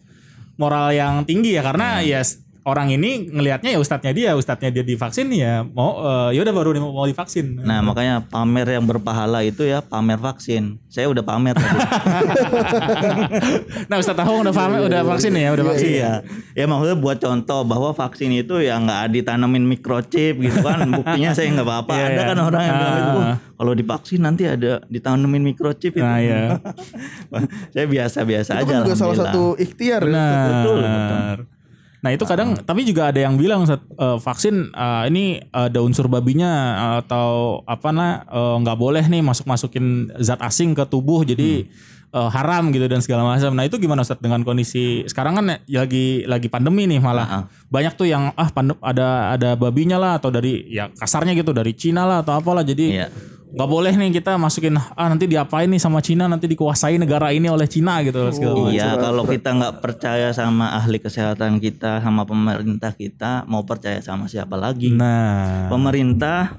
moral 0.57 0.92
yang 0.92 1.25
tinggi 1.25 1.57
ya 1.57 1.62
karena 1.64 2.05
ya 2.05 2.20
s- 2.20 2.42
orang 2.62 2.92
ini 2.92 3.31
ngelihatnya 3.31 3.73
ya 3.73 3.79
ustadznya 3.81 4.12
dia, 4.12 4.31
ustadznya 4.37 4.68
dia 4.68 4.85
divaksin 4.85 5.33
ya 5.33 5.64
mau 5.64 6.01
eh, 6.01 6.37
ya 6.37 6.40
udah 6.44 6.55
baru 6.55 6.68
mau, 6.79 6.92
mau 6.92 7.07
divaksin. 7.09 7.57
Nah 7.61 7.81
makanya 7.81 8.20
pamer 8.25 8.77
yang 8.77 8.85
berpahala 8.85 9.40
itu 9.40 9.64
ya 9.64 9.81
pamer 9.81 10.20
vaksin. 10.20 10.77
Saya 10.90 11.09
udah 11.09 11.25
pamer 11.25 11.57
tadi. 11.57 11.79
Nah 13.90 13.96
Ustaz 13.99 14.14
Tahong 14.14 14.42
udah 14.46 14.55
paham, 14.55 14.87
udah 14.87 15.03
vaksin 15.07 15.33
ya, 15.35 15.51
udah 15.51 15.64
vaksin. 15.73 15.90
Iya. 15.99 16.12
Ya 16.55 16.64
maksudnya 16.66 16.96
buat 16.99 17.18
contoh 17.18 17.61
bahwa 17.64 17.90
vaksin 17.90 18.31
itu 18.35 18.61
ya 18.62 18.79
nggak 18.79 19.11
ditanamin 19.14 19.64
microchip 19.66 20.38
gitu 20.38 20.59
kan. 20.62 20.87
Buktinya 21.01 21.31
saya 21.35 21.51
nggak 21.51 21.66
apa-apa. 21.66 21.92
Iya, 21.96 22.05
ada 22.07 22.14
iya. 22.14 22.29
kan 22.31 22.38
orang 22.38 22.62
yang 22.62 22.77
bilang 22.77 22.94
itu, 22.94 23.11
Ah. 23.11 23.16
"Wah, 23.18 23.37
kalau 23.59 23.73
divaksin 23.75 24.20
nanti 24.23 24.42
ada 24.46 24.73
ditanamin 24.87 25.42
microchip 25.42 25.92
itu. 25.92 26.05
Nah 26.05 26.20
ya, 26.23 26.42
saya 27.75 27.87
biasa-biasa 27.87 28.51
itu 28.61 28.62
aja. 28.62 28.70
kan 28.70 28.83
juga 28.87 28.94
salah 28.96 29.16
satu 29.18 29.42
ikhtiar 29.57 30.03
ya. 30.03 30.09
benar. 30.11 30.46
betul, 30.46 30.79
betul. 30.81 31.38
Nah 32.01 32.11
itu 32.17 32.25
kadang, 32.25 32.57
tapi 32.57 32.89
juga 32.89 33.13
ada 33.13 33.21
yang 33.21 33.37
bilang 33.37 33.69
eh, 33.69 34.19
vaksin 34.19 34.73
eh, 34.73 35.03
ini 35.13 35.25
ada 35.53 35.85
unsur 35.85 36.09
babinya 36.09 36.51
eh, 36.77 36.97
atau 37.05 37.61
apa 37.69 37.93
nah 37.93 38.25
eh, 38.25 38.57
nggak 38.65 38.79
boleh 38.81 39.05
nih 39.05 39.21
masuk 39.21 39.45
masukin 39.45 40.09
zat 40.17 40.41
asing 40.41 40.73
ke 40.73 40.89
tubuh 40.89 41.29
jadi 41.29 41.69
eh, 42.11 42.29
haram 42.33 42.73
gitu 42.73 42.89
dan 42.89 43.05
segala 43.05 43.29
macam. 43.29 43.53
Nah 43.53 43.69
itu 43.69 43.77
gimana 43.77 44.01
Ustaz 44.01 44.17
dengan 44.17 44.41
kondisi 44.41 45.05
sekarang 45.07 45.37
kan 45.37 45.61
ya 45.69 45.85
lagi 45.85 46.25
lagi 46.25 46.49
pandemi 46.49 46.89
nih 46.89 47.05
malah 47.05 47.29
Ah, 47.29 47.37
ah. 47.37 47.43
banyak 47.69 47.93
tuh 47.95 48.09
yang 48.09 48.33
ah 48.33 48.49
pandem, 48.49 48.81
ada 48.81 49.37
ada 49.37 49.53
babinya 49.55 50.01
lah 50.01 50.17
atau 50.17 50.33
dari 50.33 50.67
ya 50.73 50.89
kasarnya 50.97 51.37
gitu 51.37 51.53
dari 51.53 51.77
Cina 51.77 52.09
lah 52.09 52.25
atau 52.25 52.33
apalah 52.41 52.65
jadi 52.65 52.87
Iya. 52.91 53.09
Nggak 53.51 53.67
boleh 53.67 53.91
nih 53.91 54.15
kita 54.15 54.39
masukin 54.39 54.79
ah 54.79 55.07
nanti 55.07 55.27
diapain 55.27 55.67
nih 55.67 55.77
sama 55.77 55.99
Cina 55.99 56.31
nanti 56.31 56.47
dikuasai 56.47 56.97
negara 56.97 57.31
ini 57.31 57.51
oleh 57.51 57.67
Cina 57.67 57.99
gitu 58.01 58.23
macam. 58.23 58.71
Iya, 58.71 58.95
kalau 58.95 59.27
kita 59.27 59.51
nggak 59.51 59.75
percaya 59.79 60.31
sama 60.31 60.71
ahli 60.73 60.99
kesehatan 60.99 61.59
kita, 61.59 61.99
sama 61.99 62.23
pemerintah 62.23 62.95
kita, 62.95 63.43
mau 63.45 63.67
percaya 63.67 63.99
sama 63.99 64.27
siapa 64.27 64.55
lagi? 64.55 64.95
Nah, 64.95 65.67
Pemerintah 65.67 66.55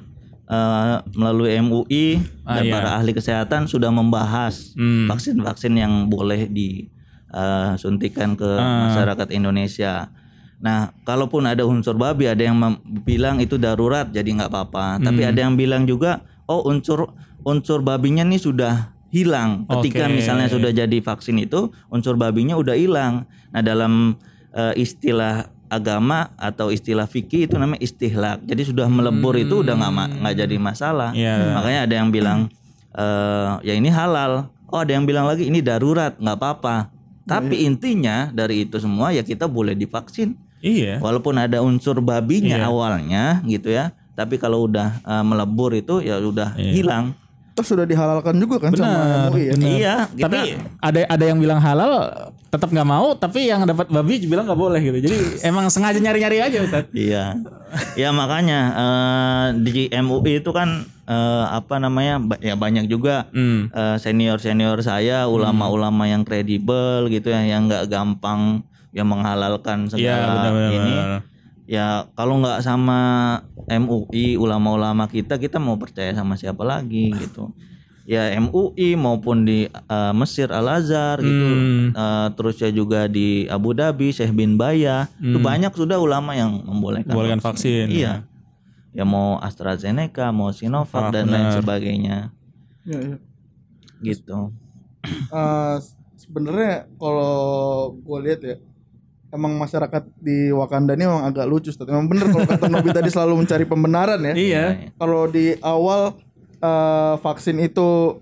eh, 0.45 0.95
melalui 1.15 1.55
MUI 1.55 2.19
Ah, 2.43 2.59
dan 2.59 2.63
iya. 2.67 2.73
para 2.73 2.89
ahli 2.99 3.15
kesehatan 3.15 3.65
sudah 3.65 3.87
membahas 3.87 4.75
Hmm. 4.75 5.07
vaksin-vaksin 5.07 5.71
yang 5.71 6.11
boleh 6.11 6.51
disuntikan 6.51 8.35
ke 8.35 8.51
Ah. 8.51 8.91
masyarakat 8.91 9.31
Indonesia. 9.31 10.11
Nah, 10.59 10.91
kalaupun 11.01 11.47
ada 11.47 11.63
unsur 11.63 11.95
babi, 11.95 12.27
ada 12.27 12.43
yang 12.43 12.59
bilang 13.01 13.39
itu 13.39 13.55
darurat, 13.55 14.05
jadi 14.05 14.27
nggak 14.27 14.51
apa-apa. 14.51 14.99
Tapi 14.99 15.23
Hmm. 15.23 15.29
ada 15.31 15.39
yang 15.39 15.55
bilang 15.55 15.87
juga, 15.87 16.21
oh 16.47 16.65
unsur 16.65 17.11
unsur 17.41 17.81
babinya 17.81 18.21
nih 18.23 18.41
sudah 18.41 18.93
hilang. 19.11 19.67
Ketika 19.67 20.07
Oke. 20.07 20.15
misalnya 20.23 20.47
sudah 20.47 20.71
jadi 20.71 20.97
vaksin 21.03 21.35
itu, 21.41 21.69
unsur 21.91 22.15
babinya 22.15 22.55
udah 22.55 22.73
hilang. 22.79 23.27
Nah, 23.51 23.61
dalam 23.61 24.15
eh, 24.55 24.73
istilah 24.79 25.51
agama 25.71 26.35
atau 26.35 26.67
istilah 26.67 27.07
fikih 27.07 27.47
itu 27.47 27.55
namanya 27.55 27.79
istihlak. 27.79 28.43
Jadi 28.43 28.75
sudah 28.75 28.91
melebur 28.91 29.39
itu 29.39 29.63
udah 29.63 29.71
nggak 29.75 30.19
nggak 30.19 30.35
jadi 30.43 30.55
masalah. 30.59 31.15
Iya. 31.15 31.55
Makanya 31.55 31.79
ada 31.87 31.95
yang 31.95 32.09
bilang 32.11 32.39
eh 32.91 33.51
ya 33.63 33.73
ini 33.75 33.87
halal. 33.87 34.51
Oh 34.71 34.79
ada 34.83 34.91
yang 34.91 35.07
bilang 35.07 35.27
lagi 35.27 35.47
ini 35.47 35.63
darurat 35.63 36.19
nggak 36.19 36.37
apa-apa. 36.37 36.91
Tapi 37.23 37.63
intinya 37.63 38.27
dari 38.35 38.67
itu 38.67 38.75
semua 38.83 39.15
ya 39.15 39.23
kita 39.23 39.47
boleh 39.47 39.71
divaksin. 39.71 40.35
Iya. 40.59 40.99
Walaupun 40.99 41.39
ada 41.39 41.63
unsur 41.63 42.03
babinya 42.03 42.59
Iya. 42.59 42.67
awalnya 42.67 43.23
gitu 43.47 43.71
ya. 43.71 43.95
Tapi 44.21 44.35
kalau 44.37 44.63
udah 44.63 45.01
eh, 45.01 45.23
melebur 45.23 45.73
itu 45.73 45.99
ya 45.99 46.17
udah 46.17 46.53
Iya. 46.53 46.71
hilang. 46.73 47.05
Terus 47.51 47.67
sudah 47.67 47.83
dihalalkan 47.83 48.39
juga 48.39 48.55
kan 48.57 48.71
sama 48.71 48.87
Benar, 48.87 49.27
MUI 49.27 49.43
ya. 49.43 49.53
Iya, 49.59 49.95
kita 50.09 50.23
Tapi 50.23 50.39
ada 50.79 50.99
ada 51.05 51.23
yang 51.25 51.35
bilang 51.35 51.59
halal 51.59 51.91
tetap 52.47 52.67
nggak 52.67 52.83
mau, 52.85 53.11
tapi 53.13 53.43
yang 53.45 53.63
dapat 53.63 53.87
babi 53.87 54.23
bilang 54.23 54.47
nggak 54.47 54.55
boleh 54.57 54.79
gitu. 54.79 54.97
Jadi 55.01 55.17
emang 55.49 55.67
sengaja 55.67 55.99
nyari-nyari 55.99 56.39
aja 56.39 56.57
Ustaz. 56.63 56.87
Iya, 56.91 57.35
ya 57.93 58.09
makanya 58.11 58.59
eh, 58.71 59.45
di 59.59 59.91
MUI 59.91 60.39
itu 60.39 60.51
kan 60.51 60.87
eh, 61.03 61.45
apa 61.45 61.75
namanya 61.75 62.23
ya 62.39 62.55
banyak 62.55 62.87
juga 62.87 63.27
Hmm. 63.29 63.67
senior 63.99 64.39
senior 64.39 64.79
saya 64.79 65.27
ulama-ulama 65.27 66.07
yang 66.07 66.23
kredibel 66.23 67.09
gitu 67.09 67.29
ya 67.29 67.43
yang 67.43 67.67
nggak 67.67 67.87
gampang 67.87 68.63
yang 68.91 69.07
menghalalkan 69.07 69.87
Iya, 69.87 69.91
segala 69.91 70.35
benar-benar. 70.45 70.71
ini. 70.71 70.95
Ya 71.65 72.09
kalau 72.13 72.37
nggak 72.37 72.61
sama 72.61 72.99
MUI 73.65 74.35
ulama-ulama 74.35 75.05
kita 75.05 75.37
kita 75.37 75.57
mau 75.57 75.77
percaya 75.77 76.11
sama 76.11 76.35
siapa 76.35 76.61
lagi 76.61 77.13
gitu. 77.13 77.53
Ya 78.03 78.33
MUI 78.35 78.97
maupun 78.97 79.45
di 79.45 79.69
eh, 79.69 80.13
Mesir 80.13 80.49
Al 80.49 80.67
Azhar 80.67 81.21
gitu. 81.21 81.47
Hmm. 81.47 81.93
Eh, 81.93 82.27
terus 82.33 82.57
ya 82.57 82.69
juga 82.69 83.05
di 83.05 83.45
Abu 83.45 83.71
Dhabi 83.71 84.09
Syekh 84.09 84.33
bin 84.33 84.57
Baya 84.57 85.05
itu 85.17 85.37
banyak 85.37 85.71
sudah 85.71 85.95
ulama 85.95 86.33
yang 86.33 86.59
membolehkan, 86.61 87.07
Hmm. 87.07 87.15
Membolehkan 87.15 87.39
vaksin, 87.39 87.87
Iya. 87.87 88.25
Ya 88.91 89.07
mau 89.07 89.39
AstraZeneca, 89.39 90.33
mau 90.35 90.51
Sinovac 90.51 91.07
Ah, 91.07 91.11
dan 91.13 91.31
lain 91.31 91.55
sebagainya 91.55 92.35
Iya, 92.83 92.99
iya. 92.99 93.17
gitu. 94.03 94.51
Eh, 95.31 95.75
sebenarnya 96.17 96.89
kalau 96.97 97.33
gue 97.95 98.17
lihat 98.21 98.41
ya 98.43 98.55
emang 99.31 99.55
masyarakat 99.55 100.03
di 100.19 100.51
Wakanda 100.51 100.93
ini 100.93 101.07
emang 101.07 101.23
agak 101.25 101.47
lucu 101.47 101.71
Ustaz. 101.71 101.87
Emang 101.87 102.05
bener 102.11 102.27
kalau 102.29 102.45
kata 102.45 102.67
Nobi 102.67 102.91
tadi 102.91 103.09
selalu 103.09 103.41
mencari 103.41 103.65
pembenaran 103.65 104.19
ya. 104.21 104.33
Iya. 104.35 104.65
Kalau 104.99 105.25
di 105.31 105.55
awal 105.63 106.19
eh, 106.59 107.13
vaksin 107.19 107.57
itu 107.63 108.19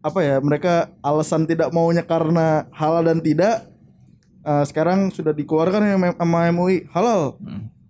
apa 0.00 0.24
ya 0.24 0.36
mereka 0.40 0.88
alasan 1.04 1.44
tidak 1.44 1.68
maunya 1.76 2.00
karena 2.00 2.64
halal 2.72 3.04
dan 3.04 3.20
tidak 3.20 3.68
eh, 4.42 4.64
sekarang 4.64 5.12
sudah 5.12 5.36
dikeluarkan 5.36 5.84
ya 5.84 5.96
sama 6.16 6.48
MUI 6.50 6.88
halal. 6.90 7.36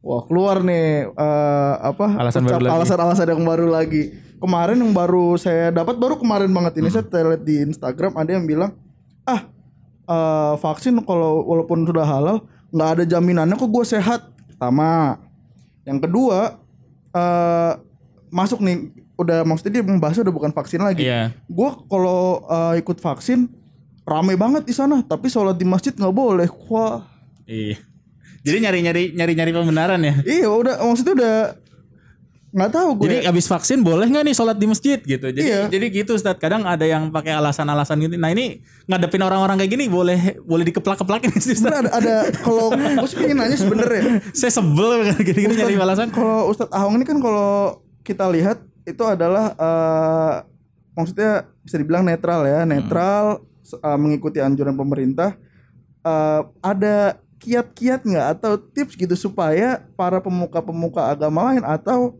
Wah 0.00 0.22
keluar 0.26 0.64
nih 0.64 1.06
eh, 1.06 1.74
apa 1.80 2.06
Hmm. 2.10 2.20
Alasan 2.20 2.42
baru 2.44 2.66
lagi. 2.66 2.72
alasan-alasan 2.74 3.26
yang 3.30 3.44
baru 3.46 3.66
lagi. 3.70 4.02
Kemarin 4.40 4.80
yang 4.80 4.96
baru 4.96 5.36
saya 5.36 5.68
dapat 5.68 6.00
baru 6.00 6.16
kemarin 6.16 6.48
banget 6.48 6.80
ini 6.80 6.88
saya 6.88 7.04
lihat 7.04 7.44
di 7.44 7.60
Instagram 7.60 8.16
ada 8.16 8.30
yang 8.32 8.48
bilang 8.48 8.72
ah 9.28 9.44
eh, 10.10 10.54
vaksin 10.58 10.98
kalau 11.06 11.46
walaupun 11.46 11.86
sudah 11.86 12.02
halal 12.02 12.42
nggak 12.74 12.90
ada 12.98 13.04
jaminannya 13.06 13.54
kok 13.54 13.70
gue 13.70 13.84
sehat. 13.86 14.26
Pertama, 14.50 15.16
yang 15.86 16.02
kedua 16.02 16.58
eh 17.10 17.72
masuk 18.30 18.62
nih 18.62 18.94
udah 19.18 19.42
maksudnya 19.42 19.80
dia 19.80 19.84
membahas 19.84 20.22
udah 20.22 20.34
bukan 20.34 20.50
vaksin 20.50 20.82
lagi. 20.82 21.06
Iya. 21.06 21.30
Gue 21.46 21.70
kalau 21.86 22.42
eh, 22.46 22.82
ikut 22.82 22.98
vaksin 22.98 23.46
rame 24.02 24.34
banget 24.34 24.66
di 24.66 24.74
sana 24.74 25.06
tapi 25.06 25.30
sholat 25.30 25.54
di 25.54 25.66
masjid 25.66 25.94
nggak 25.94 26.14
boleh. 26.14 26.50
Wah 26.70 27.06
Iya. 27.50 27.76
Jadi 28.40 28.56
nyari-nyari 28.62 29.04
nyari-nyari 29.12 29.50
pembenaran 29.52 30.00
ya. 30.00 30.14
Iya 30.22 30.48
udah 30.48 30.74
maksudnya 30.80 31.14
udah 31.18 31.36
nggak 32.50 32.70
tahu 32.72 32.88
gue. 32.96 33.04
Jadi 33.04 33.16
abis 33.24 33.46
vaksin 33.46 33.78
boleh 33.80 34.04
nggak 34.04 34.22
nih 34.22 34.34
sholat 34.34 34.54
di 34.54 34.66
masjid 34.66 34.98
gitu. 34.98 35.22
Jadi 35.22 35.38
Iya. 35.40 35.66
jadi 35.66 35.86
gitu 35.88 36.12
Ustaz. 36.12 36.34
Kadang 36.34 36.62
ada 36.64 36.82
yang 36.82 37.08
pakai 37.08 37.30
alasan-alasan 37.32 37.98
gitu. 38.00 38.14
Nah 38.14 38.28
ini 38.28 38.58
ngadepin 38.84 39.20
orang-orang 39.20 39.54
kayak 39.56 39.70
gini 39.70 39.86
boleh 39.86 40.18
boleh 40.40 40.64
dikeplak-keplakin 40.64 41.30
sih 41.36 41.54
Ustaz. 41.54 41.70
Ada, 41.78 41.90
ada 41.92 42.14
kalau 42.36 42.74
gue 42.74 43.06
sih 43.06 43.16
pengen 43.16 43.38
nanya 43.38 43.54
sebenarnya 43.54 44.02
Saya 44.34 44.50
sebel 44.52 44.90
gini-gini 45.16 45.54
nyari 45.54 45.74
alasan. 45.74 46.10
kalau 46.10 46.48
Ustadz 46.48 46.70
Ahong 46.70 46.94
ini 46.94 47.04
kan 47.04 47.18
kalau 47.18 47.78
kita 48.00 48.26
lihat 48.26 48.58
itu 48.82 49.02
adalah 49.02 49.54
eh, 49.54 50.34
maksudnya 50.92 51.32
bisa 51.60 51.76
dibilang 51.76 52.02
netral 52.02 52.42
ya 52.42 52.64
netral 52.64 53.24
se- 53.60 53.78
eh, 53.78 53.94
mengikuti 53.96 54.38
anjuran 54.38 54.74
pemerintah 54.74 55.38
Eh, 56.00 56.40
ada 56.60 56.96
kiat-kiat 57.36 58.00
nggak 58.02 58.26
atau 58.34 58.56
tips 58.56 58.96
gitu 58.96 59.12
supaya 59.14 59.84
para 59.94 60.16
pemuka-pemuka 60.16 61.08
agama 61.08 61.44
lain 61.46 61.60
atau 61.60 62.16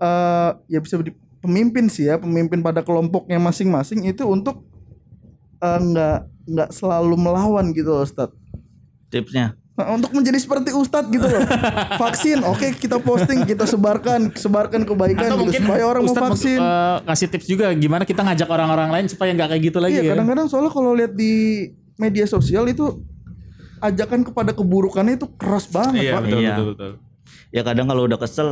eh, 0.00 0.50
ya 0.66 0.78
bisa 0.80 0.96
di 0.98 1.12
pemimpin 1.40 1.86
sih 1.86 2.04
ya 2.04 2.16
pemimpin 2.16 2.60
pada 2.60 2.80
kelompoknya 2.80 3.36
masing-masing 3.38 4.04
itu 4.04 4.24
untuk 4.24 4.64
eh, 5.58 5.78
nggak 5.80 6.18
nggak 6.50 6.68
selalu 6.72 7.14
melawan 7.14 7.70
gitu 7.70 7.92
loh 7.92 8.02
Ustadz 8.02 8.34
Tipsnya. 9.10 9.58
Nah, 9.74 9.96
untuk 9.96 10.12
menjadi 10.12 10.36
seperti 10.36 10.70
Ustadz 10.70 11.08
gitu 11.08 11.24
loh. 11.24 11.40
Vaksin, 11.96 12.44
oke 12.44 12.76
kita 12.76 13.00
posting, 13.00 13.42
kita 13.42 13.64
sebarkan, 13.64 14.28
sebarkan 14.36 14.84
kebaikan 14.84 15.34
Atau 15.34 15.40
gitu 15.40 15.42
mungkin 15.48 15.62
supaya 15.66 15.84
orang 15.88 16.02
Ustadz 16.04 16.20
mau 16.20 16.30
vaksin. 16.30 16.60
eh, 16.60 16.96
kasih 17.08 17.26
tips 17.32 17.46
juga 17.48 17.66
gimana 17.72 18.04
kita 18.04 18.20
ngajak 18.20 18.46
orang-orang 18.46 18.88
lain 18.92 19.06
supaya 19.08 19.32
nggak 19.32 19.48
kayak 19.50 19.62
gitu 19.66 19.78
lagi 19.80 19.98
iya, 19.98 20.02
ya. 20.04 20.10
kadang-kadang 20.14 20.46
soalnya 20.46 20.70
kalau 20.70 20.92
lihat 20.92 21.16
di 21.16 21.32
media 21.96 22.28
sosial 22.28 22.68
itu 22.68 23.02
ajakan 23.80 24.20
kepada 24.22 24.52
keburukannya 24.52 25.16
itu 25.16 25.26
keras 25.34 25.64
banget, 25.66 26.04
Iya 26.04 26.12
Pak. 26.12 26.22
betul, 26.22 26.38
Iya. 26.38 26.50
betul 26.52 26.66
betul. 26.76 26.92
Ya 27.50 27.62
kadang 27.64 27.86
kalau 27.88 28.02
udah 28.04 28.18
kesel, 28.20 28.48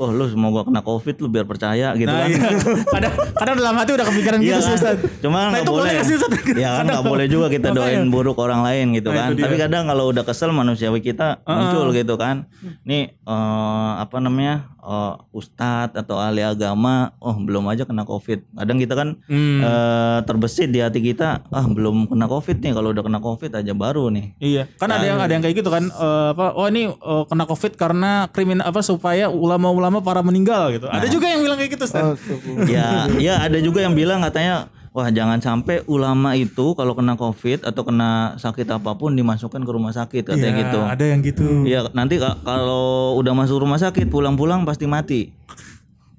oh 0.00 0.08
lu 0.08 0.24
semoga 0.26 0.64
kena 0.64 0.80
covid 0.80 1.12
lu 1.14 1.28
biar 1.28 1.44
percaya 1.44 1.92
gitu 1.92 2.08
Nah, 2.08 2.24
kan. 2.24 2.32
iya. 2.32 2.48
kadang 2.88 3.12
kadang 3.36 3.54
dalam 3.54 3.74
hati 3.76 3.90
udah 3.92 4.06
kepikiran 4.06 4.38
Iya 4.38 4.46
gitu 4.48 4.58
sih 4.58 4.70
kan? 4.70 4.78
Ustaz. 4.80 4.96
Cuma 5.20 5.40
Nah, 5.46 5.58
itu 5.58 5.68
boleh 5.68 5.76
boleh. 5.76 5.92
nggak 5.92 6.06
sih, 6.06 6.14
Ustaz? 6.16 6.30
Ya 6.56 6.70
kan 6.72 6.84
nggak 6.86 7.04
boleh 7.04 7.26
juga 7.26 7.46
kita 7.46 7.68
doain 7.70 8.08
buruk 8.08 8.36
orang 8.36 8.60
lain 8.60 8.86
gitu 8.92 9.08
Nah, 9.08 9.28
kan. 9.28 9.36
Tapi 9.36 9.56
kadang 9.56 9.84
kalau 9.84 10.08
udah 10.08 10.24
kesel 10.24 10.50
manusiawi 10.50 11.00
kita 11.00 11.44
muncul 11.44 11.92
gitu 11.92 12.16
kan. 12.16 12.48
Nih 12.82 13.12
eh, 13.12 13.92
apa 13.98 14.16
namanya 14.18 14.69
eh, 14.80 15.14
ustadz 15.30 15.94
atau 15.94 16.16
ahli 16.16 16.40
agama, 16.40 17.12
oh 17.20 17.36
belum 17.36 17.68
aja 17.68 17.84
kena 17.84 18.08
covid. 18.08 18.42
Kadang 18.56 18.80
kita 18.80 18.96
kan 18.96 19.08
Hmm. 19.28 19.60
eh, 19.60 20.18
terbesit 20.24 20.72
di 20.72 20.80
hati 20.80 21.04
kita, 21.04 21.44
ah 21.46 21.66
belum 21.68 22.08
kena 22.08 22.24
covid 22.26 22.58
nih. 22.58 22.72
Kalau 22.72 22.90
udah 22.90 23.04
kena 23.04 23.20
covid 23.20 23.52
aja 23.52 23.72
baru 23.76 24.08
nih. 24.08 24.32
Iya, 24.40 24.62
kan 24.80 24.88
ada 24.88 25.04
yang 25.04 25.20
ada 25.20 25.32
yang 25.32 25.44
kayak 25.44 25.60
gitu 25.60 25.68
kan 25.68 25.84
eh, 25.86 26.28
apa 26.32 26.56
oh 26.56 26.66
ini 26.66 26.88
eh, 26.88 27.24
kena 27.28 27.44
Covid 27.44 27.74
karena 27.74 28.30
kriminal 28.30 28.64
apa 28.70 28.80
supaya 28.80 29.26
ulama-ulama 29.26 30.00
para 30.00 30.22
meninggal 30.22 30.70
gitu. 30.70 30.86
Ada 30.86 31.10
juga 31.10 31.26
yang 31.28 31.42
bilang 31.42 31.58
kayak 31.58 31.76
gitu, 31.76 31.84
Ustaz. 31.84 32.16
Astagfirullah. 32.16 32.66
ya, 32.70 32.88
ya 33.18 33.34
ada 33.42 33.58
juga 33.58 33.82
yang 33.82 33.92
bilang 33.92 34.22
katanya, 34.22 34.70
wah 34.90 35.06
jangan 35.08 35.38
sampai 35.38 35.86
ulama 35.86 36.34
itu 36.34 36.74
kalau 36.74 36.92
kena 36.92 37.14
covid 37.14 37.62
atau 37.62 37.82
kena 37.82 38.10
sakit 38.36 38.66
apa 38.68 38.92
pun 38.92 39.12
dimasukkan 39.12 39.58
ke 39.58 39.70
rumah 39.70 39.90
sakit 39.90 40.22
katanya 40.24 40.46
Iya, 40.48 40.60
gitu. 40.60 40.78
Ada 40.82 41.04
yang 41.06 41.20
gitu. 41.20 41.46
Iya 41.62 41.80
nanti 41.90 42.16
ka- 42.16 42.42
kalau 42.42 43.14
udah 43.14 43.32
masuk 43.32 43.60
rumah 43.60 43.76
sakit 43.76 44.06
pulang-pulang 44.06 44.62
pasti 44.62 44.84
mati. 44.84 45.30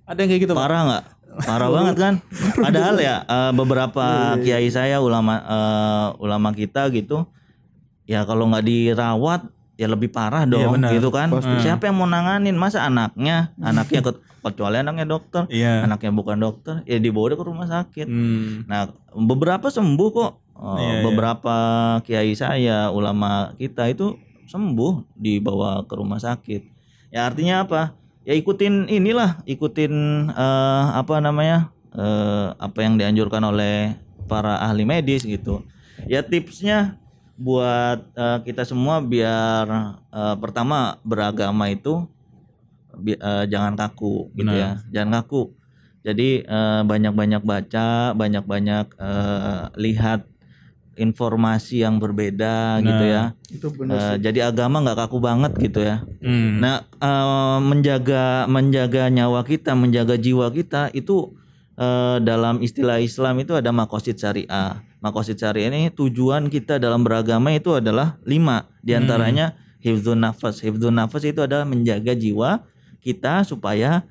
Ada 0.04 0.24
yang 0.24 0.30
kayak 0.30 0.42
gitu. 0.42 0.54
Parah 0.54 0.82
nggak? 0.86 1.04
Parah 1.42 1.68
banget 1.78 1.96
kan? 1.96 2.14
Padahal 2.54 2.96
ya 2.98 3.16
eh, 3.22 3.52
beberapa 3.52 4.06
kiai 4.38 4.68
saya 4.68 5.00
ulama 5.00 5.40
eh, 5.40 6.08
ulama 6.18 6.52
kita 6.52 6.88
gitu, 6.90 7.28
ya 8.04 8.24
kalau 8.24 8.48
nggak 8.48 8.64
dirawat 8.64 9.42
ya 9.82 9.90
lebih 9.90 10.14
parah 10.14 10.46
dong 10.46 10.78
benar. 10.78 10.94
gitu 10.94 11.10
kan. 11.10 11.34
Siapa 11.58 11.90
yang 11.90 11.98
mau 11.98 12.06
nanganin? 12.06 12.54
Masa 12.54 12.86
anaknya? 12.86 13.50
Anaknya 13.58 14.06
ke- 14.06 14.22
kecuali 14.40 14.78
anaknya 14.78 15.06
dokter, 15.08 15.50
Iya. 15.50 15.82
anaknya 15.84 16.12
bukan 16.12 16.38
dokter, 16.38 16.86
ya 16.86 16.98
dibawa 16.98 17.30
ke 17.30 17.42
rumah 17.42 17.66
sakit. 17.66 18.06
Hmm. 18.06 18.66
Nah, 18.66 18.90
beberapa 19.12 19.68
sembuh 19.68 20.10
kok. 20.12 20.32
Eh, 20.54 20.66
Iya, 20.78 20.78
iya. 20.88 21.02
beberapa 21.02 21.56
kiai 22.02 22.34
saya, 22.34 22.78
ulama 22.90 23.54
kita 23.56 23.90
itu 23.90 24.14
sembuh 24.46 25.10
dibawa 25.16 25.82
ke 25.84 25.94
rumah 25.96 26.18
sakit. 26.18 26.62
Ya 27.10 27.26
artinya 27.26 27.66
apa? 27.66 27.98
Ya 28.22 28.34
ikutin 28.34 28.86
inilah, 28.86 29.42
ikutin 29.44 29.94
eh, 30.30 30.86
apa 30.92 31.18
namanya? 31.18 31.74
eh, 31.92 32.48
apa 32.56 32.80
yang 32.80 32.96
dianjurkan 32.96 33.44
oleh 33.44 34.00
para 34.24 34.62
ahli 34.62 34.86
medis 34.86 35.22
gitu. 35.22 35.60
Ya 36.06 36.24
tipsnya 36.24 36.96
buat 37.38 38.00
eh, 38.16 38.40
kita 38.48 38.64
semua 38.68 39.00
biar 39.00 39.66
eh, 40.12 40.36
pertama 40.40 41.00
beragama 41.06 41.72
itu 41.72 42.08
bi- 42.98 43.20
eh, 43.20 43.46
jangan 43.48 43.76
kaku 43.76 44.32
gitu 44.36 44.52
Benar. 44.52 44.60
ya. 44.60 44.72
Jangan 44.92 45.24
kaku. 45.24 45.44
Jadi 46.02 46.42
banyak-banyak 46.82 47.46
baca, 47.46 48.18
banyak-banyak 48.18 48.86
eh, 48.98 49.64
lihat 49.78 50.26
informasi 51.00 51.82
yang 51.86 51.98
berbeda 52.02 52.82
gitu 52.84 53.04
ya. 53.06 53.24
Itu 53.50 53.72
benar. 53.72 54.16
Eh, 54.16 54.16
jadi 54.20 54.52
agama 54.52 54.84
nggak 54.84 55.08
kaku 55.08 55.18
banget 55.24 55.52
gitu 55.58 55.80
ya. 55.82 56.04
Hmm. 56.20 56.60
Nah, 56.60 56.84
eh, 57.00 57.58
menjaga 57.64 58.46
menjaga 58.46 59.08
nyawa 59.08 59.42
kita, 59.48 59.74
menjaga 59.74 60.16
jiwa 60.20 60.52
kita 60.52 60.92
itu 60.92 61.34
eh, 61.80 62.18
dalam 62.22 62.60
istilah 62.60 63.00
Islam 63.00 63.42
itu 63.42 63.56
ada 63.56 63.72
makosid 63.72 64.20
syariah. 64.20 64.84
Makosid 65.02 65.36
syariah 65.36 65.74
ini 65.74 65.90
tujuan 65.92 66.48
kita 66.48 66.78
dalam 66.78 67.02
beragama 67.02 67.50
itu 67.52 67.74
adalah 67.74 68.22
lima 68.24 68.70
di 68.86 68.94
antaranya 68.94 69.58
hifdzun 69.82 70.22
nafas 70.22 70.62
hifdzun 70.62 70.94
nafas 70.94 71.26
itu 71.26 71.42
adalah 71.42 71.66
menjaga 71.66 72.14
jiwa 72.14 72.62
kita 73.02 73.42
supaya 73.42 74.06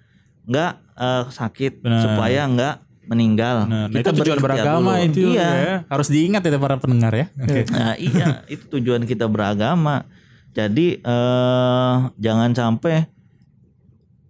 nggak 0.51 0.73
eh, 0.99 1.25
sakit 1.31 1.87
Benar. 1.87 2.03
supaya 2.03 2.41
nggak 2.51 2.75
meninggal 3.11 3.67
Nah, 3.67 3.87
kita 3.91 4.15
itu 4.15 4.23
tujuan 4.23 4.39
beragama 4.39 5.03
dulu. 5.03 5.07
itu 5.11 5.21
iya 5.35 5.49
ya. 5.59 5.77
Harus 5.91 6.09
diingat 6.15 6.47
ya 6.47 6.59
para 6.63 6.79
pendengar 6.79 7.11
ya. 7.11 7.27
Oke. 7.43 7.67
Nah, 7.75 7.99
iya, 7.99 8.47
itu 8.47 8.71
tujuan 8.79 9.03
kita 9.03 9.27
beragama. 9.27 10.07
Jadi 10.55 11.03
eh 11.03 11.97
jangan 12.23 12.55
sampai 12.55 13.11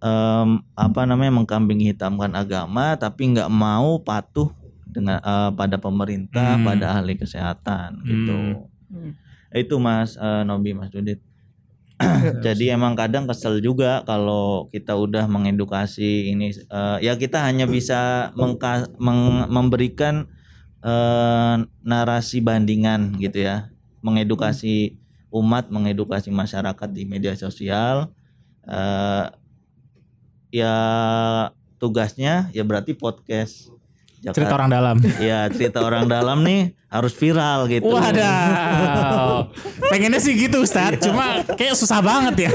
em, 0.01 0.49
apa 0.73 1.01
namanya 1.05 1.29
mengkambing 1.29 1.81
hitamkan 1.93 2.33
agama 2.33 2.97
tapi 2.97 3.37
nggak 3.37 3.49
mau 3.53 4.01
patuh 4.01 4.49
dengan 4.91 5.17
eh, 5.17 5.51
pada 5.51 5.75
pemerintah, 5.75 6.55
Hmm. 6.55 6.67
pada 6.67 6.99
ahli 6.99 7.15
kesehatan 7.15 8.03
gitu. 8.03 8.37
Hmm. 8.91 9.11
Itu 9.51 9.79
Mas 9.79 10.15
eh, 10.15 10.43
Nobi, 10.43 10.71
Mas 10.71 10.91
Dudit. 10.91 11.19
Jadi 12.45 12.65
emang 12.67 12.97
kadang 12.97 13.29
kesel 13.29 13.61
juga 13.61 14.01
kalau 14.03 14.65
kita 14.67 14.97
udah 14.97 15.25
mengedukasi 15.25 16.33
ini 16.33 16.49
eh, 16.51 16.97
ya 16.99 17.13
kita 17.13 17.39
hanya 17.41 17.65
bisa 17.65 18.31
mengka- 18.33 18.89
meng- 18.97 19.47
memberikan 19.47 20.25
eh, 20.81 21.55
narasi 21.81 22.41
bandingan 22.41 23.13
gitu 23.15 23.45
ya, 23.45 23.69
mengedukasi 24.01 24.97
umat, 25.29 25.69
mengedukasi 25.69 26.27
masyarakat 26.27 26.89
di 26.89 27.05
media 27.05 27.33
sosial. 27.33 28.09
eh, 28.61 29.25
ya 30.51 30.75
tugasnya 31.77 32.51
ya 32.51 32.61
berarti 32.61 32.93
podcast. 32.93 33.71
Cerita 34.29 34.53
orang 34.53 34.69
dalam. 34.69 34.95
Ya 35.17 35.49
cerita 35.49 35.81
orang 35.81 36.05
dalam 36.05 36.45
nih 36.45 36.77
harus 36.91 37.15
viral 37.17 37.65
gitu. 37.65 37.89
Wadah. 37.89 39.49
Pengennya 39.89 40.21
sih 40.21 40.37
gitu 40.37 40.61
Ustaz, 40.61 41.01
cuma 41.01 41.41
kayak 41.57 41.73
susah 41.73 42.05
banget 42.05 42.45
ya. 42.45 42.51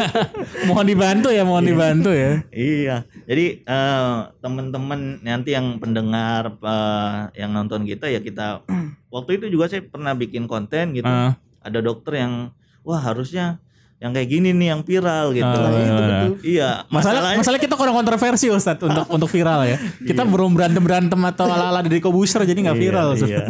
mohon 0.71 0.87
dibantu 0.87 1.35
ya, 1.35 1.43
mohon 1.43 1.67
dibantu 1.67 2.15
ya. 2.15 2.47
Iya, 2.55 2.97
jadi 3.27 3.67
eh, 3.67 4.17
teman-teman 4.39 5.25
nanti 5.27 5.59
yang 5.59 5.83
pendengar 5.83 6.55
eh, 6.55 7.43
yang 7.43 7.51
nonton 7.51 7.83
kita 7.83 8.07
ya 8.07 8.23
kita 8.23 8.63
waktu 9.11 9.43
itu 9.43 9.51
juga 9.51 9.67
saya 9.67 9.83
pernah 9.83 10.15
bikin 10.15 10.47
konten 10.47 10.95
gitu. 10.95 11.09
Ah. 11.09 11.35
Ada 11.67 11.83
dokter 11.83 12.23
yang 12.23 12.55
wah 12.87 13.03
harusnya 13.03 13.59
yang 13.97 14.13
kayak 14.13 14.29
gini 14.29 14.53
nih 14.53 14.69
yang 14.71 14.81
viral 14.81 15.33
gitu. 15.33 15.47
Ah, 15.47 15.57
Nah, 15.57 15.73
itu 15.73 15.93
betul. 15.95 16.33
Iya, 16.45 16.71
Masalah 16.87 16.93
masalahnya 17.17 17.39
masalah 17.41 17.59
kita 17.59 17.75
kurang 17.75 17.97
kontroversi 17.97 18.47
Ustaz 18.49 18.77
untuk 18.79 19.09
untuk 19.17 19.29
viral 19.29 19.65
ya. 19.65 19.77
Kita 19.99 20.23
belum 20.23 20.53
berantem-berantem 20.53 21.17
atau 21.25 21.45
ala-ala 21.47 21.81
dari 21.81 21.99
Kobuser 21.99 22.43
jadi 22.43 22.61
nggak 22.61 22.77
viral. 22.79 23.07
Ustaz. 23.15 23.29
Iya. 23.29 23.45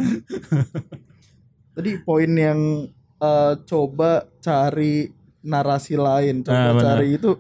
Tadi 1.77 1.91
poin 2.01 2.31
yang 2.31 2.61
eh, 3.17 3.53
coba 3.63 4.11
cari 4.39 5.11
narasi 5.43 5.95
lain, 5.95 6.41
coba 6.43 6.57
Ah, 6.57 6.73
benar. 6.73 6.85
cari 6.97 7.09
itu 7.15 7.31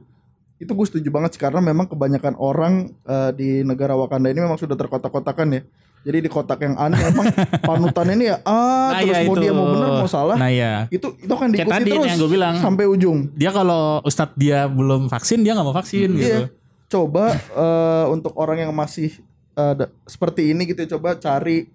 itu 0.56 0.72
gue 0.72 0.86
setuju 0.88 1.08
banget 1.10 1.36
sih 1.36 1.40
karena 1.40 1.60
memang 1.60 1.84
kebanyakan 1.84 2.34
orang 2.34 2.74
eh, 3.02 3.30
di 3.32 3.48
negara 3.62 3.92
Wakanda 3.92 4.28
ini 4.28 4.40
memang 4.40 4.58
sudah 4.58 4.74
terkotak-kotakan 4.74 5.48
ya. 5.52 5.62
Jadi 6.06 6.18
di 6.20 6.30
kotak 6.30 6.58
yang 6.60 6.74
aneh 6.76 7.02
emang 7.02 7.26
panutannya 7.68 8.14
ini 8.14 8.26
ya 8.26 8.36
ah 8.40 8.54
Nah, 8.88 9.02
terus 9.02 9.10
iya 9.12 9.26
mau 9.26 9.34
itu. 9.34 9.42
dia 9.42 9.52
mau 9.52 9.66
benar 9.66 9.88
mau 9.96 10.06
salah 10.06 10.36
Nah 10.36 10.48
ya. 10.48 10.86
itu 10.88 11.08
itu 11.18 11.34
kan 11.34 11.48
Kayak 11.48 11.58
diikuti 11.60 11.74
tadi 11.74 11.90
terus 11.92 12.06
yang 12.06 12.18
gue 12.18 12.30
bilang. 12.30 12.54
sampai 12.56 12.84
ujung. 12.86 13.18
Dia 13.32 13.50
kalau 13.50 13.82
Ustadz 14.00 14.32
dia 14.34 14.58
belum 14.64 15.06
vaksin 15.06 15.40
dia 15.40 15.52
nggak 15.52 15.66
mau 15.66 15.74
vaksin 15.74 16.08
gitu. 16.12 16.22
Iya. 16.22 16.46
Coba 16.86 17.24
eh, 17.34 18.04
untuk 18.08 18.32
orang 18.34 18.58
yang 18.60 18.70
masih 18.70 19.10
da- 19.52 19.90
seperti 20.04 20.52
ini 20.52 20.62
gitu 20.64 20.78
ya, 20.78 20.94
coba 20.94 21.16
cari 21.16 21.66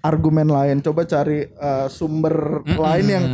argumen 0.00 0.46
lain, 0.46 0.80
coba 0.80 1.04
cari 1.04 1.44
eh, 1.44 1.86
sumber 1.88 2.32
lain 2.64 3.06
yang 3.06 3.24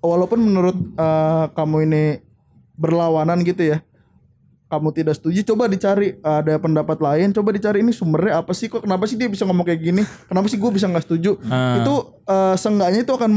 walaupun 0.00 0.40
menurut 0.40 0.74
eh, 0.74 1.44
kamu 1.52 1.76
ini 1.84 2.04
berlawanan 2.74 3.42
gitu 3.42 3.62
ya. 3.68 3.78
Kamu 4.68 4.92
tidak 4.92 5.16
setuju, 5.16 5.48
coba 5.48 5.64
dicari 5.64 6.20
ada 6.20 6.60
pendapat 6.60 7.00
lain, 7.00 7.32
coba 7.32 7.56
dicari 7.56 7.80
ini 7.80 7.88
sumbernya 7.88 8.44
apa 8.44 8.52
sih 8.52 8.68
kok 8.68 8.84
kenapa 8.84 9.08
sih 9.08 9.16
dia 9.16 9.24
bisa 9.24 9.48
ngomong 9.48 9.64
kayak 9.64 9.80
gini? 9.80 10.04
Kenapa 10.28 10.44
sih 10.52 10.60
gue 10.60 10.68
bisa 10.68 10.84
nggak 10.84 11.08
setuju? 11.08 11.40
Ah. 11.48 11.80
Itu 11.80 12.20
eh, 12.28 12.54
seenggaknya 12.60 13.00
itu 13.00 13.12
akan 13.16 13.32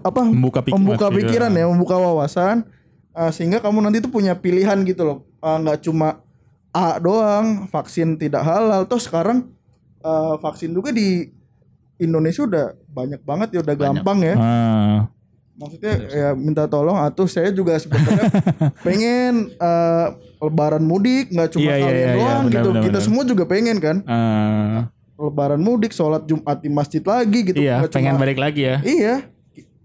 apa 0.00 0.20
Membuka 0.24 0.64
pik- 0.64 0.72
membuka 0.72 1.12
pikiran. 1.12 1.52
pikiran 1.52 1.52
ya, 1.52 1.64
membuka 1.68 1.94
wawasan 2.00 2.64
uh, 3.12 3.28
sehingga 3.28 3.60
kamu 3.60 3.84
nanti 3.84 4.00
tuh 4.00 4.08
punya 4.08 4.32
pilihan 4.32 4.80
gitu 4.88 5.04
loh. 5.04 5.18
Uh, 5.44 5.60
nggak 5.60 5.84
cuma 5.84 6.24
A 6.72 6.96
doang, 6.96 7.68
vaksin 7.68 8.16
tidak 8.16 8.40
halal. 8.46 8.88
Toh 8.88 9.02
sekarang 9.02 9.52
uh, 10.00 10.40
vaksin 10.40 10.72
juga 10.72 10.94
di 10.94 11.28
Indonesia 12.00 12.46
udah 12.48 12.72
banyak 12.88 13.20
banget 13.20 13.48
ya, 13.52 13.60
udah 13.60 13.76
gampang 13.76 14.18
ya. 14.24 14.34
Ah. 14.40 14.98
Maksudnya 15.60 15.94
ya 16.08 16.28
minta 16.32 16.64
tolong 16.64 16.96
atuh 16.96 17.28
saya 17.28 17.52
juga 17.52 17.76
sebenarnya 17.76 18.32
pengen 18.86 19.52
uh, 19.54 20.06
lebaran 20.40 20.80
mudik 20.80 21.28
nggak 21.28 21.52
cuma 21.52 21.62
Iya, 21.62 21.74
iya, 21.74 21.84
kalian 21.84 22.00
iya, 22.00 22.14
doang 22.14 22.40
benar, 22.40 22.48
gitu. 22.50 22.68
benar, 22.70 22.80
Kita 22.80 22.90
benar. 22.92 23.04
semua 23.04 23.22
juga 23.28 23.44
pengen 23.44 23.76
kan 23.76 23.96
Ah. 24.04 24.88
lebaran 25.14 25.60
mudik, 25.60 25.92
sholat 25.92 26.24
Jumat 26.24 26.58
di 26.58 26.68
masjid 26.68 27.04
lagi 27.04 27.38
gitu. 27.44 27.60
iya, 27.60 27.76
Nggak 27.78 27.92
pengen 27.92 28.16
cuma- 28.16 28.22
balik 28.24 28.38
lagi 28.38 28.62
ya. 28.64 28.76
Iya. 28.80 29.14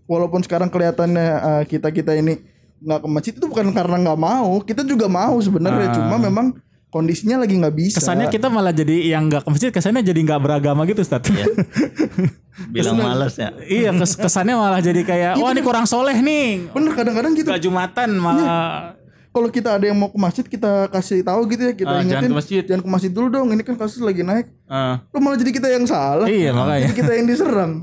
Walaupun 0.05 0.39
sekarang 0.39 0.69
kelihatannya 0.69 1.27
kita 1.65 1.91
kita 1.91 2.15
ini 2.15 2.39
nggak 2.77 2.99
ke 3.01 3.07
masjid 3.09 3.33
itu 3.33 3.43
bukan 3.43 3.67
karena 3.69 3.97
nggak 3.99 4.19
mau, 4.21 4.61
kita 4.61 4.81
juga 4.81 5.05
mau 5.05 5.35
sebenarnya. 5.37 5.91
Ah. 5.91 5.93
Cuma 5.93 6.15
memang 6.17 6.55
kondisinya 6.95 7.43
lagi 7.43 7.59
nggak 7.59 7.75
bisa. 7.75 7.99
Kesannya 7.99 8.31
kita 8.31 8.47
malah 8.47 8.71
jadi 8.71 9.11
yang 9.11 9.27
nggak 9.27 9.43
ke 9.43 9.49
masjid, 9.51 9.69
kesannya 9.75 9.99
jadi 9.99 10.15
nggak 10.15 10.39
beragama 10.39 10.87
gitu, 10.87 11.03
Ustaz. 11.03 11.27
Iya. 11.27 11.43
Bilang 12.71 12.95
males 12.95 13.35
ya. 13.35 13.51
iya, 13.67 13.91
kes- 13.91 14.15
kesannya 14.15 14.55
malah 14.55 14.79
jadi 14.79 15.03
kayak, 15.03 15.35
wah 15.35 15.51
ini 15.51 15.59
kurang 15.59 15.83
soleh 15.83 16.15
nih. 16.15 16.71
Bener 16.71 16.95
kadang-kadang 16.95 17.35
gitu. 17.35 17.51
Gak 17.51 17.67
jumatan 17.67 18.15
malah. 18.15 18.95
Kalau 19.35 19.51
kita 19.51 19.75
ada 19.75 19.83
yang 19.91 19.99
mau 19.99 20.07
ke 20.07 20.15
masjid 20.15 20.47
kita 20.47 20.87
kasih 20.87 21.19
tahu 21.19 21.43
gitu 21.51 21.67
ya 21.67 21.73
kita 21.75 21.91
jangan 21.91 22.07
ingetin 22.07 22.31
ke 22.31 22.37
masjid. 22.39 22.63
jangan 22.63 22.81
ke 22.87 22.89
masjid 22.95 23.11
dulu 23.11 23.27
dong. 23.27 23.51
Ini 23.51 23.63
kan 23.67 23.75
kasus 23.75 23.99
lagi 23.99 24.23
naik. 24.23 24.47
Ah. 24.71 25.03
Lo 25.11 25.19
malah 25.19 25.35
jadi 25.35 25.51
kita 25.51 25.67
yang 25.67 25.83
salah. 25.83 26.23
Iya, 26.23 26.55
makanya. 26.55 26.87
Jadi 26.87 26.95
kita 26.95 27.11
yang 27.11 27.27
diserang. 27.27 27.73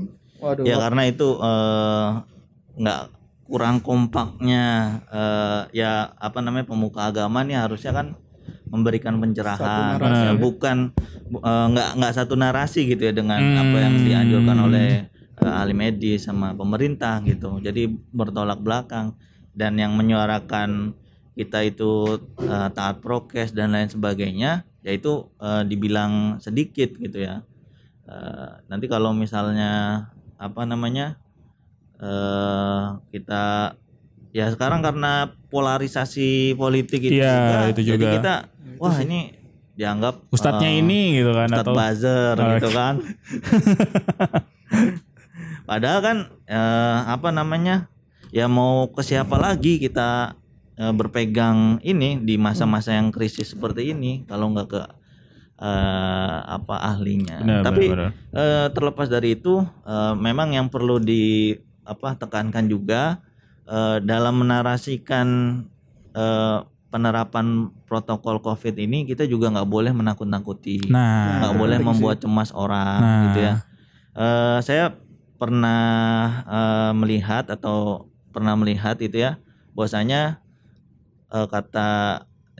Waduh. 0.41 0.65
Ya 0.65 0.81
karena 0.81 1.05
itu 1.05 1.29
eh, 1.37 2.09
nggak 2.81 3.01
kurang 3.45 3.85
kompaknya 3.85 4.65
eh, 5.13 5.61
ya 5.77 6.09
apa 6.17 6.41
namanya 6.41 6.65
pemuka 6.65 7.05
agama 7.05 7.45
nih 7.45 7.61
harusnya 7.61 7.93
kan 7.93 8.17
memberikan 8.73 9.21
pencerahan 9.21 10.01
narasi. 10.01 10.25
ya, 10.25 10.33
bukan 10.33 10.77
bu- 11.29 11.43
eh, 11.45 11.65
nggak 11.69 11.89
nggak 12.01 12.13
satu 12.17 12.33
narasi 12.33 12.89
gitu 12.89 13.05
ya 13.05 13.13
dengan 13.13 13.37
apa 13.53 13.77
yang 13.77 13.95
dianjurkan 14.01 14.57
oleh 14.57 15.05
eh, 15.37 15.53
ahli 15.61 15.77
medis 15.77 16.25
sama 16.25 16.57
pemerintah 16.57 17.21
gitu 17.21 17.61
jadi 17.61 17.85
bertolak 18.09 18.57
belakang 18.65 19.13
dan 19.53 19.77
yang 19.77 19.93
menyuarakan 19.93 20.97
kita 21.37 21.61
itu 21.61 22.17
eh, 22.41 22.69
taat 22.73 22.97
prokes 22.97 23.53
dan 23.53 23.77
lain 23.77 23.93
sebagainya 23.93 24.65
yaitu 24.81 25.29
eh, 25.37 25.61
dibilang 25.63 26.41
sedikit 26.41 26.89
gitu 26.97 27.21
ya 27.21 27.45
Eh, 28.03 28.51
nanti 28.67 28.91
kalau 28.91 29.15
misalnya 29.15 30.03
apa 30.35 30.67
namanya 30.67 31.15
eh 32.03 32.83
kita 33.15 33.73
ya 34.35 34.49
sekarang 34.51 34.83
karena 34.83 35.31
polarisasi 35.47 36.57
politik 36.59 36.99
itu 36.99 37.21
Iya, 37.21 37.31
juga, 37.31 37.57
itu 37.71 37.81
jadi 37.85 38.03
juga. 38.03 38.13
kita 38.19 38.33
wah 38.83 38.99
ini 38.99 39.39
dianggap 39.73 40.29
Ustadznya 40.29 40.69
eh, 40.69 40.79
ini 40.83 41.17
gitu 41.17 41.31
kan 41.33 41.49
Ustadz 41.49 41.65
atau 41.65 41.73
buzzer 41.73 42.35
Oh, 42.35 42.49
gitu 42.59 42.69
kan. 42.75 42.95
Padahal 45.69 45.99
kan 46.03 46.17
eh, 46.45 46.99
apa 47.07 47.29
namanya 47.31 47.87
ya 48.29 48.51
mau 48.51 48.91
ke 48.91 49.01
siapa 49.01 49.39
lagi 49.39 49.79
kita 49.79 50.35
eh, 50.75 50.93
berpegang 50.93 51.79
ini 51.81 52.19
di 52.21 52.35
masa-masa 52.35 52.93
yang 52.93 53.09
krisis 53.09 53.55
seperti 53.55 53.95
ini 53.95 54.27
kalau 54.27 54.51
nggak 54.51 54.67
ke 54.69 54.81
eh, 55.57 56.37
apa 56.43 56.75
ahlinya. 56.83 57.39
Benar, 57.41 57.61
tapi 57.63 57.83
benar, 57.89 58.11
eh, 58.35 58.67
terlepas 58.75 59.07
dari 59.07 59.39
itu 59.39 59.63
eh, 59.87 60.13
memang 60.19 60.51
yang 60.53 60.67
perlu 60.67 60.99
di 60.99 61.55
apa 61.87 62.19
tekankan 62.19 62.67
juga 62.67 63.23
eh, 63.65 64.03
dalam 64.03 64.43
menarasikan 64.43 65.27
eh, 66.13 66.59
penerapan 66.93 67.73
protokol 67.89 68.37
covid 68.37 68.77
ini 68.77 69.09
kita 69.09 69.25
juga 69.25 69.49
nggak 69.49 69.65
boleh 69.65 69.89
menakut-nakuti. 69.89 70.93
Nah, 70.93 71.41
nggak 71.41 71.53
boleh 71.57 71.77
penting 71.81 71.89
membuat 71.89 72.17
cemas 72.21 72.53
orang 72.53 72.99
Nah. 73.01 73.21
gitu 73.25 73.39
ya. 73.41 73.53
Eh, 74.13 74.57
saya 74.61 74.85
pernah 75.41 75.81
eh, 76.45 76.91
melihat 76.93 77.49
atau 77.49 78.05
pernah 78.29 78.53
melihat 78.53 79.01
itu 79.01 79.17
ya 79.17 79.41
bahwasanya 79.73 80.37
eh, 81.29 81.47
kata 81.49 81.89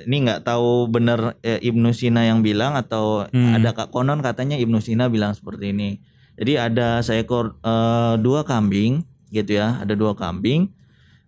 ini 0.04 0.26
nggak 0.26 0.42
tahu 0.42 0.90
benar 0.90 1.38
eh, 1.46 1.62
Ibnu 1.62 1.94
Sina 1.94 2.26
yang 2.26 2.42
bilang 2.42 2.74
atau 2.74 3.30
Hmm. 3.30 3.54
ada 3.54 3.72
kak 3.72 3.94
konon 3.94 4.26
katanya 4.26 4.58
Ibnu 4.58 4.82
Sina 4.82 5.06
bilang 5.08 5.38
seperti 5.38 5.70
ini. 5.70 6.02
Jadi 6.34 6.58
ada 6.58 6.98
seekor 7.00 7.62
eh, 7.62 8.16
dua 8.18 8.42
kambing 8.42 9.06
gitu 9.30 9.58
ya 9.58 9.78
ada 9.78 9.94
dua 9.94 10.14
kambing 10.14 10.74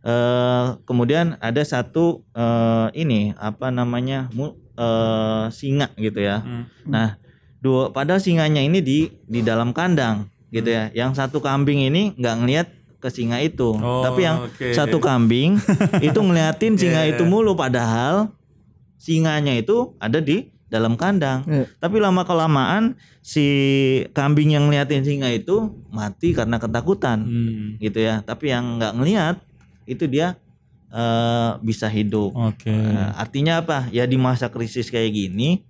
eh 0.06 0.66
kemudian 0.84 1.34
ada 1.40 1.62
satu 1.62 2.22
eh, 2.32 2.88
ini 2.94 3.34
apa 3.36 3.68
namanya 3.70 4.30
mu- 4.32 4.54
eh, 4.72 5.46
singa 5.50 5.90
gitu 5.96 6.22
ya 6.22 6.40
Hmm. 6.40 6.70
Nah, 6.86 7.18
dua 7.58 7.90
pada 7.90 8.16
singanya 8.18 8.62
ini 8.62 8.78
di 8.80 9.00
di 9.26 9.42
dalam 9.42 9.74
kandang 9.74 10.30
gitu 10.48 10.70
ya. 10.70 10.94
Yang 10.94 11.18
satu 11.18 11.42
kambing 11.42 11.82
ini 11.84 12.14
nggak 12.14 12.36
ngelihat 12.38 12.68
ke 12.96 13.10
singa 13.10 13.38
itu, 13.40 13.74
Oh, 13.76 14.02
tapi 14.02 14.24
yang 14.24 14.46
oke. 14.46 14.72
satu 14.72 14.98
kambing 15.04 15.58
itu 16.00 16.16
ngeliatin 16.18 16.74
singa 16.74 17.02
Iya, 17.02 17.12
itu 17.12 17.24
mulu 17.24 17.54
padahal 17.54 18.30
singanya 18.96 19.54
itu 19.54 19.94
ada 19.98 20.18
di 20.20 20.50
dalam 20.66 20.94
kandang. 20.94 21.46
Iya. 21.46 21.66
Tapi 21.78 21.98
lama 21.98 22.22
kelamaan 22.22 22.94
si 23.20 23.46
kambing 24.12 24.54
yang 24.54 24.66
ngeliatin 24.66 25.02
singa 25.02 25.30
itu 25.30 25.70
mati 25.90 26.32
karena 26.32 26.58
ketakutan 26.58 27.22
Hmm. 27.22 27.68
gitu 27.78 28.00
ya. 28.00 28.22
Tapi 28.22 28.50
yang 28.50 28.78
nggak 28.78 28.94
ngelihat 28.96 29.36
itu 29.86 30.06
dia 30.06 30.38
eh, 30.90 31.52
bisa 31.60 31.88
hidup. 31.88 32.32
Oke. 32.32 32.70
Eh, 32.70 33.10
artinya 33.16 33.60
apa? 33.60 33.90
Ya 33.90 34.06
di 34.06 34.16
masa 34.16 34.48
krisis 34.48 34.88
kayak 34.88 35.12
gini 35.12 35.66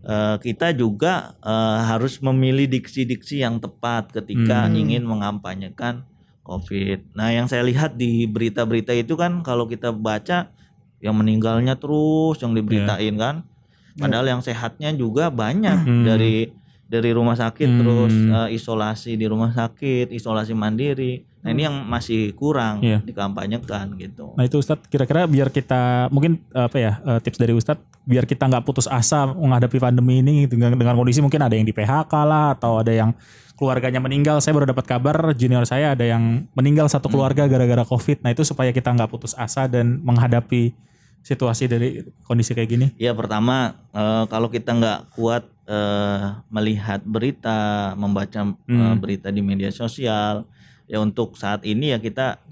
eh, 0.00 0.36
kita 0.38 0.72
juga 0.72 1.36
eh, 1.38 1.80
harus 1.86 2.18
memilih 2.18 2.66
diksi-diksi 2.66 3.40
yang 3.40 3.60
tepat 3.60 4.10
ketika 4.12 4.64
Hmm. 4.66 4.76
ingin 4.76 5.02
mengampanyekan 5.04 6.08
COVID. 6.40 7.14
Nah, 7.14 7.30
yang 7.30 7.46
saya 7.46 7.62
lihat 7.62 7.94
di 7.94 8.26
berita-berita 8.26 8.90
itu 8.90 9.14
kan 9.14 9.44
kalau 9.44 9.64
kita 9.64 9.92
baca 9.92 10.50
yang 10.98 11.14
meninggalnya 11.14 11.76
terus 11.76 12.40
yang 12.40 12.52
diberitain 12.52 13.14
kan. 13.14 13.46
Padahal 13.94 14.26
yang 14.26 14.40
sehatnya 14.40 14.90
juga 14.92 15.28
banyak 15.28 15.78
Hmm. 15.84 16.02
dari 16.02 16.50
dari 16.90 17.14
rumah 17.14 17.38
sakit 17.38 17.68
Hmm. 17.68 17.78
terus 17.78 18.14
eh, 18.16 18.48
isolasi 18.52 19.14
di 19.14 19.26
rumah 19.28 19.52
sakit, 19.52 20.10
isolasi 20.10 20.52
mandiri. 20.52 21.22
Nah, 21.40 21.50
ini 21.50 21.64
yang 21.64 21.76
masih 21.84 22.32
kurang 22.32 22.80
Iya. 22.80 23.00
dikampanyekan 23.00 23.96
gitu. 23.96 24.36
Nah 24.36 24.44
itu 24.44 24.60
Ustadz 24.60 24.84
kira-kira 24.86 25.24
biar 25.24 25.48
kita 25.48 26.08
mungkin 26.08 26.36
apa 26.52 26.76
ya 26.76 26.92
eh, 27.00 27.18
tips 27.18 27.36
dari 27.36 27.52
Ustadz 27.52 27.80
biar 28.04 28.24
kita 28.24 28.44
nggak 28.44 28.60
putus 28.60 28.84
asa 28.84 29.24
menghadapi 29.24 29.76
pandemi 29.76 30.20
ini 30.20 30.44
dengan 30.44 30.72
dengan 30.72 30.92
kondisi 30.94 31.18
mungkin 31.18 31.40
ada 31.40 31.52
yang 31.52 31.64
di 31.64 31.72
PHK 31.72 32.12
lah 32.20 32.52
atau 32.52 32.76
ada 32.76 32.92
yang 32.92 33.16
keluarganya 33.54 33.98
meninggal. 33.98 34.36
Saya 34.38 34.52
baru 34.52 34.68
dapat 34.68 34.84
kabar 34.84 35.16
junior 35.32 35.64
saya 35.64 35.92
ada 35.92 36.04
yang 36.04 36.44
meninggal 36.52 36.88
satu 36.88 37.08
Hmm. 37.08 37.14
keluarga 37.14 37.44
gara-gara 37.46 37.84
COVID. 37.84 38.20
Nah 38.20 38.30
itu 38.30 38.40
supaya 38.42 38.68
kita 38.68 38.88
nggak 38.90 39.08
putus 39.08 39.32
asa 39.32 39.64
dan 39.64 39.96
menghadapi 39.98 40.76
situasi 41.20 41.64
dari 41.66 41.88
kondisi 42.22 42.52
kayak 42.52 42.68
gini. 42.68 42.86
Ya 42.96 43.12
pertama 43.12 43.80
eh, 43.90 44.24
kalau 44.26 44.48
kita 44.48 44.72
nggak 44.72 45.00
kuat 45.10 45.44
eh, 45.64 46.20
melihat 46.48 47.00
berita, 47.00 47.92
membaca 47.94 48.42
Hmm. 48.66 48.98
berita 48.98 49.28
di 49.28 49.38
media 49.38 49.70
sosial, 49.70 50.42
ya 50.90 50.98
untuk 50.98 51.38
saat 51.38 51.62
ini 51.62 51.94
ya 51.94 52.02
kita 52.02 52.42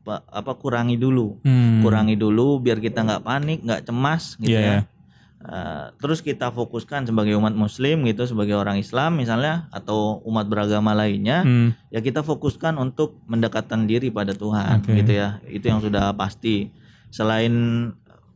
pa- 0.00 0.24
apa 0.26 0.52
kurangi 0.54 0.96
dulu, 0.96 1.38
Hmm. 1.40 1.80
kurangi 1.80 2.16
dulu 2.16 2.58
biar 2.58 2.76
kita 2.76 3.00
nggak 3.00 3.22
panik, 3.22 3.58
nggak 3.60 3.82
cemas 3.84 4.34
gitu 4.36 4.50
Iya, 4.52 4.60
ya. 4.60 4.80
Eh, 5.40 5.86
terus 5.96 6.20
kita 6.20 6.50
fokuskan 6.50 7.06
sebagai 7.06 7.32
umat 7.32 7.54
Muslim 7.54 8.04
gitu, 8.04 8.26
sebagai 8.26 8.52
orang 8.54 8.76
Islam 8.76 9.16
misalnya 9.16 9.70
atau 9.70 10.20
umat 10.22 10.44
beragama 10.44 10.92
lainnya, 10.92 11.40
Hmm. 11.40 11.72
ya 11.88 12.00
kita 12.00 12.20
fokuskan 12.20 12.76
untuk 12.76 13.16
mendekatkan 13.24 13.86
diri 13.86 14.10
pada 14.10 14.34
Tuhan 14.34 14.84
Oke. 14.84 14.92
gitu 14.94 15.12
ya 15.14 15.40
itu 15.46 15.64
yang 15.64 15.80
sudah 15.80 16.12
pasti 16.12 16.68
selain 17.08 17.52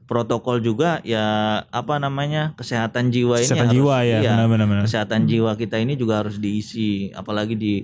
protokol 0.04 0.60
juga 0.60 1.00
ya 1.02 1.24
apa 1.66 1.96
namanya 1.98 2.52
kesehatan 2.54 3.08
jiwa 3.08 3.36
ini 3.36 3.44
Kesehatan 3.46 3.68
harus 3.68 3.76
jiwa 3.76 3.96
ya, 4.00 4.18
iya, 4.20 4.32
benar-benar. 4.34 4.66
benar. 4.66 4.82
kesehatan 4.84 5.20
jiwa 5.24 5.50
kita 5.54 5.76
ini 5.76 5.94
juga 5.94 6.20
harus 6.20 6.36
diisi 6.36 7.08
apalagi 7.10 7.52
di 7.54 7.74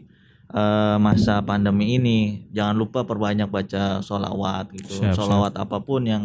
eh, 0.51 0.97
masa 0.99 1.41
pandemi 1.41 1.97
ini 1.97 2.19
jangan 2.51 2.75
lupa 2.75 3.03
perbanyak 3.03 3.47
baca 3.47 4.03
sholawat 4.03 4.75
gitu. 4.75 5.01
Siap, 5.01 5.15
sholawat 5.15 5.55
apa 5.57 5.79
pun 5.79 6.03
yang 6.05 6.25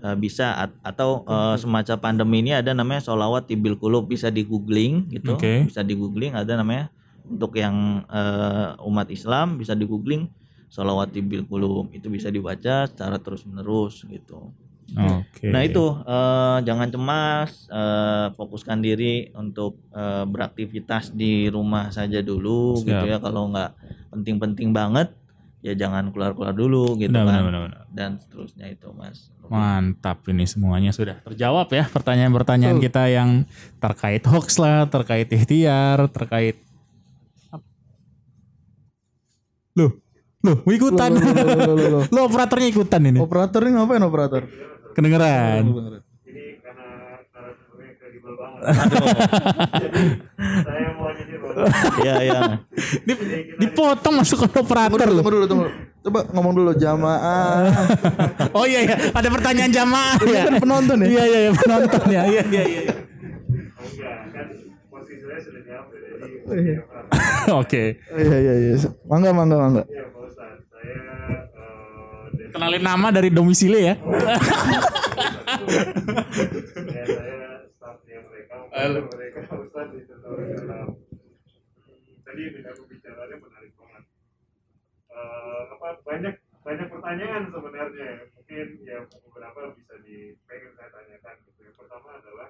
eh, 0.00 0.16
bisa 0.16 0.66
at- 0.66 0.78
atau 0.82 1.22
eh, 1.26 1.56
semacam 1.58 1.96
pandemi 1.98 2.42
ini 2.42 2.52
ada 2.54 2.70
namanya 2.72 3.02
sholawat 3.02 3.46
tibil 3.46 3.74
kulub 3.76 4.06
bisa 4.06 4.30
di 4.30 4.42
googling 4.42 5.10
gitu. 5.10 5.34
Oke. 5.34 5.66
bisa 5.66 5.82
di 5.82 5.94
googling 5.94 6.32
ada 6.34 6.56
namanya 6.56 6.88
untuk 7.26 7.58
yang 7.58 8.06
eh, 8.06 8.86
umat 8.86 9.10
Islam 9.10 9.58
bisa 9.58 9.74
di 9.74 9.82
googling 9.82 10.30
sholawat 10.66 11.14
tibil 11.14 11.46
kulub 11.46 11.90
itu 11.94 12.06
bisa 12.10 12.30
dibaca 12.30 12.86
secara 12.86 13.18
terus 13.22 13.46
menerus 13.46 14.02
gitu 14.06 14.50
Oke. 14.94 15.50
Nah 15.50 15.66
itu 15.66 15.82
eh, 16.06 16.58
jangan 16.62 16.88
cemas, 16.88 17.66
eh, 17.66 18.26
fokuskan 18.38 18.78
diri 18.78 19.34
untuk 19.34 19.82
eh, 19.90 20.22
beraktivitas 20.22 21.10
di 21.10 21.50
rumah 21.50 21.90
saja 21.90 22.22
dulu 22.22 22.78
Siap. 22.78 22.86
gitu 22.86 23.04
ya. 23.10 23.18
Kalau 23.18 23.50
nggak 23.50 23.70
penting-penting 24.14 24.70
banget, 24.70 25.10
ya 25.58 25.74
jangan 25.74 26.14
keluar-keluar 26.14 26.54
dulu 26.54 26.94
gitu 27.02 27.10
Benar, 27.10 27.26
kan. 27.26 27.34
benar, 27.34 27.42
benar, 27.50 27.60
benar. 27.66 27.82
Dan 27.90 28.10
seterusnya 28.22 28.70
itu 28.70 28.86
mas. 28.94 29.34
Mantap 29.46 30.22
ini 30.30 30.46
semuanya 30.46 30.90
sudah 30.94 31.18
terjawab 31.22 31.70
ya 31.74 31.86
pertanyaan-pertanyaan 31.90 32.78
kita 32.78 33.10
yang 33.10 33.42
terkait 33.82 34.22
hoax 34.22 34.58
lah, 34.62 34.86
terkait 34.86 35.26
ikhtiar, 35.26 36.06
terkait 36.10 36.62
Loh, 39.76 39.92
loh, 40.46 40.56
mau 40.62 40.72
ikutan. 40.72 41.10
Loh, 41.10 41.20
loh, 41.20 41.34
loh, 41.34 41.56
loh, 41.58 41.74
loh, 41.74 41.88
loh. 41.90 42.02
Lo 42.08 42.20
operatornya 42.24 42.68
ikutan 42.68 43.02
ini. 43.04 43.18
Operator 43.18 43.60
ini 43.60 43.72
ngapain 43.74 44.00
operator? 44.00 44.42
Kedengeran. 44.92 45.62
ini 46.24 46.44
karena 46.58 46.86
kredibel 47.98 48.32
banget. 48.32 48.62
Jadi 49.76 50.00
saya 50.56 50.88
mau 50.92 51.06
bahwa 51.06 51.64
Iya 51.98 52.14
iya. 52.20 52.40
Di- 53.02 53.18
dipotong 53.58 54.14
masuk 54.14 54.44
ke 54.44 54.56
operator 54.56 55.08
loh. 55.08 55.20
tunggu 55.20 55.32
dulu, 55.32 55.46
tunggu 55.46 55.64
dulu. 55.64 55.74
Coba 56.02 56.20
ngomong 56.30 56.52
dulu 56.54 56.70
jamaah. 56.72 57.66
Oh 58.56 58.64
iya 58.64 58.80
ya, 58.84 58.96
ada 59.10 59.26
pertanyaan 59.26 59.68
jamaah 59.68 60.16
Ini 60.18 60.30
ya. 60.30 60.42
kan 60.44 60.54
penonton 60.58 60.96
ya. 60.98 61.06
Iya 61.08 61.22
iya 61.24 61.38
iya, 61.40 61.52
penonton 61.52 62.02
ya. 62.06 62.22
Iya 62.24 62.42
iya 62.46 62.62
iya. 62.64 62.82
oh 62.86 62.94
enggak 63.84 64.14
kan 64.30 64.46
posisi 64.86 65.20
saya 65.20 65.40
sudah 65.40 65.60
diambil 65.60 65.98
jadi 65.98 66.26
Iya. 66.46 66.78
Oke. 67.60 67.82
Iya 68.12 68.36
iya 68.38 68.54
iya. 68.56 68.74
Mangga 69.04 69.30
mangga 69.30 69.56
mangga. 69.58 69.82
ya 69.84 70.04
Kenalin 72.56 72.88
nama 72.88 73.12
dari 73.12 73.28
domisili 73.28 73.84
ya. 73.84 74.00
ya, 74.00 74.00
tadi 82.24 82.42
dengan 82.48 82.72
pembicaraannya 82.80 83.36
menarik 83.44 83.72
banget. 83.76 84.04
Eh, 85.12 85.62
apa 85.68 85.88
banyak 86.00 86.34
banyak 86.64 86.88
pertanyaan 86.88 87.44
sebenarnya. 87.52 88.24
Mungkin 88.40 88.66
ya 88.88 89.04
beberapa 89.04 89.76
bisa 89.76 90.00
di 90.00 90.32
pengen 90.48 90.72
saya 90.80 90.88
tanyakan 90.96 91.36
gitu. 91.44 91.60
Yang 91.60 91.76
pertama 91.76 92.08
adalah 92.16 92.48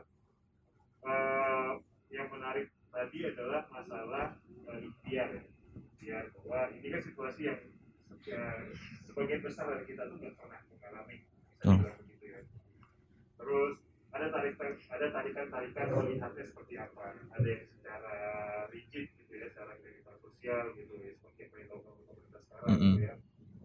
eh, 1.03 1.71
yang 2.14 2.31
menarik 2.31 2.71
tadi 2.95 3.19
adalah 3.27 3.66
masalah 3.75 4.38
eh, 4.71 4.87
ikhtiar. 4.87 5.35
Ya 5.35 5.42
ikhtiar 5.75 6.31
bahwa 6.31 6.71
ini 6.79 6.95
kan 6.95 7.03
situasi 7.03 7.51
yang 7.51 7.59
eh, 8.31 8.71
sebagian 9.16 9.40
besar 9.40 9.64
dari 9.64 9.85
kita 9.88 10.02
tuh 10.07 10.20
nggak 10.20 10.37
pernah 10.37 10.61
mengalami. 10.68 11.16
Dibilang 11.57 11.96
begitu 11.96 12.24
ya. 12.29 12.40
Terus 13.40 13.72
ada 14.12 14.26
tarik 14.29 14.55
ada 14.61 15.07
tarikan 15.09 15.46
tarikan 15.48 15.87
melihatnya 15.90 16.44
seperti 16.44 16.74
apa? 16.76 17.16
Ada 17.33 17.48
yang 17.48 17.64
secara 17.64 18.14
rigid 18.68 19.09
gitu 19.16 19.33
ya 19.33 19.48
secara 19.48 19.72
aktivitas 19.72 20.16
sosial 20.20 20.64
gitu 20.76 20.94
ya 21.00 21.12
seperti 21.16 21.38
yang 21.40 21.50
perintah 21.50 21.76
pemerintah 21.81 22.40
sekarang 22.44 22.68
Mm-mm. 22.68 22.85
gitu 22.92 23.00
ya. 23.02 23.14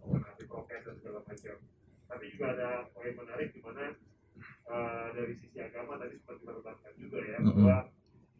Menghadapi 0.01 0.43
prokes 0.47 0.81
dan 0.87 0.95
segala 0.95 1.19
macam. 1.21 1.57
Tapi 2.07 2.23
juga 2.31 2.45
ada 2.55 2.69
poin 2.91 3.13
menarik 3.13 3.49
di 3.51 3.59
mana 3.59 3.83
eh, 4.65 5.07
dari 5.11 5.33
sisi 5.35 5.57
agama 5.59 5.99
tadi 5.99 6.15
sempat 6.15 6.35
kita 6.39 6.51
tekankan 6.55 6.93
juga 6.95 7.19
ya 7.21 7.37
bahwa 7.43 7.77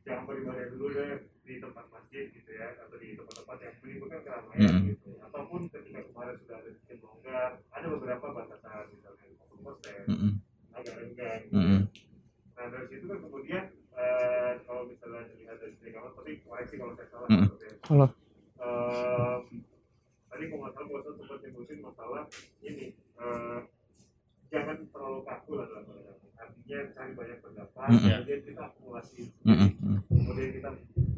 jangan 0.01 0.23
beribadah 0.25 0.65
dulu 0.71 0.87
deh 0.91 1.11
di 1.41 1.55
tempat 1.59 1.85
masjid 1.87 2.25
gitu 2.31 2.49
ya 2.49 2.73
atau 2.73 2.95
di 2.95 3.13
tempat-tempat 3.13 3.57
yang 3.59 3.75
menimbulkan 3.79 4.21
keramaian 4.23 4.71
Mm-mm. 4.71 4.89
gitu 4.89 5.09
ataupun 5.21 5.61
ketika 5.69 5.99
kemarin 6.03 6.35
sudah 6.41 6.57
ada 6.57 6.69
sistem 6.73 6.97
longgar 7.03 7.49
ada 7.69 7.85
beberapa 7.87 8.25
batasan 8.31 8.85
misalnya 8.91 9.25
50 9.29 9.67
persen 9.67 10.01
Mm-mm. 10.09 10.31
agak 10.73 10.93
renggang 10.97 11.41
Mm-mm. 11.53 11.81
Nah 12.51 12.65
dari 12.67 12.85
situ 12.89 13.05
kan 13.05 13.19
kemudian 13.21 13.63
eh, 13.93 14.51
kalau 14.63 14.81
misalnya 14.85 15.21
dilihat 15.29 15.57
dari 15.57 15.73
segi 15.75 15.87
agama, 15.91 16.09
tapi 16.13 16.31
koreksi 16.41 16.75
kalau 16.75 16.93
saya 16.93 17.07
salah. 17.07 17.27
Mm. 17.29 17.39
maksudnya. 17.41 17.71
Salah. 17.81 18.09
Em, 18.61 19.41
tadi 20.27 20.43
kalau 20.47 20.59
nggak 20.61 20.73
salah 20.73 20.87
Pak 20.87 20.97
Ustadz 20.97 21.17
sempat 21.19 21.39
nyebutin 21.41 21.79
masalah 21.79 22.23
ini 22.61 22.87
eh, 22.97 23.59
jangan 24.47 24.77
terlalu 24.89 25.19
kaku 25.23 25.51
lah 25.55 25.65
dalam 25.67 25.85
beragama. 25.85 26.19
Artinya 26.41 26.79
cari 26.91 27.11
banyak 27.13 27.37
pendapat, 27.39 27.85
Mm. 27.85 27.97
kemudian 28.01 28.41
kita 28.41 28.61
akumulasi, 28.65 29.23
Mm-mm. 29.45 29.69
Mm. 29.77 29.99
kemudian 30.09 30.49
kita 30.53 30.69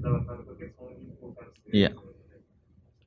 dalam 0.03 0.21
tanda 0.23 0.43
kutip 0.43 0.71
menyimpulkan 0.75 1.47
sendiri. 1.53 1.73
Iya. 1.79 1.89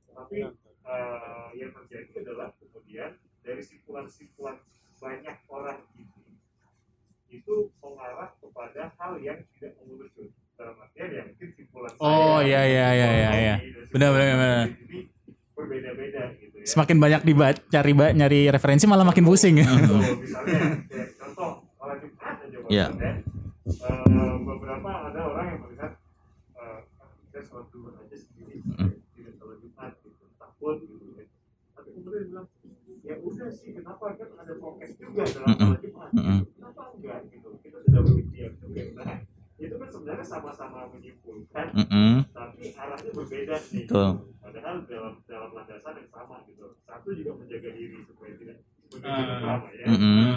Tapi 0.09 0.35
eh, 0.41 1.47
yang 1.55 1.71
terjadi 1.73 2.11
adalah 2.21 2.49
kemudian 2.57 3.11
dari 3.41 3.61
simpulan-simpulan 3.61 4.57
banyak 4.97 5.37
orang 5.47 5.79
ini 5.93 6.25
itu 7.29 7.55
mengarah 7.77 8.31
kepada 8.39 8.87
hal 8.95 9.19
yang 9.19 9.35
tidak 9.53 9.75
mengerucut 9.77 10.31
dalam 10.55 10.79
artian 10.79 11.09
ya 11.11 11.23
mungkin 11.27 11.49
simpulan 11.53 11.91
Oh, 11.99 12.39
saya 12.39 12.47
iya, 12.47 12.61
iya, 12.65 12.87
iya, 12.95 13.09
iya, 13.11 13.31
iya. 13.35 13.55
Benar, 13.91 14.09
benar, 14.09 14.27
benar. 14.33 14.65
ini 14.87 14.99
berbeda-beda 15.53 16.23
Semakin 16.87 17.03
banyak 17.03 17.21
dibaca, 17.27 17.59
cari 17.67 17.91
nyari 17.91 18.47
referensi 18.47 18.87
malah 18.87 19.03
makin 19.03 19.27
pusing 19.27 19.59
ya. 19.59 19.67
Contoh, 19.67 19.99
misalnya 20.23 20.79
kayak 20.87 21.19
contoh 21.19 21.51
kalau 21.75 21.95
Jumat 21.99 22.39
aja 22.39 22.57
Pak 22.63 22.71
Iya. 22.71 22.85
Ustadz, 22.87 24.07
ya. 24.07 24.07
Eh, 24.07 24.35
beberapa 24.39 24.89
ada 25.11 25.19
orang 25.27 25.45
yang 25.51 25.59
melihat 25.67 25.91
eh, 26.55 26.63
ah, 26.63 26.79
kita 27.27 27.39
sholat 27.43 27.67
dulu 27.75 27.91
aja 27.91 28.15
sendiri 28.15 28.63
Mm-mm. 28.63 28.87
apalagi 29.03 29.67
mati. 29.75 30.07
Mm-mm. 36.15 36.39
Kenapa 36.55 36.83
enggak 36.95 37.19
gitu? 37.27 37.49
Kita 37.67 37.77
sudah 37.83 38.01
berikhtiar 38.07 38.51
juga. 38.63 38.81
Nah, 38.95 39.19
itu 39.59 39.75
kan 39.75 39.89
sebenarnya 39.91 40.23
sama-sama 40.23 40.87
menyimpulkan, 40.95 41.65
Mm-mm. 41.75 42.11
tapi 42.31 42.63
arahnya 42.71 43.11
berbeda 43.11 43.55
nih. 43.59 43.83
Betul. 43.83 44.09
Padahal 44.67 44.83
dalam 44.91 45.15
dalam 45.31 45.49
landasan 45.55 45.93
yang 45.95 46.09
sama 46.11 46.43
gitu. 46.43 46.67
Satu 46.83 47.15
juga 47.15 47.39
menjaga 47.39 47.71
diri 47.71 48.03
supaya 48.03 48.35
tidak 48.35 48.57
drama 48.99 49.71
ya. 49.71 49.85
Mm-mm. 49.87 50.27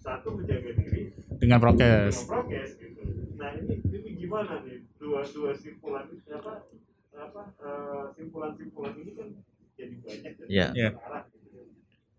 Satu 0.00 0.28
menjaga 0.40 0.70
diri 0.72 1.12
Dengan 1.36 1.58
prokes. 1.60 2.16
dengan 2.16 2.28
prokes 2.32 2.70
gitu. 2.80 3.00
Nah 3.36 3.50
ini 3.60 3.74
ini 3.84 4.10
gimana 4.16 4.64
nih 4.64 4.88
dua 4.96 5.20
dua 5.28 5.52
simpulan 5.52 6.08
ini 6.08 6.24
apa 6.32 6.64
apa 7.12 7.42
eh, 7.60 8.04
simpulan-simpulan 8.16 8.92
ini 9.04 9.12
kan 9.20 9.28
jadi 9.76 9.94
banyak 10.00 10.32
dan 10.32 10.46
Iya. 10.48 10.66
Iya. 10.72 10.88
berarah 10.96 11.24
gitu 11.28 11.48
ya. 11.52 11.64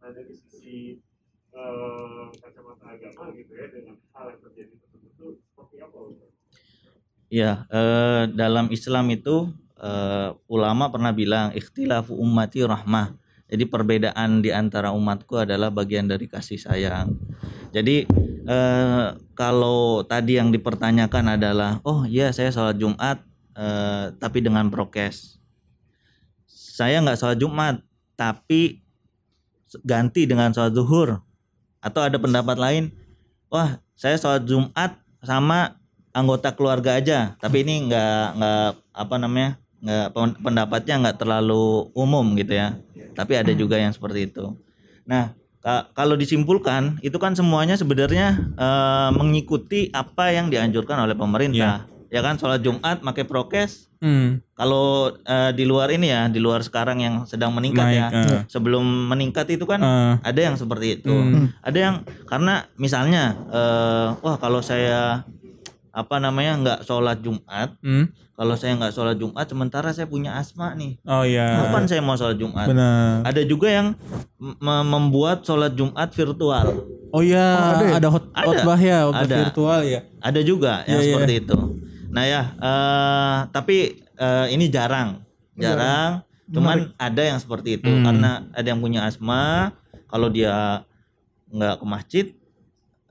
Nah 0.05 0.09
dari 0.13 0.33
sisi 0.37 1.01
eh, 1.49 2.25
kacamata 2.45 2.85
agama 2.93 3.23
gitu 3.33 3.51
ya 3.57 3.65
dengan 3.73 3.97
hal 4.13 4.25
yang 4.29 4.39
terjadi 4.45 4.69
tersebut 4.77 5.01
itu 5.09 5.27
seperti 5.41 5.75
apa? 5.81 5.97
Ya, 7.33 7.65
eh, 7.73 8.23
dalam 8.37 8.69
Islam 8.69 9.09
itu 9.09 9.49
eh, 9.79 10.29
ulama 10.47 10.91
pernah 10.91 11.11
bilang 11.11 11.51
ikhtilafu 11.55 12.15
ummati 12.15 12.63
rahmah. 12.63 13.15
Jadi 13.45 13.63
perbedaan 13.69 14.41
di 14.41 14.49
antara 14.49 14.89
umatku 14.89 15.37
adalah 15.37 15.69
bagian 15.69 16.09
dari 16.09 16.25
kasih 16.25 16.57
sayang. 16.57 17.13
Jadi 17.69 18.09
eh, 18.47 19.07
kalau 19.37 20.01
tadi 20.07 20.41
yang 20.41 20.49
dipertanyakan 20.49 21.37
adalah, 21.37 21.77
oh 21.85 22.09
iya 22.09 22.33
saya 22.33 22.49
sholat 22.49 22.79
Jumat 22.79 23.21
eh, 23.53 24.15
tapi 24.17 24.41
dengan 24.41 24.67
prokes. 24.73 25.37
Saya 26.49 26.99
nggak 26.99 27.19
sholat 27.21 27.37
Jumat 27.37 27.75
tapi 28.17 28.81
ganti 29.85 30.25
dengan 30.25 30.49
sholat 30.51 30.73
zuhur. 30.73 31.21
Atau 31.85 32.01
ada 32.01 32.17
pendapat 32.17 32.57
lain, 32.57 32.89
wah 33.53 33.77
saya 33.93 34.17
sholat 34.17 34.41
Jumat 34.49 34.97
sama 35.21 35.77
anggota 36.15 36.55
keluarga 36.55 36.95
aja 36.95 37.35
tapi 37.43 37.67
ini 37.67 37.91
nggak 37.91 38.39
nggak 38.39 38.69
apa 38.95 39.15
namanya 39.19 39.59
nggak 39.77 40.07
pen- 40.11 40.37
pendapatnya 40.39 40.95
nggak 40.99 41.17
terlalu 41.17 41.65
umum 41.91 42.33
gitu 42.33 42.53
ya 42.53 42.79
tapi 43.11 43.35
ada 43.35 43.51
juga 43.51 43.75
yang 43.75 43.91
seperti 43.91 44.27
itu 44.27 44.55
nah 45.03 45.31
ka- 45.59 45.91
kalau 45.91 46.15
disimpulkan 46.15 46.97
itu 46.99 47.15
kan 47.15 47.33
semuanya 47.33 47.75
sebenarnya 47.75 48.27
eh, 48.53 49.09
mengikuti 49.11 49.91
apa 49.91 50.29
yang 50.29 50.47
dianjurkan 50.47 50.99
oleh 50.99 51.13
pemerintah 51.13 51.85
ya 52.07 52.21
kan 52.21 52.35
sholat 52.35 52.59
Jumat 52.59 53.01
pakai 53.01 53.23
prokes 53.23 53.89
Hmm. 53.95 54.37
kalau 54.53 55.09
eh, 55.17 55.51
di 55.51 55.65
luar 55.65 55.89
ini 55.89 56.07
ya 56.07 56.27
di 56.27 56.37
luar 56.37 56.61
sekarang 56.61 56.99
yang 56.99 57.15
sedang 57.25 57.49
meningkat 57.49 57.89
Naik, 57.89 57.97
ya 57.97 58.07
eh. 58.13 58.39
sebelum 58.45 58.83
meningkat 59.09 59.49
itu 59.49 59.65
kan 59.65 59.81
Eh. 59.81 60.13
ada 60.21 60.39
yang 60.41 60.53
seperti 60.53 60.99
itu 60.99 61.09
Hmm. 61.09 61.49
ada 61.59 61.73
yang 61.79 61.95
karena 62.23 62.69
misalnya 62.75 63.33
eh, 63.49 64.07
wah 64.15 64.37
kalau 64.37 64.61
saya 64.61 65.25
apa 65.95 66.15
namanya 66.17 66.51
nggak 66.57 66.79
sholat 66.83 67.17
Jumat 67.19 67.79
Hmm. 67.79 68.11
kalau 68.33 68.51
saya 68.53 68.75
nggak 68.75 68.91
sholat 68.91 69.15
Jumat 69.15 69.45
sementara 69.45 69.89
saya 69.89 70.03
punya 70.05 70.35
asma 70.35 70.75
nih 70.75 70.99
Oh 71.03 71.23
iya. 71.23 71.55
kapan 71.61 71.87
saya 71.87 72.01
mau 72.01 72.13
sholat 72.13 72.35
Jumat 72.35 72.67
Benar. 72.67 73.23
ada 73.23 73.41
juga 73.41 73.67
yang 73.69 73.95
membuat 74.61 75.41
sholat 75.41 75.71
Jumat 75.73 76.11
virtual 76.11 76.67
Oh 77.09 77.23
iya, 77.23 77.47
Oh, 77.47 77.71
ada 77.71 77.83
ya? 77.85 77.93
ada 77.95 78.07
hot 78.09 78.23
Ada. 78.29 78.43
khotbah 78.45 78.75
ya, 78.77 78.97
khotbah 79.07 79.23
Ada. 79.23 79.35
virtual 79.39 79.79
ya. 79.85 79.99
ada 80.19 80.39
juga 80.41 80.73
yang 80.83 80.91
Iya, 80.91 80.99
iya. 80.99 81.07
seperti 81.09 81.33
itu 81.39 81.59
nah 82.11 82.23
ya 82.23 82.41
eh, 82.53 83.37
tapi 83.49 83.77
eh, 84.13 84.45
ini 84.49 84.67
jarang 84.67 85.19
jarang 85.53 86.23
cuman 86.45 86.91
ada 86.95 87.23
yang 87.25 87.39
seperti 87.39 87.75
itu 87.75 87.87
Hmm. 87.87 88.03
karena 88.03 88.31
ada 88.51 88.67
yang 88.67 88.79
punya 88.79 89.03
asma 89.03 89.71
kalau 90.05 90.27
dia 90.27 90.83
nggak 91.47 91.75
ke 91.77 91.85
masjid 91.85 92.25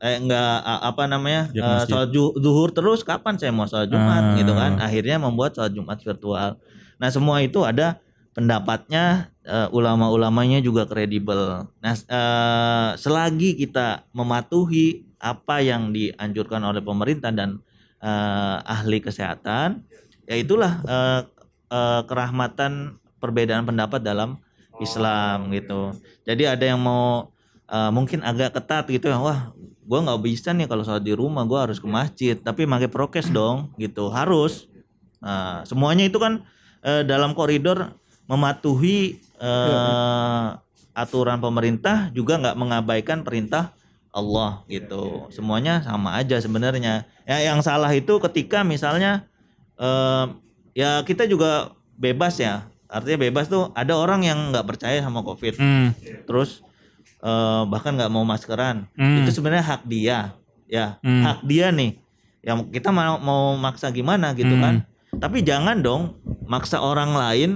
eh 0.05 0.20
nggak 0.20 0.52
a- 0.61 0.82
apa 0.84 1.09
namanya 1.09 1.48
masjid. 1.48 1.88
sholat 1.88 2.09
zuhur 2.36 2.68
terus 2.70 3.00
kapan 3.00 3.40
saya 3.40 3.50
mau 3.50 3.64
sholat 3.64 3.88
jumat 3.88 4.22
Ah. 4.22 4.36
gitu 4.36 4.52
kan 4.52 4.76
akhirnya 4.78 5.16
membuat 5.16 5.57
sholat 5.57 5.72
jumat 5.72 5.96
virtual 5.98 6.61
nah 7.00 7.09
semua 7.09 7.40
itu 7.40 7.64
ada 7.64 7.96
pendapatnya 8.36 9.32
eh, 9.42 9.68
ulama-ulamanya 9.70 10.61
juga 10.61 10.84
kredibel 10.84 11.64
nah 11.80 11.94
eh, 11.96 12.90
selagi 12.96 13.57
kita 13.57 14.05
mematuhi 14.12 15.09
apa 15.16 15.64
yang 15.64 15.88
dianjurkan 15.90 16.61
oleh 16.61 16.84
pemerintah 16.84 17.32
dan 17.32 17.64
eh, 17.98 18.57
ahli 18.61 19.00
kesehatan 19.00 19.88
ya 20.26 20.36
itulah 20.36 20.84
eh, 20.84 21.20
eh, 21.70 22.02
kerahmatan 22.05 23.00
perbedaan 23.16 23.64
pendapat 23.64 24.05
dalam 24.05 24.36
Islam 24.76 25.48
gitu 25.48 25.96
jadi 26.24 26.59
ada 26.59 26.64
yang 26.66 26.80
mau 26.82 27.30
eh, 27.64 27.90
mungkin 27.90 28.20
agak 28.20 28.59
ketat 28.59 28.84
gitu 28.90 29.09
ya 29.09 29.16
wah 29.16 29.55
gua 29.85 30.01
nggak 30.05 30.20
bisa 30.24 30.51
nih 30.57 30.66
kalau 30.66 30.82
sholat 30.82 31.05
di 31.05 31.12
rumah 31.12 31.45
gua 31.45 31.68
harus 31.68 31.78
ke 31.78 31.89
masjid 31.89 32.35
tapi 32.35 32.64
pakai 32.64 32.89
prokes 32.89 33.28
dong 33.30 33.72
gitu. 33.76 34.09
Harus. 34.09 34.66
Nah, 35.20 35.64
semuanya 35.64 36.05
itu 36.09 36.20
kan 36.20 36.45
eh, 36.85 37.05
dalam 37.05 37.32
koridor 37.32 37.97
mematuhi 38.28 39.20
eh, 39.41 40.47
aturan 40.95 41.43
pemerintah 41.43 42.09
juga 42.14 42.39
nggak 42.41 42.57
mengabaikan 42.57 43.20
perintah 43.26 43.72
Allah 44.14 44.62
gitu. 44.70 45.26
Semuanya 45.35 45.82
sama 45.82 46.14
aja 46.16 46.39
sebenarnya. 46.39 47.05
Ya 47.26 47.39
yang 47.41 47.61
salah 47.64 47.91
itu 47.91 48.20
ketika 48.30 48.62
misalnya 48.62 49.26
eh, 49.80 50.24
ya 50.76 51.03
kita 51.03 51.24
juga 51.24 51.72
bebas 51.97 52.39
ya. 52.39 52.68
Artinya 52.89 53.26
bebas 53.26 53.51
tuh 53.51 53.74
ada 53.74 53.97
orang 53.99 54.22
yang 54.22 54.55
nggak 54.55 54.66
percaya 54.68 55.03
sama 55.03 55.24
covid. 55.24 55.59
Hmm. 55.59 55.91
terus 56.24 56.64
eh, 57.25 57.62
bahkan 57.66 57.97
nggak 57.97 58.09
mau 58.09 58.22
maskeran 58.22 58.85
Hmm. 58.93 59.25
itu 59.25 59.33
sebenarnya 59.33 59.64
hak 59.64 59.83
dia 59.85 60.37
ya 60.66 61.01
Hmm. 61.01 61.25
hak 61.25 61.41
dia 61.43 61.68
nih 61.70 61.97
yang 62.41 62.68
kita 62.68 62.89
mau 62.89 63.16
mau 63.18 63.57
maksa 63.57 63.89
gimana 63.89 64.33
gitu 64.33 64.53
Hmm. 64.53 64.61
kan 64.61 64.75
tapi 65.16 65.41
jangan 65.41 65.81
dong 65.81 66.20
maksa 66.45 66.79
orang 66.79 67.12
lain 67.12 67.51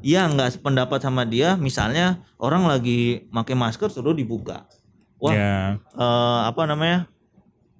yang 0.00 0.32
nggak 0.32 0.52
sependapat 0.52 0.98
sama 0.98 1.24
dia 1.24 1.54
misalnya 1.54 2.06
orang 2.36 2.64
lagi 2.64 3.24
pakai 3.26 3.52
masker 3.52 3.88
suruh 3.88 4.12
dibuka 4.12 4.64
wah 5.16 5.32
Ya. 5.32 5.56
eh, 5.76 6.40
apa 6.44 6.64
namanya 6.64 7.08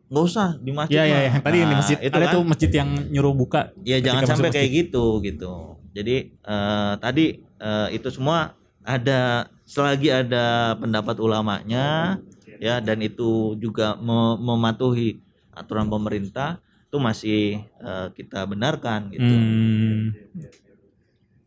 nggak 0.07 0.25
usah 0.25 0.57
di 0.59 0.70
masjid 0.70 0.95
Ya, 0.95 1.05
ya, 1.07 1.18
ya. 1.22 1.33
Tadi 1.39 1.59
di 1.59 1.64
Nah, 1.64 1.77
masjid 1.77 1.99
itu 1.99 2.12
ada 2.12 2.27
kan. 2.27 2.35
tuh 2.35 2.43
masjid 2.45 2.70
yang 2.70 2.89
nyuruh 3.09 3.35
buka. 3.35 3.72
Ya 3.83 3.99
jangan 3.99 4.22
sampai 4.27 4.47
masjid. 4.47 4.61
kayak 4.61 4.72
gitu 4.87 5.05
gitu. 5.20 5.55
Jadi 5.91 6.16
eh, 6.37 6.93
tadi 6.99 7.25
eh, 7.41 7.89
itu 7.91 8.09
semua 8.09 8.53
ada 8.85 9.49
selagi 9.64 10.09
ada 10.12 10.76
pendapat 10.76 11.16
ulamanya 11.18 12.20
ya 12.61 12.78
dan 12.85 13.01
itu 13.01 13.57
juga 13.59 13.97
me- 13.99 14.39
mematuhi 14.39 15.20
aturan 15.51 15.89
pemerintah 15.89 16.61
itu 16.89 16.97
masih 17.01 17.41
eh, 17.80 18.07
kita 18.14 18.45
benarkan 18.47 19.11
gitu. 19.11 19.35
Hmm. 19.35 20.14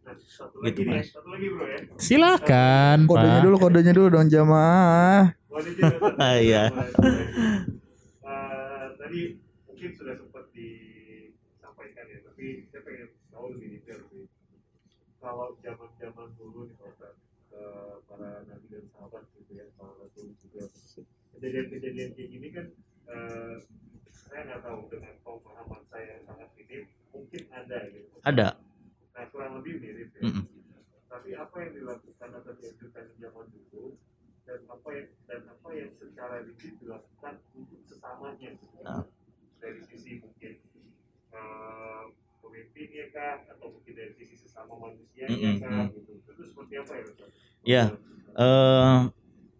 Satu 0.07 0.55
Gitu, 0.65 0.81
Mas. 0.87 1.07
satu 1.13 1.29
lagi 1.33 1.47
bro 1.51 1.65
ya. 1.67 1.79
Silakan, 1.99 2.97
Kodenya 3.09 3.39
Pak. 3.39 3.43
dulu, 3.45 3.55
kodenya 3.61 3.93
dulu 3.93 4.07
dong 4.13 4.27
jamaah. 4.29 5.33
Oh. 5.53 5.61
Ah, 6.21 6.37
iya. 6.37 6.69
Eh, 8.27 8.85
tadi 8.99 9.21
mungkin 9.65 9.89
sudah 9.97 10.15
sempat 10.17 10.45
disampaikan 10.53 12.05
ya, 12.11 12.19
tapi 12.25 12.67
saya 12.69 12.81
pengen 12.85 13.07
tahu 13.31 13.45
lebih 13.55 13.67
detail 13.79 14.01
sih. 14.11 14.25
Kalau 15.17 15.57
zaman-zaman 15.61 16.29
dulu 16.37 16.69
nih 16.69 16.75
Pak 16.77 16.87
Ustaz, 16.93 17.15
eh, 17.53 17.93
para 18.17 18.41
nabi 18.49 18.65
dan 18.73 18.85
sahabat 18.89 19.23
gitu 19.37 19.51
ya, 19.53 19.65
para 19.77 19.93
rasul 20.01 20.33
juga 20.41 20.65
kejadian-kejadian 21.37 22.09
kayak 22.17 22.29
gini 22.33 22.47
kan 22.49 22.67
eh, 23.13 23.55
saya 24.09 24.41
nggak 24.49 24.61
tahu 24.65 24.89
dengan 24.89 25.13
pemahaman 25.21 25.81
saya 25.87 26.05
yang 26.17 26.23
sangat 26.25 26.49
minim 26.57 26.83
mungkin 27.13 27.43
ada 27.53 27.77
gitu. 27.93 28.15
Ada. 28.25 28.47
Nah 29.13 29.25
kurang 29.29 29.61
lebih 29.61 29.73
mirip 29.79 30.09
ya. 30.17 30.21
Mm-mm. 30.25 30.45
Tapi 31.07 31.29
apa 31.37 31.55
yang 31.61 31.73
dilakukan 31.77 32.29
atau 32.41 32.51
dianjurkan 32.57 33.03
di 33.07 33.15
zaman 33.21 33.45
dulu 33.53 33.85
dan 34.43 34.59
apa 34.67 34.89
yang 34.91 35.09
dan 35.29 35.41
apa 35.47 35.69
yang 35.77 35.91
secara 35.95 36.35
rigid 36.43 36.73
dilakukan 36.81 37.35
untuk 37.53 37.81
sesamanya 37.85 38.49
gitu. 38.57 38.77
Nah. 38.81 39.05
dari 39.57 39.81
sisi 39.89 40.21
mungkin 40.21 40.53
eh, 41.33 42.03
pemimpinnya 42.45 43.09
kah 43.09 43.41
atau 43.49 43.73
mungkin 43.73 43.93
dari 43.97 44.13
sisi 44.13 44.37
sesama 44.37 44.77
manusianya 44.77 45.57
kah 45.57 45.89
mm. 45.89 45.97
gitu 45.97 46.11
itu 46.21 46.43
seperti 46.53 46.73
apa 46.77 46.91
ya 46.93 47.03
Ustaz? 47.09 47.31
Ya. 47.65 47.83
Eh 48.37 49.09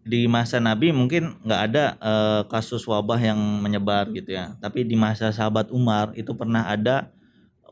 di 0.08 0.24
masa 0.24 0.56
Nabi 0.56 0.88
mungkin 0.88 1.36
nggak 1.44 1.62
ada 1.68 1.84
eh, 2.00 2.42
kasus 2.48 2.80
wabah 2.88 3.20
yang 3.20 3.36
menyebar 3.36 4.08
gitu 4.16 4.32
ya. 4.32 4.56
Tapi 4.56 4.88
di 4.88 4.96
masa 4.96 5.28
sahabat 5.28 5.68
Umar 5.68 6.16
itu 6.16 6.32
pernah 6.32 6.64
ada 6.64 7.12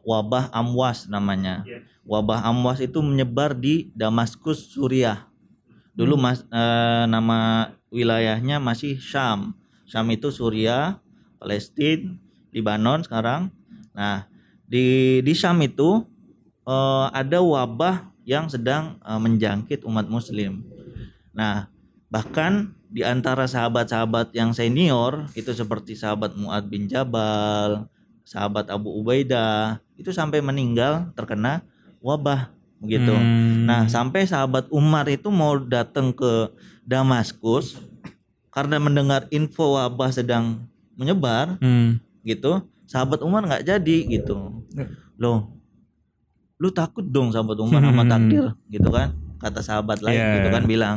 wabah 0.05 0.53
amwas 0.53 1.09
namanya. 1.09 1.65
Iya. 1.65 1.81
Wabah 2.05 2.45
amwas 2.45 2.85
itu 2.85 3.01
menyebar 3.01 3.57
di 3.57 3.89
Damaskus 3.97 4.77
Suriah. 4.77 5.27
Dulu 5.97 6.21
mas 6.21 6.45
eh, 6.53 7.05
nama 7.09 7.73
wilayahnya 7.89 8.61
masih 8.61 9.01
Syam. 9.01 9.57
Syam 9.89 10.05
itu 10.13 10.29
Suriah, 10.29 11.01
Palestina, 11.41 12.21
Libanon 12.53 13.01
sekarang. 13.01 13.49
Nah 13.97 14.29
di 14.69 15.19
di 15.25 15.33
Syam 15.33 15.57
itu 15.65 16.05
eh, 16.69 17.07
ada 17.17 17.41
wabah 17.41 18.13
yang 18.29 18.53
sedang 18.53 19.01
eh, 19.01 19.17
menjangkit 19.17 19.89
umat 19.89 20.05
Muslim. 20.13 20.76
Nah, 21.37 21.69
bahkan 22.09 22.73
di 22.89 23.05
antara 23.05 23.45
sahabat-sahabat 23.45 24.33
yang 24.33 24.57
senior 24.57 25.29
itu 25.37 25.53
seperti 25.53 25.93
sahabat 25.93 26.33
Muad 26.33 26.65
bin 26.67 26.89
Jabal, 26.89 27.85
sahabat 28.25 28.73
Abu 28.73 28.97
Ubaidah 28.97 29.79
itu 29.95 30.09
sampai 30.11 30.41
meninggal 30.41 31.13
terkena 31.13 31.61
wabah 32.01 32.49
begitu. 32.81 33.13
Hmm. 33.13 33.69
Nah, 33.69 33.85
sampai 33.87 34.25
sahabat 34.25 34.69
Umar 34.73 35.05
itu 35.09 35.29
mau 35.29 35.61
datang 35.61 36.13
ke 36.13 36.49
Damaskus 36.83 37.77
karena 38.49 38.81
mendengar 38.81 39.29
info 39.29 39.77
wabah 39.77 40.09
sedang 40.09 40.65
menyebar 40.97 41.61
Hmm. 41.61 42.01
gitu. 42.25 42.65
Sahabat 42.87 43.21
Umar 43.21 43.45
nggak 43.45 43.67
jadi 43.67 43.97
gitu. 44.09 44.65
Ya. 44.73 44.87
Loh. 45.21 45.53
Lu 46.57 46.73
takut 46.73 47.05
dong 47.05 47.29
sahabat 47.29 47.59
Umar 47.61 47.83
sama 47.85 48.07
Hmm. 48.07 48.13
takdir 48.13 48.45
gitu 48.71 48.89
kan? 48.89 49.13
Kata 49.37 49.61
sahabat 49.61 50.01
lain 50.01 50.17
Iya. 50.17 50.33
gitu 50.41 50.49
kan 50.49 50.65
bilang. 50.65 50.97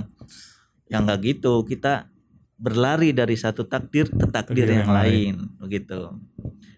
Ya 0.89 0.99
nggak 0.99 1.19
gitu, 1.21 1.61
kita 1.63 2.09
berlari 2.57 3.15
dari 3.15 3.39
satu 3.39 3.63
takdir 3.63 4.09
ke 4.11 4.25
takdir 4.27 4.67
Takdir 4.67 4.67
yang, 4.67 4.83
yang 4.83 4.91
lain 4.91 5.33
begitu. 5.61 6.17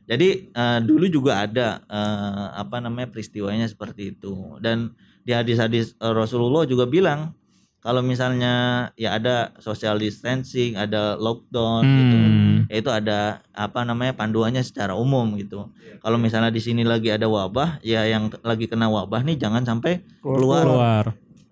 Jadi 0.05 0.51
eh, 0.51 0.79
dulu 0.83 1.07
juga 1.07 1.41
ada 1.41 1.81
eh, 1.87 2.47
apa 2.53 2.77
namanya 2.77 3.09
peristiwanya 3.09 3.65
seperti 3.65 4.13
itu 4.13 4.59
dan 4.59 4.91
di 5.23 5.31
hadis-hadis 5.31 5.95
eh, 5.95 6.13
Rasulullah 6.13 6.67
juga 6.67 6.85
bilang 6.85 7.33
kalau 7.81 8.05
misalnya 8.05 8.53
ya 8.93 9.17
ada 9.17 9.57
social 9.57 9.97
distancing, 9.97 10.77
ada 10.77 11.17
lockdown 11.17 11.81
gitu, 11.81 12.17
Hmm. 12.21 12.69
ya 12.69 12.75
itu 12.77 12.91
ada 12.93 13.19
apa 13.49 13.81
namanya 13.81 14.13
panduannya 14.13 14.61
secara 14.61 14.93
umum 14.93 15.33
gitu. 15.33 15.65
Kalau 15.97 16.21
misalnya 16.21 16.53
di 16.53 16.61
sini 16.61 16.85
lagi 16.85 17.09
ada 17.09 17.25
wabah, 17.25 17.81
ya 17.81 18.05
yang 18.05 18.29
lagi 18.45 18.69
kena 18.69 18.85
wabah 18.85 19.25
nih 19.25 19.33
jangan 19.41 19.65
sampai 19.65 20.05
keluar 20.21 20.61
Keluar. 20.69 21.05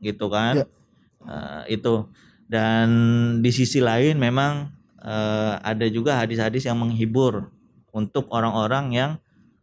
gitu 0.06 0.30
kan. 0.30 0.54
Ya. 0.62 0.66
Eh, 1.26 1.82
itu 1.82 2.06
dan 2.50 2.88
di 3.40 3.54
sisi 3.54 3.80
lain 3.80 4.18
memang 4.18 4.74
eh, 5.00 5.54
ada 5.62 5.86
juga 5.88 6.18
hadis-hadis 6.18 6.66
yang 6.66 6.76
menghibur 6.76 7.54
untuk 7.94 8.28
orang-orang 8.34 8.92
yang 8.92 9.12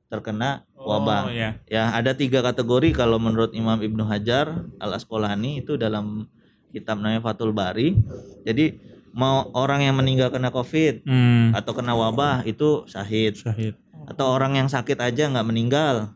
terkena 0.07 0.63
wabah. 0.79 1.27
Oh, 1.27 1.35
iya. 1.35 1.59
Ya, 1.67 1.91
ada 1.91 2.15
tiga 2.15 2.39
kategori 2.41 2.95
kalau 2.95 3.19
menurut 3.19 3.51
Imam 3.53 3.75
Ibnu 3.77 4.07
Hajar 4.07 4.65
Al 4.79 4.95
Asqalani 4.95 5.67
itu 5.67 5.75
dalam 5.75 6.31
kitab 6.71 7.03
namanya 7.03 7.27
Fathul 7.27 7.51
Bari. 7.51 7.99
Jadi 8.47 8.79
mau 9.11 9.51
orang 9.57 9.83
yang 9.83 9.99
meninggal 9.99 10.31
kena 10.31 10.55
Covid 10.55 11.03
Hmm. 11.03 11.51
atau 11.57 11.73
kena 11.75 11.97
wabah 11.97 12.47
itu 12.47 12.85
syahid 12.87 13.35
Syahid. 13.35 13.75
atau 14.07 14.29
orang 14.31 14.55
yang 14.55 14.69
sakit 14.71 15.01
aja 15.01 15.27
nggak 15.27 15.47
meninggal 15.49 16.13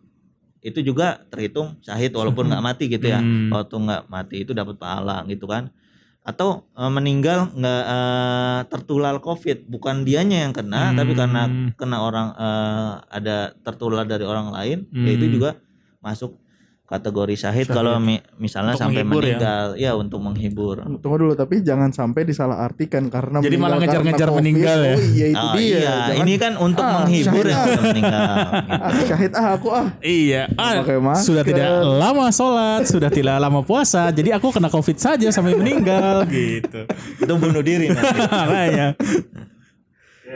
itu 0.60 0.84
juga 0.84 1.24
terhitung 1.32 1.80
syahid 1.80 2.12
walaupun 2.12 2.46
nggak 2.46 2.60
mati 2.62 2.84
gitu 2.86 3.08
ya. 3.08 3.18
Hmm. 3.18 3.48
Waktu 3.50 3.74
nggak 3.74 4.02
mati 4.06 4.36
itu 4.44 4.52
dapat 4.54 4.76
pahala 4.78 5.24
gitu 5.26 5.48
kan. 5.50 5.72
Atau 6.20 6.68
eh, 6.76 6.92
meninggal 6.92 7.48
nggak 7.56 7.82
eh, 7.88 8.60
tertular 8.68 9.16
Covid, 9.24 9.64
bukan 9.72 10.04
dianya 10.04 10.44
yang 10.44 10.52
kena, 10.52 10.92
tapi 10.92 11.16
karena 11.16 11.48
Hmm. 11.48 11.72
kena 11.80 11.96
orang 12.04 12.28
eh, 12.36 12.92
ada 13.08 13.36
tertular 13.64 14.04
dari 14.04 14.24
orang 14.28 14.52
lain, 14.52 14.78
ya 14.92 15.10
itu 15.16 15.26
Hmm. 15.26 15.34
juga 15.34 15.50
masuk 16.04 16.36
kategori 16.90 17.38
syahid, 17.38 17.70
kalau 17.70 17.96
mi- 17.96 18.18
misalnya 18.36 18.74
Untuk 18.74 18.82
sampai 18.82 19.00
menghibur 19.00 19.22
ya? 19.22 19.26
meninggal, 19.30 19.64
ya. 19.78 19.90
untuk 19.94 20.18
menghibur. 20.18 20.76
Tunggu 20.98 21.16
dulu 21.16 21.32
tapi 21.32 21.62
jangan 21.62 21.88
sampai 21.88 22.26
disalahartikan 22.26 23.06
karena 23.06 23.38
Jadi 23.38 23.54
malah 23.54 23.78
ngejar-ngejar 23.78 24.26
meninggal 24.28 24.78
ya? 24.82 24.94
Oh 24.94 25.02
iya 25.08 25.26
itu 25.28 25.38
Oh, 25.40 25.52
dia. 25.54 25.62
iya, 25.62 25.78
Jangan, 26.10 26.18
ini 26.20 26.34
kan 26.34 26.52
untuk 26.56 26.82
Ah, 26.82 26.92
menghibur 26.98 27.44
syahid 27.46 27.54
yang 27.54 27.62
ah. 27.62 27.82
meninggal. 27.86 28.26
gitu. 28.26 28.74
ah, 28.74 29.04
syahid 29.06 29.32
ah 29.32 29.48
aku 29.54 29.68
ah. 29.70 29.86
Iya, 30.02 30.42
ah, 30.52 30.72
sudah 31.16 31.44
tidak 31.44 31.68
lama 31.80 32.26
sholat, 32.28 32.82
sudah 32.84 33.08
tidak 33.08 33.36
lama 33.38 33.60
puasa, 33.62 34.10
jadi 34.10 34.34
aku 34.34 34.50
kena 34.50 34.66
covid 34.66 34.98
saja 34.98 35.30
sampai 35.30 35.54
meninggal 35.54 36.26
gitu. 36.32 36.90
Itu 37.16 37.32
bunuh 37.38 37.62
diri 37.62 37.86
nanti. 37.86 38.18
Makanya. 38.34 38.98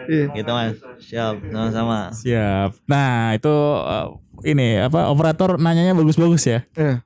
Iya. 0.04 0.26
gitu 0.32 0.50
mas, 0.50 0.74
siap, 1.00 1.38
sama-sama. 1.44 2.10
Siap. 2.10 2.70
Nah 2.84 3.32
itu 3.32 3.48
uh, 3.80 4.18
ini 4.42 4.82
apa 4.82 5.06
operator 5.12 5.60
nanyanya 5.60 5.94
bagus-bagus 5.94 6.42
ya. 6.50 6.60
Eh, 6.74 6.98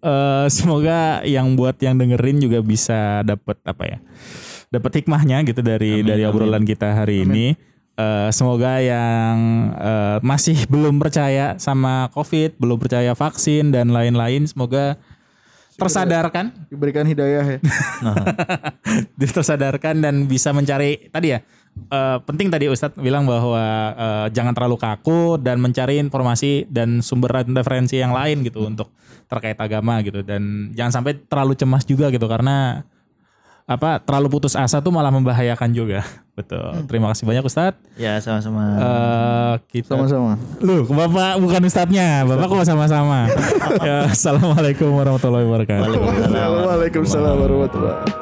Eh, 0.00 0.46
semoga 0.48 1.20
yang 1.28 1.52
buat 1.60 1.76
yang 1.76 2.00
dengerin 2.00 2.40
juga 2.40 2.64
bisa 2.64 3.20
dapat 3.20 3.60
apa 3.68 3.84
ya, 3.84 3.98
dapat 4.72 5.04
hikmahnya 5.04 5.44
gitu 5.44 5.60
dari 5.60 6.00
Amin, 6.00 6.08
dari 6.08 6.22
amin. 6.24 6.32
obrolan 6.32 6.64
kita 6.64 7.04
hari 7.04 7.28
ini. 7.28 7.52
Eh, 8.00 8.28
semoga 8.32 8.80
yang 8.80 9.36
eh, 9.76 10.16
masih 10.24 10.56
belum 10.72 10.96
percaya 10.96 11.60
sama 11.60 12.08
COVID, 12.16 12.56
belum 12.56 12.80
percaya 12.80 13.12
vaksin 13.12 13.76
dan 13.76 13.92
lain-lain, 13.92 14.48
semoga 14.48 14.96
tersadarkan, 15.76 16.48
diberikan 16.72 17.04
hidayah 17.04 17.44
ya. 17.44 17.58
tersadarkan 19.36 20.00
dan 20.00 20.24
bisa 20.24 20.56
mencari 20.56 21.12
tadi 21.12 21.36
ya. 21.36 21.44
Eh, 21.90 22.18
penting 22.24 22.48
tadi 22.48 22.66
Ustadz 22.70 22.98
bilang 22.98 23.24
bahwa 23.24 23.62
eh, 23.94 24.26
jangan 24.34 24.54
terlalu 24.54 24.76
kaku 24.78 25.38
dan 25.40 25.58
mencari 25.58 25.98
informasi 26.00 26.68
dan 26.70 27.00
sumber 27.00 27.44
referensi 27.44 27.98
yang 27.98 28.14
lain 28.14 28.42
gitu 28.46 28.66
untuk 28.66 28.90
terkait 29.30 29.58
agama 29.62 30.02
gitu 30.02 30.26
dan 30.26 30.74
jangan 30.74 31.02
sampai 31.02 31.18
terlalu 31.26 31.54
cemas 31.54 31.86
juga 31.86 32.10
gitu 32.10 32.26
karena 32.26 32.82
apa 33.70 34.02
terlalu 34.02 34.26
putus 34.26 34.58
asa 34.58 34.82
tuh 34.82 34.90
malah 34.90 35.14
membahayakan 35.14 35.70
juga 35.70 36.02
betul 36.38 36.74
terima 36.90 37.14
kasih 37.14 37.22
banyak 37.22 37.46
Ustadz 37.46 37.78
Ya 37.94 38.16
sama-sama. 38.16 38.64
Eh, 38.80 39.54
kita 39.76 39.92
Sama-sama. 39.92 40.40
Loh, 40.64 40.88
Bapak 40.88 41.36
bukan 41.36 41.68
ustadznya, 41.68 42.24
Bapak 42.24 42.48
kok 42.48 42.64
sama-sama. 42.64 43.28
ya, 43.84 44.08
Assalamualaikum 44.08 44.88
warahmatullahi 44.96 45.44
wabarakatuh. 45.44 45.84
Waalaikumsalam. 45.84 46.48
Waalaikumsalam 46.64 47.34
warahmatullahi 47.44 48.19